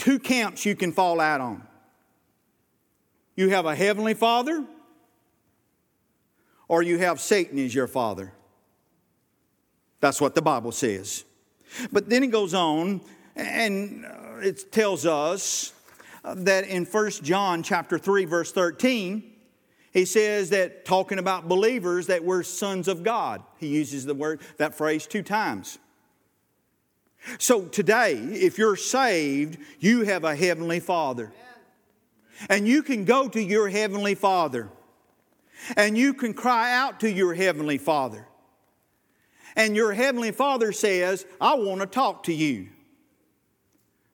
two 0.00 0.18
camps 0.18 0.64
you 0.64 0.74
can 0.74 0.92
fall 0.92 1.20
out 1.20 1.40
on. 1.40 1.62
You 3.36 3.50
have 3.50 3.66
a 3.66 3.76
heavenly 3.76 4.14
father, 4.14 4.64
or 6.68 6.82
you 6.82 6.98
have 6.98 7.20
Satan 7.20 7.58
as 7.58 7.74
your 7.74 7.86
father. 7.86 8.32
That's 10.00 10.20
what 10.20 10.34
the 10.34 10.42
Bible 10.42 10.72
says. 10.72 11.24
But 11.92 12.08
then 12.08 12.22
it 12.22 12.28
goes 12.28 12.54
on 12.54 13.02
and 13.36 14.06
uh, 14.06 14.38
it 14.40 14.72
tells 14.72 15.04
us 15.04 15.72
that 16.24 16.66
in 16.66 16.84
1 16.86 17.10
John 17.22 17.62
chapter 17.62 17.98
3 17.98 18.24
verse 18.24 18.52
13 18.52 19.22
he 19.92 20.04
says 20.04 20.50
that 20.50 20.84
talking 20.84 21.18
about 21.18 21.48
believers 21.48 22.06
that 22.06 22.24
we're 22.24 22.42
sons 22.42 22.88
of 22.88 23.02
God. 23.02 23.42
He 23.58 23.68
uses 23.68 24.06
the 24.06 24.14
word 24.14 24.40
that 24.56 24.74
phrase 24.74 25.06
two 25.06 25.22
times. 25.22 25.78
So 27.38 27.62
today, 27.66 28.14
if 28.14 28.58
you're 28.58 28.76
saved, 28.76 29.58
you 29.78 30.04
have 30.04 30.24
a 30.24 30.34
Heavenly 30.34 30.80
Father. 30.80 31.32
And 32.48 32.66
you 32.66 32.82
can 32.82 33.04
go 33.04 33.28
to 33.28 33.42
your 33.42 33.68
Heavenly 33.68 34.14
Father. 34.14 34.70
And 35.76 35.96
you 35.96 36.14
can 36.14 36.32
cry 36.32 36.74
out 36.74 37.00
to 37.00 37.10
your 37.10 37.34
Heavenly 37.34 37.78
Father. 37.78 38.26
And 39.56 39.76
your 39.76 39.92
Heavenly 39.92 40.32
Father 40.32 40.72
says, 40.72 41.26
I 41.40 41.54
want 41.54 41.80
to 41.80 41.86
talk 41.86 42.22
to 42.24 42.32
you. 42.32 42.68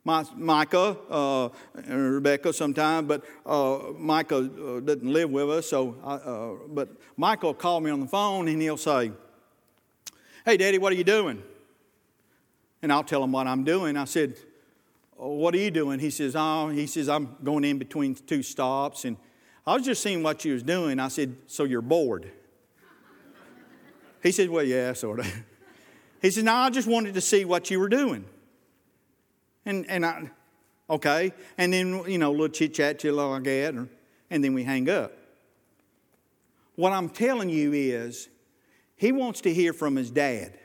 my, 0.05 0.25
Micah, 0.35 0.97
uh, 1.09 1.49
Rebecca 1.89 2.53
sometime, 2.53 3.07
but 3.07 3.25
uh, 3.45 3.93
Micah 3.97 4.39
uh, 4.39 4.81
doesn't 4.81 5.13
live 5.13 5.31
with 5.31 5.51
us. 5.51 5.69
So, 5.69 5.97
I, 6.03 6.15
uh, 6.15 6.55
but 6.69 6.89
Michael 7.17 7.51
will 7.51 7.55
call 7.55 7.81
me 7.81 7.91
on 7.91 8.01
the 8.01 8.07
phone 8.07 8.49
and 8.49 8.61
he'll 8.61 8.77
say, 8.77 9.13
"Hey, 10.45 10.57
Daddy, 10.57 10.79
what 10.79 10.93
are 10.93 10.97
you 10.97 11.05
doing?" 11.05 11.43
And 12.87 12.93
I'll 12.93 13.03
tell 13.03 13.25
him 13.25 13.33
what 13.33 13.49
I'm 13.49 13.65
doing. 13.65 13.97
I 13.97 14.05
said, 14.05 14.37
oh, 15.19 15.35
"What 15.35 15.53
are 15.57 15.59
you 15.59 15.73
doing?" 15.73 15.99
He 15.99 16.09
says, 16.09 16.37
"Oh, 16.37 16.69
he 16.69 16.87
says 16.87 17.09
I'm 17.09 17.37
going 17.43 17.65
in 17.65 17.79
between 17.79 18.15
two 18.15 18.45
stops, 18.45 19.05
and 19.05 19.17
I 19.67 19.75
was 19.75 19.85
just 19.85 20.05
seeing 20.05 20.23
what 20.23 20.45
you 20.45 20.53
was 20.53 20.63
doing." 20.63 21.01
I 21.01 21.09
said, 21.09 21.35
"So 21.49 21.65
you're 21.65 21.83
bored?" 21.83 22.31
He 24.23 24.31
said, 24.31 24.51
"Well, 24.51 24.63
yeah, 24.63 24.93
sort 24.93 25.19
of." 25.19 25.27
He 26.23 26.31
said, 26.31 26.45
"No, 26.45 26.55
I 26.55 26.71
just 26.71 26.87
wanted 26.87 27.15
to 27.15 27.21
see 27.21 27.45
what 27.45 27.73
you 27.73 27.81
were 27.81 27.89
doing." 27.89 28.25
And, 29.65 29.85
and 29.91 30.07
I, 30.07 30.31
okay. 30.89 31.33
And 31.59 31.73
then, 31.73 32.05
you 32.07 32.19
know, 32.19 32.31
a 32.31 32.37
little 32.37 32.49
chit 32.49 32.75
chat, 32.75 33.01
chill 33.01 33.17
like 33.17 33.43
that, 33.43 33.75
and 34.31 34.45
then 34.45 34.55
we 34.55 34.63
hang 34.63 34.89
up. 34.89 35.11
What 36.77 36.93
I'm 36.93 37.09
telling 37.09 37.49
you 37.49 37.73
is, 37.73 38.29
he 38.95 39.11
wants 39.11 39.41
to 39.41 39.53
hear 39.53 39.73
from 39.73 39.97
his 39.97 40.13
dad. 40.13 40.57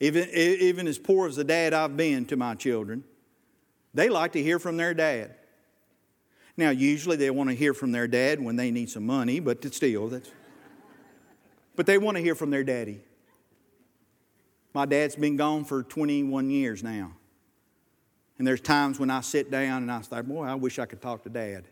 Even, 0.00 0.28
even 0.30 0.86
as 0.86 0.98
poor 0.98 1.26
as 1.26 1.36
the 1.36 1.44
dad 1.44 1.72
I've 1.72 1.96
been 1.96 2.26
to 2.26 2.36
my 2.36 2.54
children, 2.54 3.04
they 3.94 4.08
like 4.08 4.32
to 4.32 4.42
hear 4.42 4.58
from 4.58 4.76
their 4.76 4.92
dad. 4.92 5.34
Now, 6.56 6.70
usually 6.70 7.16
they 7.16 7.30
want 7.30 7.50
to 7.50 7.56
hear 7.56 7.74
from 7.74 7.92
their 7.92 8.08
dad 8.08 8.40
when 8.40 8.56
they 8.56 8.70
need 8.70 8.90
some 8.90 9.06
money, 9.06 9.40
but 9.40 9.64
still, 9.74 10.08
that's. 10.08 10.30
But 11.74 11.84
they 11.84 11.98
want 11.98 12.16
to 12.16 12.22
hear 12.22 12.34
from 12.34 12.50
their 12.50 12.64
daddy. 12.64 13.00
My 14.72 14.86
dad's 14.86 15.16
been 15.16 15.36
gone 15.36 15.64
for 15.64 15.82
21 15.82 16.50
years 16.50 16.82
now. 16.82 17.12
And 18.38 18.46
there's 18.46 18.60
times 18.60 18.98
when 18.98 19.10
I 19.10 19.20
sit 19.20 19.50
down 19.50 19.82
and 19.82 19.92
I 19.92 20.02
say, 20.02 20.20
Boy, 20.22 20.44
I 20.44 20.54
wish 20.54 20.78
I 20.78 20.86
could 20.86 21.00
talk 21.00 21.22
to 21.24 21.30
dad. 21.30 21.44
Amen. 21.46 21.64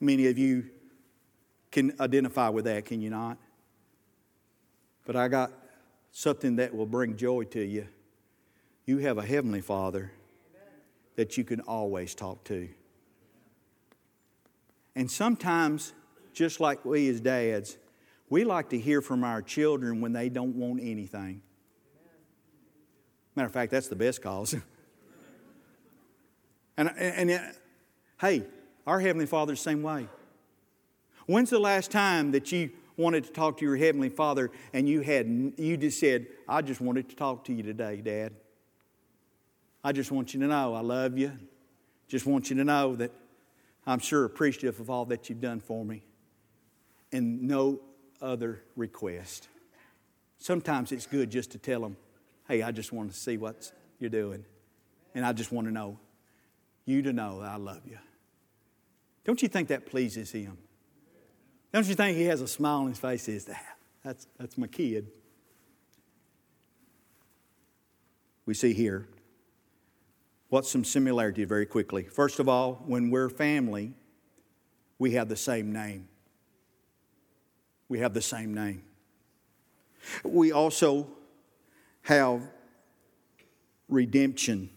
Many 0.00 0.26
of 0.26 0.38
you 0.38 0.66
can 1.70 1.92
identify 2.00 2.48
with 2.48 2.64
that, 2.66 2.84
can 2.84 3.00
you 3.00 3.10
not? 3.10 3.38
But 5.04 5.16
I 5.16 5.28
got 5.28 5.52
something 6.12 6.56
that 6.56 6.74
will 6.74 6.86
bring 6.86 7.16
joy 7.16 7.44
to 7.44 7.64
you. 7.64 7.86
You 8.86 8.98
have 8.98 9.18
a 9.18 9.22
Heavenly 9.22 9.60
Father 9.60 10.12
that 11.16 11.36
you 11.36 11.44
can 11.44 11.60
always 11.60 12.14
talk 12.14 12.44
to. 12.44 12.68
And 14.96 15.10
sometimes, 15.10 15.92
just 16.32 16.60
like 16.60 16.84
we 16.84 17.08
as 17.08 17.20
dads, 17.20 17.78
we 18.28 18.44
like 18.44 18.70
to 18.70 18.78
hear 18.78 19.00
from 19.00 19.24
our 19.24 19.42
children 19.42 20.00
when 20.00 20.12
they 20.12 20.28
don't 20.28 20.56
want 20.56 20.80
anything. 20.82 21.42
Matter 23.36 23.46
of 23.46 23.52
fact, 23.52 23.70
that's 23.70 23.88
the 23.88 23.96
best 23.96 24.22
cause. 24.22 24.54
and, 26.76 26.90
and, 26.96 27.30
and 27.30 27.54
hey, 28.20 28.44
our 28.86 29.00
Heavenly 29.00 29.26
Father's 29.26 29.58
the 29.58 29.70
same 29.70 29.82
way. 29.82 30.08
When's 31.26 31.50
the 31.50 31.60
last 31.60 31.90
time 31.90 32.32
that 32.32 32.50
you 32.50 32.70
wanted 33.00 33.24
to 33.24 33.32
talk 33.32 33.58
to 33.58 33.64
your 33.64 33.76
Heavenly 33.76 34.10
Father 34.10 34.50
and 34.72 34.88
you, 34.88 35.00
had, 35.00 35.54
you 35.56 35.76
just 35.76 35.98
said, 35.98 36.26
I 36.48 36.62
just 36.62 36.80
wanted 36.80 37.08
to 37.08 37.16
talk 37.16 37.44
to 37.46 37.52
you 37.52 37.62
today, 37.62 37.96
Dad? 37.96 38.32
I 39.82 39.92
just 39.92 40.12
want 40.12 40.34
you 40.34 40.40
to 40.40 40.46
know 40.46 40.74
I 40.74 40.80
love 40.80 41.16
you. 41.16 41.32
Just 42.06 42.26
want 42.26 42.50
you 42.50 42.56
to 42.56 42.64
know 42.64 42.96
that 42.96 43.12
I'm 43.86 43.98
sure 43.98 44.24
appreciative 44.24 44.78
of 44.78 44.90
all 44.90 45.06
that 45.06 45.28
you've 45.28 45.40
done 45.40 45.60
for 45.60 45.84
me. 45.84 46.02
And 47.12 47.42
no 47.42 47.80
other 48.20 48.62
request. 48.76 49.48
Sometimes 50.38 50.92
it's 50.92 51.06
good 51.06 51.30
just 51.30 51.52
to 51.52 51.58
tell 51.58 51.80
them, 51.80 51.96
hey, 52.46 52.62
I 52.62 52.72
just 52.72 52.92
want 52.92 53.10
to 53.12 53.16
see 53.18 53.36
what 53.36 53.72
you're 53.98 54.10
doing. 54.10 54.44
And 55.14 55.24
I 55.24 55.32
just 55.32 55.50
want 55.50 55.66
to 55.66 55.72
know 55.72 55.98
you 56.84 57.02
to 57.02 57.12
know 57.12 57.40
I 57.40 57.56
love 57.56 57.82
you. 57.86 57.98
Don't 59.24 59.40
you 59.42 59.48
think 59.48 59.68
that 59.68 59.86
pleases 59.86 60.30
him? 60.30 60.58
Don't 61.72 61.86
you 61.86 61.94
think 61.94 62.16
he 62.16 62.24
has 62.24 62.40
a 62.40 62.48
smile 62.48 62.80
on 62.80 62.88
his 62.88 62.98
face? 62.98 63.28
Is 63.28 63.44
that 63.44 63.64
that's 64.04 64.26
that's 64.38 64.58
my 64.58 64.66
kid. 64.66 65.08
We 68.46 68.54
see 68.54 68.72
here 68.72 69.06
what's 70.48 70.68
some 70.68 70.84
similarity 70.84 71.44
very 71.44 71.66
quickly. 71.66 72.02
First 72.02 72.40
of 72.40 72.48
all, 72.48 72.82
when 72.86 73.10
we're 73.10 73.28
family, 73.28 73.94
we 74.98 75.12
have 75.12 75.28
the 75.28 75.36
same 75.36 75.72
name. 75.72 76.08
We 77.88 78.00
have 78.00 78.14
the 78.14 78.20
same 78.20 78.52
name. 78.52 78.82
We 80.24 80.52
also 80.52 81.06
have 82.02 82.42
redemption. 83.88 84.70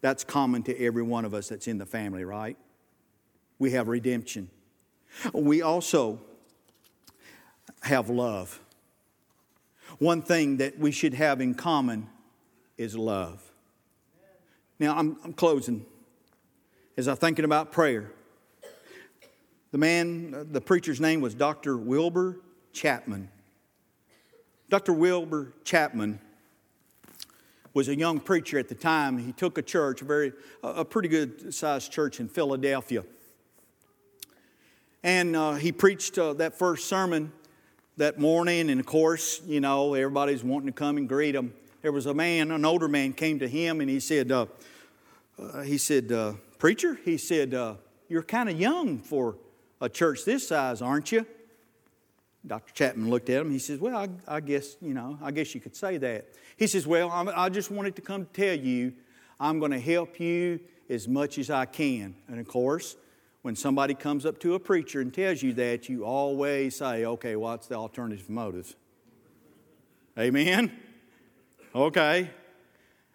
That's 0.00 0.24
common 0.24 0.62
to 0.64 0.78
every 0.80 1.02
one 1.02 1.24
of 1.24 1.34
us 1.34 1.48
that's 1.48 1.68
in 1.68 1.78
the 1.78 1.86
family, 1.86 2.24
right? 2.24 2.56
We 3.58 3.72
have 3.72 3.88
redemption. 3.88 4.50
We 5.32 5.62
also 5.62 6.20
have 7.82 8.08
love. 8.08 8.60
One 9.98 10.22
thing 10.22 10.58
that 10.58 10.78
we 10.78 10.92
should 10.92 11.14
have 11.14 11.40
in 11.40 11.54
common 11.54 12.08
is 12.76 12.96
love. 12.96 13.42
Now, 14.78 14.96
I'm, 14.96 15.16
I'm 15.24 15.32
closing. 15.32 15.84
As 16.96 17.08
I'm 17.08 17.16
thinking 17.16 17.44
about 17.44 17.72
prayer, 17.72 18.10
the 19.70 19.78
man, 19.78 20.48
the 20.50 20.60
preacher's 20.60 21.00
name 21.00 21.20
was 21.20 21.34
Dr. 21.34 21.76
Wilbur 21.76 22.40
Chapman. 22.72 23.28
Dr. 24.68 24.92
Wilbur 24.92 25.52
Chapman 25.64 26.20
was 27.74 27.88
a 27.88 27.96
young 27.96 28.20
preacher 28.20 28.58
at 28.58 28.68
the 28.68 28.74
time. 28.74 29.18
He 29.18 29.32
took 29.32 29.58
a 29.58 29.62
church, 29.62 30.02
a 30.02 30.04
very 30.04 30.32
a 30.62 30.84
pretty 30.84 31.08
good 31.08 31.54
sized 31.54 31.92
church 31.92 32.20
in 32.20 32.28
Philadelphia. 32.28 33.04
And 35.02 35.36
uh, 35.36 35.54
he 35.54 35.72
preached 35.72 36.18
uh, 36.18 36.32
that 36.34 36.58
first 36.58 36.88
sermon 36.88 37.32
that 37.96 38.18
morning, 38.18 38.70
and 38.70 38.80
of 38.80 38.86
course, 38.86 39.40
you 39.46 39.60
know, 39.60 39.94
everybody's 39.94 40.42
wanting 40.42 40.66
to 40.66 40.72
come 40.72 40.96
and 40.96 41.08
greet 41.08 41.34
him. 41.34 41.52
There 41.82 41.92
was 41.92 42.06
a 42.06 42.14
man, 42.14 42.50
an 42.50 42.64
older 42.64 42.88
man, 42.88 43.12
came 43.12 43.38
to 43.38 43.48
him 43.48 43.80
and 43.80 43.88
he 43.88 44.00
said, 44.00 44.32
uh, 44.32 44.46
uh 45.38 45.62
he 45.62 45.78
said, 45.78 46.10
uh, 46.10 46.34
preacher, 46.58 46.98
he 47.04 47.16
said, 47.16 47.54
uh, 47.54 47.74
you're 48.08 48.22
kind 48.22 48.48
of 48.48 48.58
young 48.58 48.98
for 48.98 49.36
a 49.80 49.88
church 49.88 50.24
this 50.24 50.48
size, 50.48 50.82
aren't 50.82 51.12
you? 51.12 51.26
Dr. 52.46 52.72
Chapman 52.72 53.10
looked 53.10 53.30
at 53.30 53.40
him. 53.40 53.50
He 53.50 53.58
says, 53.58 53.78
Well, 53.78 53.96
I, 53.96 54.36
I, 54.36 54.40
guess, 54.40 54.76
you 54.80 54.94
know, 54.94 55.18
I 55.22 55.30
guess 55.30 55.54
you 55.54 55.60
could 55.60 55.76
say 55.76 55.98
that. 55.98 56.28
He 56.56 56.66
says, 56.66 56.86
Well, 56.86 57.10
I'm, 57.10 57.28
I 57.28 57.48
just 57.48 57.70
wanted 57.70 57.96
to 57.96 58.02
come 58.02 58.26
tell 58.32 58.54
you 58.54 58.92
I'm 59.38 59.58
going 59.58 59.72
to 59.72 59.80
help 59.80 60.18
you 60.18 60.60
as 60.88 61.06
much 61.06 61.38
as 61.38 61.50
I 61.50 61.66
can. 61.66 62.14
And 62.28 62.40
of 62.40 62.48
course, 62.48 62.96
when 63.42 63.54
somebody 63.56 63.94
comes 63.94 64.26
up 64.26 64.38
to 64.40 64.54
a 64.54 64.60
preacher 64.60 65.00
and 65.00 65.12
tells 65.12 65.42
you 65.42 65.52
that, 65.54 65.88
you 65.88 66.04
always 66.04 66.76
say, 66.76 67.04
Okay, 67.04 67.36
what's 67.36 67.66
the 67.66 67.76
alternative 67.76 68.28
motive? 68.28 68.74
Amen? 70.18 70.72
Okay. 71.74 72.30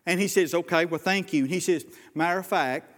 And 0.05 0.19
he 0.19 0.27
says, 0.27 0.53
Okay, 0.53 0.85
well, 0.85 0.99
thank 0.99 1.33
you. 1.33 1.43
And 1.43 1.51
he 1.51 1.59
says, 1.59 1.85
Matter 2.13 2.39
of 2.39 2.47
fact, 2.47 2.89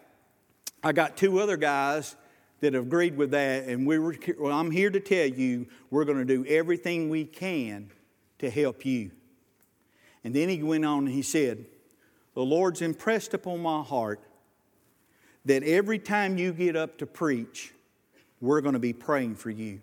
I 0.83 0.91
got 0.91 1.17
two 1.17 1.39
other 1.39 1.57
guys 1.57 2.15
that 2.61 2.75
agreed 2.75 3.17
with 3.17 3.31
that, 3.31 3.65
and 3.65 3.85
we 3.85 3.99
were, 3.99 4.15
well, 4.39 4.57
I'm 4.57 4.71
here 4.71 4.89
to 4.89 4.99
tell 4.99 5.25
you 5.25 5.67
we're 5.89 6.05
going 6.05 6.19
to 6.19 6.25
do 6.25 6.45
everything 6.45 7.09
we 7.09 7.25
can 7.25 7.91
to 8.39 8.49
help 8.49 8.85
you. 8.85 9.11
And 10.23 10.33
then 10.33 10.49
he 10.49 10.63
went 10.63 10.85
on 10.85 11.05
and 11.05 11.13
he 11.13 11.21
said, 11.21 11.65
The 12.33 12.41
Lord's 12.41 12.81
impressed 12.81 13.33
upon 13.33 13.61
my 13.61 13.81
heart 13.81 14.24
that 15.45 15.63
every 15.63 15.99
time 15.99 16.37
you 16.37 16.51
get 16.51 16.75
up 16.75 16.97
to 16.97 17.05
preach, 17.05 17.73
we're 18.41 18.61
going 18.61 18.73
to 18.73 18.79
be 18.79 18.93
praying 18.93 19.35
for 19.35 19.49
you. 19.49 19.81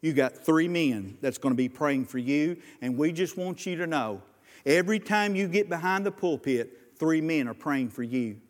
You 0.00 0.12
got 0.12 0.36
three 0.36 0.68
men 0.68 1.18
that's 1.20 1.38
going 1.38 1.52
to 1.52 1.56
be 1.56 1.68
praying 1.68 2.06
for 2.06 2.18
you, 2.18 2.56
and 2.80 2.96
we 2.96 3.12
just 3.12 3.36
want 3.36 3.66
you 3.66 3.76
to 3.76 3.86
know 3.86 4.22
every 4.64 5.00
time 5.00 5.34
you 5.34 5.48
get 5.48 5.68
behind 5.68 6.06
the 6.06 6.12
pulpit, 6.12 6.96
three 6.96 7.20
men 7.20 7.48
are 7.48 7.54
praying 7.54 7.90
for 7.90 8.02
you. 8.02 8.40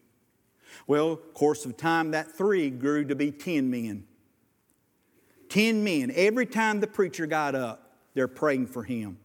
Well, 0.87 1.17
course 1.17 1.65
of 1.65 1.77
time, 1.77 2.11
that 2.11 2.37
three 2.37 2.71
grew 2.71 3.05
to 3.07 3.15
be 3.15 3.31
10 3.31 3.71
men. 3.71 4.05
10 5.49 5.83
men. 5.83 6.13
Every 6.15 6.47
time 6.47 6.81
the 6.81 6.87
preacher 6.87 7.27
got 7.27 7.55
up, 7.55 7.93
they're 8.15 8.29
praying 8.29 8.67
for 8.67 8.83
him. 8.83 9.19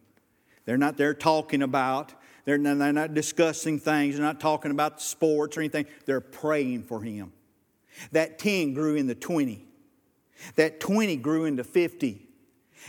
They're 0.65 0.77
not 0.77 0.95
there 0.95 1.13
talking 1.13 1.61
about, 1.61 2.13
they're 2.45 2.57
not, 2.57 2.77
they're 2.77 2.93
not 2.93 3.13
discussing 3.13 3.79
things, 3.79 4.15
they're 4.15 4.25
not 4.25 4.39
talking 4.39 4.71
about 4.71 5.01
sports 5.01 5.57
or 5.57 5.61
anything. 5.61 5.85
They're 6.05 6.21
praying 6.21 6.83
for 6.83 7.01
him. 7.01 7.31
That 8.11 8.39
10 8.39 8.73
grew 8.73 8.95
into 8.95 9.15
20. 9.15 9.65
That 10.55 10.79
20 10.79 11.15
grew 11.17 11.45
into 11.45 11.63
50. 11.63 12.27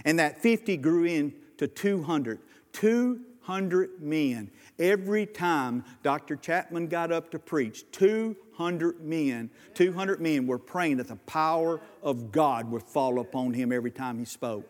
And 0.04 0.18
that 0.18 0.42
50 0.42 0.76
grew 0.78 1.04
into 1.04 1.68
200. 1.68 2.40
200 2.72 4.02
men. 4.02 4.50
Every 4.78 5.26
time 5.26 5.84
Dr. 6.02 6.34
Chapman 6.36 6.88
got 6.88 7.12
up 7.12 7.30
to 7.30 7.38
preach, 7.38 7.84
200 7.92 9.00
men, 9.00 9.50
200 9.74 10.20
men 10.20 10.46
were 10.48 10.58
praying 10.58 10.96
that 10.96 11.08
the 11.08 11.16
power 11.16 11.80
of 12.02 12.32
God 12.32 12.70
would 12.70 12.82
fall 12.82 13.20
upon 13.20 13.52
him 13.52 13.70
every 13.70 13.92
time 13.92 14.18
he 14.18 14.24
spoke. 14.24 14.68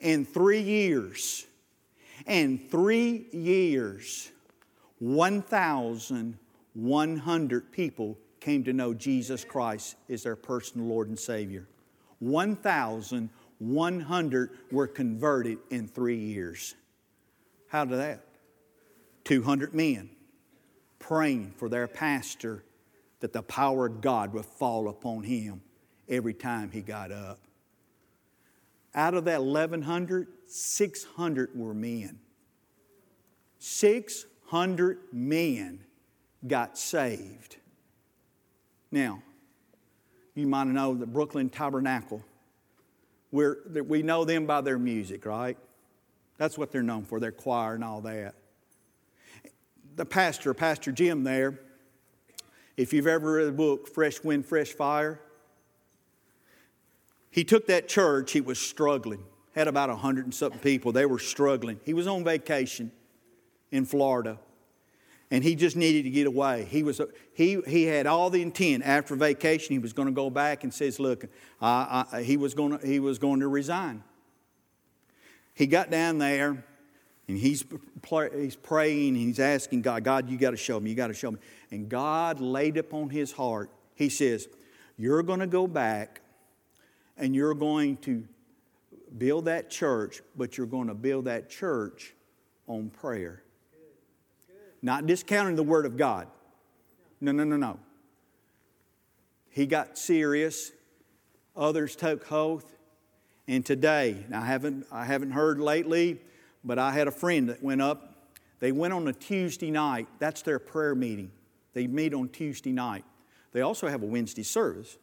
In 0.00 0.24
three 0.24 0.62
years, 0.62 1.46
and 2.26 2.70
three 2.70 3.26
years, 3.32 4.30
1,100 4.98 7.72
people 7.72 8.18
came 8.40 8.64
to 8.64 8.72
know 8.72 8.94
Jesus 8.94 9.44
Christ 9.44 9.96
as 10.08 10.22
their 10.22 10.36
personal 10.36 10.86
Lord 10.86 11.08
and 11.08 11.18
Savior. 11.18 11.66
1,100 12.20 14.50
were 14.70 14.86
converted 14.86 15.58
in 15.70 15.88
three 15.88 16.18
years. 16.18 16.76
How 17.68 17.84
did 17.84 17.98
that? 17.98 18.20
200 19.24 19.74
men 19.74 20.08
praying 20.98 21.52
for 21.56 21.68
their 21.68 21.86
pastor 21.86 22.64
that 23.20 23.32
the 23.32 23.42
power 23.42 23.86
of 23.86 24.00
God 24.00 24.32
would 24.32 24.44
fall 24.44 24.88
upon 24.88 25.22
him 25.22 25.60
every 26.08 26.34
time 26.34 26.70
he 26.70 26.80
got 26.80 27.12
up. 27.12 27.38
Out 28.94 29.14
of 29.14 29.24
that 29.26 29.42
1,100, 29.42 30.26
600 30.50 31.50
were 31.54 31.74
men. 31.74 32.18
600 33.58 34.98
men 35.12 35.80
got 36.46 36.76
saved. 36.76 37.56
Now, 38.90 39.22
you 40.34 40.46
might 40.46 40.66
know 40.66 40.94
the 40.94 41.06
Brooklyn 41.06 41.50
Tabernacle. 41.50 42.24
We're, 43.30 43.58
we 43.86 44.02
know 44.02 44.24
them 44.24 44.46
by 44.46 44.60
their 44.60 44.78
music, 44.78 45.24
right? 45.24 45.56
That's 46.36 46.58
what 46.58 46.72
they're 46.72 46.82
known 46.82 47.04
for, 47.04 47.20
their 47.20 47.32
choir 47.32 47.74
and 47.74 47.84
all 47.84 48.00
that. 48.00 48.34
The 49.94 50.06
pastor, 50.06 50.54
Pastor 50.54 50.90
Jim, 50.90 51.22
there, 51.22 51.60
if 52.76 52.92
you've 52.92 53.06
ever 53.06 53.32
read 53.34 53.44
the 53.44 53.52
book 53.52 53.86
Fresh 53.86 54.24
Wind, 54.24 54.46
Fresh 54.46 54.70
Fire, 54.70 55.20
he 57.30 57.44
took 57.44 57.66
that 57.68 57.88
church, 57.88 58.32
he 58.32 58.40
was 58.40 58.58
struggling. 58.58 59.22
Had 59.54 59.68
about 59.68 59.90
a 59.90 59.96
hundred 59.96 60.26
and 60.26 60.34
something 60.34 60.60
people. 60.60 60.92
They 60.92 61.06
were 61.06 61.18
struggling. 61.18 61.80
He 61.84 61.94
was 61.94 62.06
on 62.06 62.24
vacation 62.24 62.92
in 63.70 63.84
Florida 63.84 64.38
and 65.30 65.44
he 65.44 65.54
just 65.54 65.76
needed 65.76 66.02
to 66.04 66.10
get 66.10 66.26
away. 66.26 66.66
He, 66.68 66.82
was, 66.82 67.00
he, 67.34 67.60
he 67.66 67.84
had 67.84 68.06
all 68.06 68.30
the 68.30 68.42
intent 68.42 68.82
after 68.84 69.14
vacation, 69.14 69.72
he 69.72 69.78
was 69.78 69.92
going 69.92 70.08
to 70.08 70.12
go 70.12 70.28
back 70.28 70.64
and 70.64 70.74
says, 70.74 70.98
Look, 70.98 71.26
I, 71.60 72.04
I, 72.12 72.22
he, 72.22 72.36
was 72.36 72.54
going 72.54 72.78
to, 72.78 72.86
he 72.86 72.98
was 72.98 73.18
going 73.18 73.40
to 73.40 73.48
resign. 73.48 74.02
He 75.54 75.66
got 75.66 75.90
down 75.90 76.18
there 76.18 76.64
and 77.28 77.38
he's, 77.38 77.64
he's 78.34 78.56
praying 78.56 79.08
and 79.08 79.18
he's 79.18 79.38
asking 79.38 79.82
God, 79.82 80.02
God, 80.02 80.28
you 80.28 80.36
got 80.36 80.50
to 80.50 80.56
show 80.56 80.80
me, 80.80 80.90
you 80.90 80.96
got 80.96 81.08
to 81.08 81.14
show 81.14 81.30
me. 81.30 81.38
And 81.70 81.88
God 81.88 82.40
laid 82.40 82.76
upon 82.76 83.10
his 83.10 83.30
heart, 83.30 83.70
He 83.94 84.08
says, 84.08 84.48
You're 84.96 85.22
going 85.22 85.40
to 85.40 85.46
go 85.46 85.68
back 85.68 86.22
and 87.16 87.36
you're 87.36 87.54
going 87.54 87.98
to 87.98 88.24
build 89.18 89.46
that 89.46 89.70
church, 89.70 90.22
but 90.36 90.56
you're 90.56 90.66
going 90.66 90.88
to 90.88 90.94
build 90.94 91.26
that 91.26 91.50
church 91.50 92.14
on 92.66 92.90
prayer. 92.90 93.42
Not 94.82 95.06
discounting 95.06 95.56
the 95.56 95.62
Word 95.62 95.86
of 95.86 95.96
God. 95.96 96.28
No, 97.20 97.32
no, 97.32 97.44
no, 97.44 97.56
no. 97.56 97.78
He 99.50 99.66
got 99.66 99.98
serious. 99.98 100.72
Others 101.56 101.96
took 101.96 102.30
oath. 102.32 102.76
And 103.46 103.66
today, 103.66 104.24
I 104.32 104.46
haven't, 104.46 104.86
I 104.92 105.04
haven't 105.04 105.32
heard 105.32 105.58
lately, 105.58 106.20
but 106.64 106.78
I 106.78 106.92
had 106.92 107.08
a 107.08 107.10
friend 107.10 107.48
that 107.48 107.62
went 107.62 107.82
up. 107.82 108.14
They 108.60 108.72
went 108.72 108.92
on 108.92 109.08
a 109.08 109.12
Tuesday 109.12 109.70
night. 109.70 110.06
That's 110.18 110.42
their 110.42 110.58
prayer 110.58 110.94
meeting. 110.94 111.32
They 111.72 111.86
meet 111.86 112.14
on 112.14 112.28
Tuesday 112.28 112.72
night. 112.72 113.04
They 113.52 113.62
also 113.62 113.88
have 113.88 114.02
a 114.02 114.06
Wednesday 114.06 114.44
service. 114.44 114.98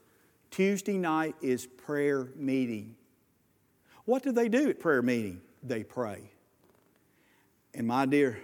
Tuesday 0.50 0.98
night 0.98 1.36
is 1.42 1.66
prayer 1.66 2.30
meeting. 2.36 2.96
What 4.08 4.24
do 4.24 4.32
they 4.32 4.48
do 4.48 4.70
at 4.70 4.80
prayer 4.80 5.02
meeting? 5.02 5.42
They 5.62 5.84
pray. 5.84 6.22
And 7.74 7.86
my 7.86 8.06
dear 8.06 8.40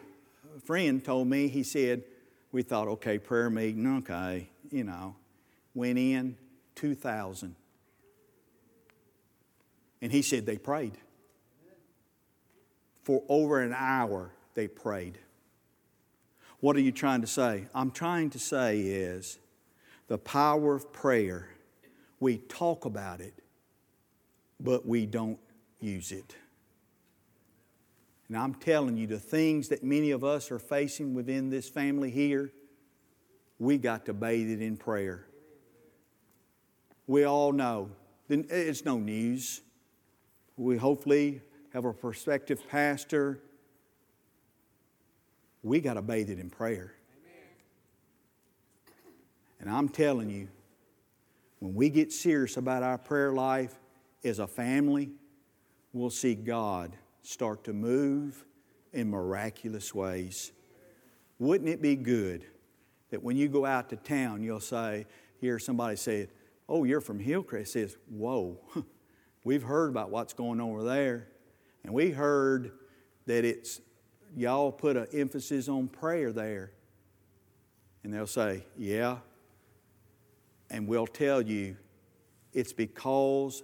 friend 0.66 1.02
told 1.02 1.30
me, 1.30 1.48
he 1.48 1.64
said, 1.64 2.04
we 2.52 2.64
thought, 2.64 2.90
okay, 2.90 3.18
prayer 3.18 3.50
meeting, 3.50 3.88
okay, 4.00 4.50
you 4.70 4.84
know. 4.84 5.16
Went 5.74 5.98
in, 5.98 6.36
2,000. 6.76 7.56
And 10.02 10.12
he 10.12 10.22
said 10.22 10.46
they 10.46 10.58
prayed. 10.58 10.98
For 13.04 13.24
over 13.30 13.62
an 13.62 13.74
hour, 13.74 14.32
they 14.56 14.68
prayed. 14.68 15.18
What 16.60 16.76
are 16.76 16.82
you 16.82 16.92
trying 16.92 17.22
to 17.22 17.28
say? 17.28 17.68
I'm 17.74 17.92
trying 17.92 18.32
to 18.32 18.40
say 18.40 18.82
is 18.82 19.40
the 20.10 20.18
power 20.18 20.76
of 20.76 20.92
prayer. 20.92 21.48
We 22.20 22.40
talk 22.40 22.84
about 22.84 23.22
it, 23.22 23.34
but 24.60 24.86
we 24.86 25.06
don't 25.06 25.40
use 25.84 26.12
it. 26.12 26.36
And 28.28 28.38
I'm 28.38 28.56
telling 28.56 28.98
you, 28.98 29.06
the 29.06 29.20
things 29.20 29.68
that 29.68 29.84
many 29.84 30.12
of 30.12 30.24
us 30.24 30.50
are 30.50 30.60
facing 30.60 31.14
within 31.14 31.50
this 31.50 31.68
family 31.70 32.10
here, 32.10 32.52
we 33.60 33.78
got 33.78 34.06
to 34.06 34.14
bathe 34.14 34.50
it 34.50 34.62
in 34.62 34.78
prayer. 34.78 35.28
We 37.06 37.26
all 37.26 37.52
know. 37.52 37.92
It's 38.30 38.86
no 38.86 38.98
news. 38.98 39.62
We 40.58 40.78
hopefully 40.78 41.42
have 41.74 41.86
a 41.86 41.94
prospective 41.94 42.68
pastor. 42.70 43.40
We 45.62 45.82
got 45.82 45.96
to 45.96 46.02
bathe 46.02 46.30
it 46.30 46.40
in 46.40 46.50
prayer. 46.50 46.94
And 49.60 49.70
I'm 49.70 49.90
telling 49.90 50.30
you, 50.30 50.48
when 51.60 51.74
we 51.74 51.90
get 51.90 52.12
serious 52.12 52.58
about 52.58 52.84
our 52.84 52.98
prayer 52.98 53.32
life 53.32 53.76
as 54.24 54.40
a 54.40 54.48
family, 54.48 55.12
we'll 55.94 56.10
see 56.10 56.36
God 56.36 56.98
start 57.22 57.64
to 57.66 57.74
move 57.74 58.46
in 58.92 59.10
miraculous 59.10 59.94
ways. 59.94 60.52
Wouldn't 61.40 61.70
it 61.70 61.82
be 61.82 61.96
good 61.96 62.46
that 63.12 63.24
when 63.24 63.38
you 63.38 63.48
go 63.48 63.66
out 63.66 63.90
to 63.90 63.96
town, 63.96 64.44
you'll 64.44 64.60
say, 64.60 65.06
hear 65.40 65.60
somebody 65.60 65.96
say, 65.96 66.28
Oh, 66.70 66.86
you're 66.86 67.02
from 67.02 67.20
Hillcrest? 67.20 67.74
Says, 67.74 67.98
Whoa, 68.10 68.58
we've 69.44 69.64
heard 69.64 69.90
about 69.90 70.10
what's 70.10 70.34
going 70.34 70.60
on 70.60 70.72
over 70.72 70.84
there. 70.84 71.28
And 71.84 71.94
we 71.94 72.12
heard 72.12 72.72
that 73.26 73.44
it's, 73.46 73.82
y'all 74.36 74.72
put 74.72 74.96
an 74.96 75.08
emphasis 75.14 75.68
on 75.68 75.88
prayer 75.88 76.32
there. 76.32 76.72
And 78.04 78.14
they'll 78.14 78.28
say, 78.28 78.64
Yeah. 78.78 79.18
And 80.70 80.88
we'll 80.88 81.08
tell 81.08 81.42
you, 81.42 81.78
it's 82.54 82.74
because 82.74 83.64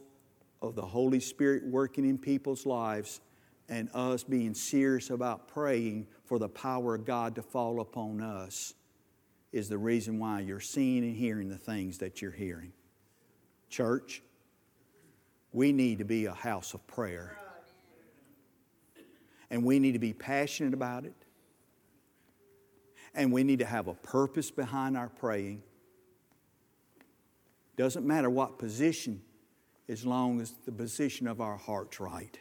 of 0.62 0.76
the 0.76 0.86
Holy 0.86 1.20
Spirit 1.20 1.66
working 1.66 2.06
in 2.06 2.18
people's 2.18 2.66
lives 2.66 3.22
and 3.70 3.90
us 3.94 4.24
being 4.24 4.54
serious 4.54 5.10
about 5.10 5.48
praying 5.48 6.08
for 6.26 6.40
the 6.40 6.50
power 6.50 6.96
of 6.96 7.06
God 7.06 7.36
to 7.36 7.42
fall 7.42 7.80
upon 7.80 8.22
us 8.22 8.74
is 9.52 9.70
the 9.70 9.78
reason 9.78 10.20
why 10.20 10.42
you're 10.42 10.60
seeing 10.60 11.04
and 11.04 11.16
hearing 11.16 11.50
the 11.50 11.58
things 11.58 12.00
that 12.00 12.22
you're 12.22 12.32
hearing. 12.32 12.72
Church, 13.70 14.22
we 15.52 15.72
need 15.72 16.00
to 16.00 16.06
be 16.06 16.26
a 16.26 16.34
house 16.34 16.74
of 16.74 16.86
prayer. 16.88 17.36
And 19.50 19.64
we 19.64 19.80
need 19.80 19.94
to 19.94 20.00
be 20.00 20.14
passionate 20.14 20.74
about 20.74 21.06
it. 21.06 21.16
And 23.16 23.32
we 23.32 23.44
need 23.44 23.60
to 23.60 23.66
have 23.66 23.88
a 23.88 23.96
purpose 23.96 24.52
behind 24.52 24.96
our 24.96 25.10
praying. 25.10 25.64
Doesn't 27.76 28.06
matter 28.06 28.30
what 28.30 28.60
position, 28.60 29.22
as 29.90 30.06
long 30.06 30.40
as 30.40 30.54
the 30.66 30.72
position 30.72 31.28
of 31.28 31.42
our 31.42 31.58
heart's 31.58 32.00
right. 32.00 32.40